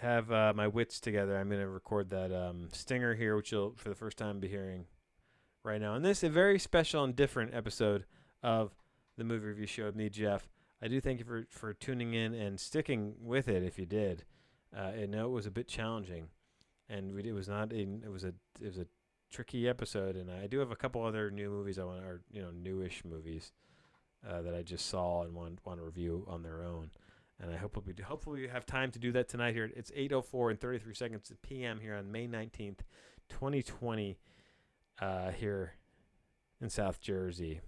have 0.00 0.30
uh, 0.30 0.52
my 0.54 0.68
wits 0.68 1.00
together, 1.00 1.36
I'm 1.36 1.50
gonna 1.50 1.68
record 1.68 2.10
that 2.10 2.32
um, 2.32 2.68
stinger 2.72 3.16
here, 3.16 3.34
which 3.34 3.50
you'll 3.50 3.74
for 3.74 3.88
the 3.88 3.96
first 3.96 4.16
time 4.16 4.38
be 4.38 4.46
hearing 4.46 4.84
right 5.64 5.80
now. 5.80 5.96
And 5.96 6.04
this 6.04 6.18
is 6.18 6.24
a 6.28 6.28
very 6.28 6.60
special 6.60 7.02
and 7.02 7.16
different 7.16 7.52
episode 7.52 8.04
of 8.44 8.76
the 9.18 9.24
movie 9.24 9.46
review 9.46 9.66
show 9.66 9.86
with 9.86 9.96
me, 9.96 10.08
Jeff. 10.08 10.46
I 10.80 10.86
do 10.86 11.00
thank 11.00 11.18
you 11.18 11.24
for, 11.24 11.46
for 11.50 11.74
tuning 11.74 12.14
in 12.14 12.32
and 12.32 12.60
sticking 12.60 13.14
with 13.20 13.48
it 13.48 13.64
if 13.64 13.76
you 13.76 13.86
did. 13.86 14.22
Uh, 14.72 14.92
I 15.02 15.06
know 15.06 15.26
it 15.26 15.32
was 15.32 15.46
a 15.46 15.50
bit 15.50 15.66
challenging, 15.66 16.28
and 16.88 17.18
it 17.18 17.32
was 17.32 17.48
not 17.48 17.72
a, 17.72 17.80
it 17.80 18.08
was 18.08 18.22
a 18.22 18.34
it 18.60 18.68
was 18.68 18.78
a 18.78 18.86
tricky 19.30 19.68
episode. 19.68 20.16
And 20.16 20.30
I 20.30 20.46
do 20.46 20.58
have 20.58 20.70
a 20.70 20.76
couple 20.76 21.04
other 21.04 21.30
new 21.30 21.50
movies 21.50 21.78
I 21.78 21.84
want 21.84 22.04
or 22.04 22.22
you 22.30 22.42
know 22.42 22.50
newish 22.50 23.04
movies 23.04 23.52
uh, 24.28 24.42
that 24.42 24.54
I 24.54 24.62
just 24.62 24.86
saw 24.86 25.22
and 25.22 25.34
want 25.34 25.60
want 25.64 25.78
to 25.78 25.84
review 25.84 26.24
on 26.28 26.42
their 26.42 26.62
own. 26.62 26.90
And 27.40 27.52
I 27.52 27.56
hope 27.56 27.76
we 27.86 27.92
do, 27.92 28.02
hopefully 28.02 28.42
we 28.42 28.48
have 28.48 28.64
time 28.64 28.90
to 28.92 28.98
do 28.98 29.12
that 29.12 29.28
tonight 29.28 29.54
here. 29.54 29.70
It's 29.76 29.90
8:04 29.90 30.50
and 30.50 30.60
33 30.60 30.94
seconds 30.94 31.32
p.m. 31.42 31.80
here 31.80 31.94
on 31.94 32.10
May 32.10 32.26
19th, 32.26 32.78
2020, 33.28 34.18
uh, 35.00 35.30
here 35.32 35.74
in 36.60 36.70
South 36.70 37.00
Jersey. 37.00 37.60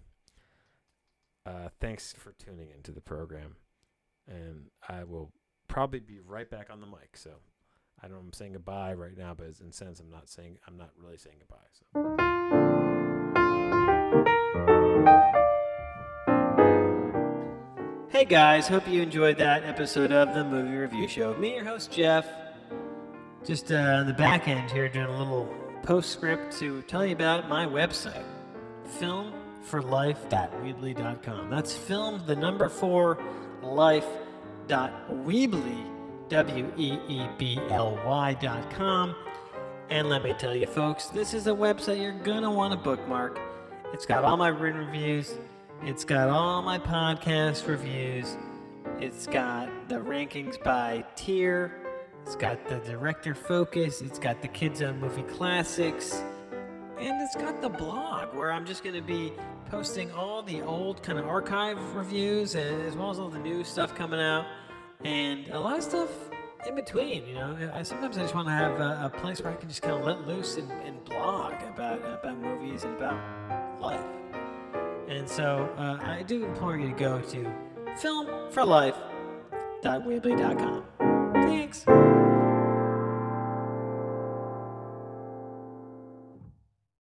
Uh, 1.44 1.68
thanks 1.80 2.14
for 2.14 2.32
tuning 2.32 2.68
into 2.74 2.92
the 2.92 3.00
program, 3.00 3.56
and 4.26 4.70
I 4.88 5.04
will 5.04 5.32
probably 5.66 6.00
be 6.00 6.20
right 6.20 6.48
back 6.48 6.68
on 6.70 6.80
the 6.80 6.86
mic. 6.86 7.16
So 7.16 7.32
I 8.02 8.08
know 8.08 8.16
I'm 8.16 8.32
saying 8.32 8.52
goodbye 8.52 8.94
right 8.94 9.16
now, 9.16 9.34
but 9.34 9.46
in 9.60 9.68
a 9.70 9.72
sense, 9.72 10.00
I'm 10.00 10.10
not 10.10 10.28
saying 10.28 10.58
I'm 10.66 10.76
not 10.76 10.90
really 11.02 11.16
saying 11.16 11.36
goodbye. 11.40 11.56
So. 11.72 11.84
Hey 18.10 18.24
guys, 18.24 18.66
hope 18.68 18.88
you 18.88 19.02
enjoyed 19.02 19.38
that 19.38 19.64
episode 19.64 20.12
of 20.12 20.32
the 20.34 20.44
Movie 20.44 20.76
Review 20.76 21.08
Show. 21.08 21.34
Me, 21.34 21.56
your 21.56 21.64
host 21.64 21.90
Jeff, 21.90 22.26
just 23.44 23.72
uh, 23.72 23.76
on 23.76 24.06
the 24.06 24.12
back 24.12 24.46
end 24.48 24.70
here 24.70 24.88
doing 24.88 25.06
a 25.06 25.18
little 25.18 25.52
postscript 25.82 26.56
to 26.58 26.82
tell 26.82 27.04
you 27.04 27.14
about 27.14 27.48
my 27.48 27.66
website, 27.66 28.22
film4life.weebly.com. 29.00 31.50
That's 31.50 31.76
film, 31.76 32.22
the 32.26 32.36
number 32.36 32.68
four, 32.68 33.18
life.weebly, 33.62 35.97
W 36.28 36.72
E 36.76 36.98
E 37.08 37.26
B 37.38 37.58
L 37.70 37.98
Y 38.04 38.34
dot 38.34 38.70
com. 38.70 39.14
And 39.90 40.08
let 40.10 40.22
me 40.22 40.34
tell 40.34 40.54
you, 40.54 40.66
folks, 40.66 41.06
this 41.06 41.32
is 41.32 41.46
a 41.46 41.50
website 41.50 42.00
you're 42.00 42.12
going 42.12 42.42
to 42.42 42.50
want 42.50 42.72
to 42.72 42.78
bookmark. 42.78 43.40
It's 43.94 44.04
got 44.04 44.22
all 44.22 44.36
my 44.36 44.48
written 44.48 44.84
reviews, 44.84 45.34
it's 45.82 46.04
got 46.04 46.28
all 46.28 46.60
my 46.60 46.78
podcast 46.78 47.66
reviews, 47.66 48.36
it's 49.00 49.26
got 49.26 49.70
the 49.88 49.94
rankings 49.94 50.62
by 50.62 51.06
tier, 51.16 51.72
it's 52.22 52.36
got 52.36 52.68
the 52.68 52.76
director 52.80 53.34
focus, 53.34 54.02
it's 54.02 54.18
got 54.18 54.42
the 54.42 54.48
Kids 54.48 54.82
on 54.82 55.00
Movie 55.00 55.22
Classics, 55.22 56.22
and 56.98 57.22
it's 57.22 57.34
got 57.34 57.62
the 57.62 57.70
blog 57.70 58.34
where 58.34 58.52
I'm 58.52 58.66
just 58.66 58.84
going 58.84 58.96
to 58.96 59.00
be 59.00 59.32
posting 59.70 60.12
all 60.12 60.42
the 60.42 60.60
old 60.60 61.02
kind 61.02 61.18
of 61.18 61.26
archive 61.26 61.78
reviews 61.94 62.54
as 62.56 62.94
well 62.94 63.10
as 63.10 63.18
all 63.18 63.30
the 63.30 63.38
new 63.38 63.64
stuff 63.64 63.94
coming 63.94 64.20
out 64.20 64.44
and 65.04 65.46
a 65.48 65.60
lot 65.60 65.78
of 65.78 65.84
stuff 65.84 66.10
in 66.66 66.74
between. 66.74 67.26
You 67.26 67.34
know, 67.34 67.70
I, 67.72 67.82
sometimes 67.82 68.18
I 68.18 68.22
just 68.22 68.34
want 68.34 68.48
to 68.48 68.52
have 68.52 68.80
a, 68.80 69.02
a 69.04 69.10
place 69.20 69.40
where 69.40 69.52
I 69.52 69.56
can 69.56 69.68
just 69.68 69.82
kind 69.82 69.94
of 69.94 70.04
let 70.04 70.26
loose 70.26 70.56
and, 70.56 70.68
and 70.82 71.04
blog 71.04 71.52
about 71.62 72.04
about 72.04 72.36
movies 72.38 72.82
and 72.84 72.96
about 72.96 73.80
life. 73.80 74.04
And 75.08 75.28
so 75.28 75.68
uh, 75.78 75.98
I 76.02 76.22
do 76.22 76.44
implore 76.44 76.76
you 76.76 76.88
to 76.88 76.94
go 76.94 77.20
to 77.20 77.52
film4life.weebly.com. 77.98 80.84
Thanks. 81.32 81.86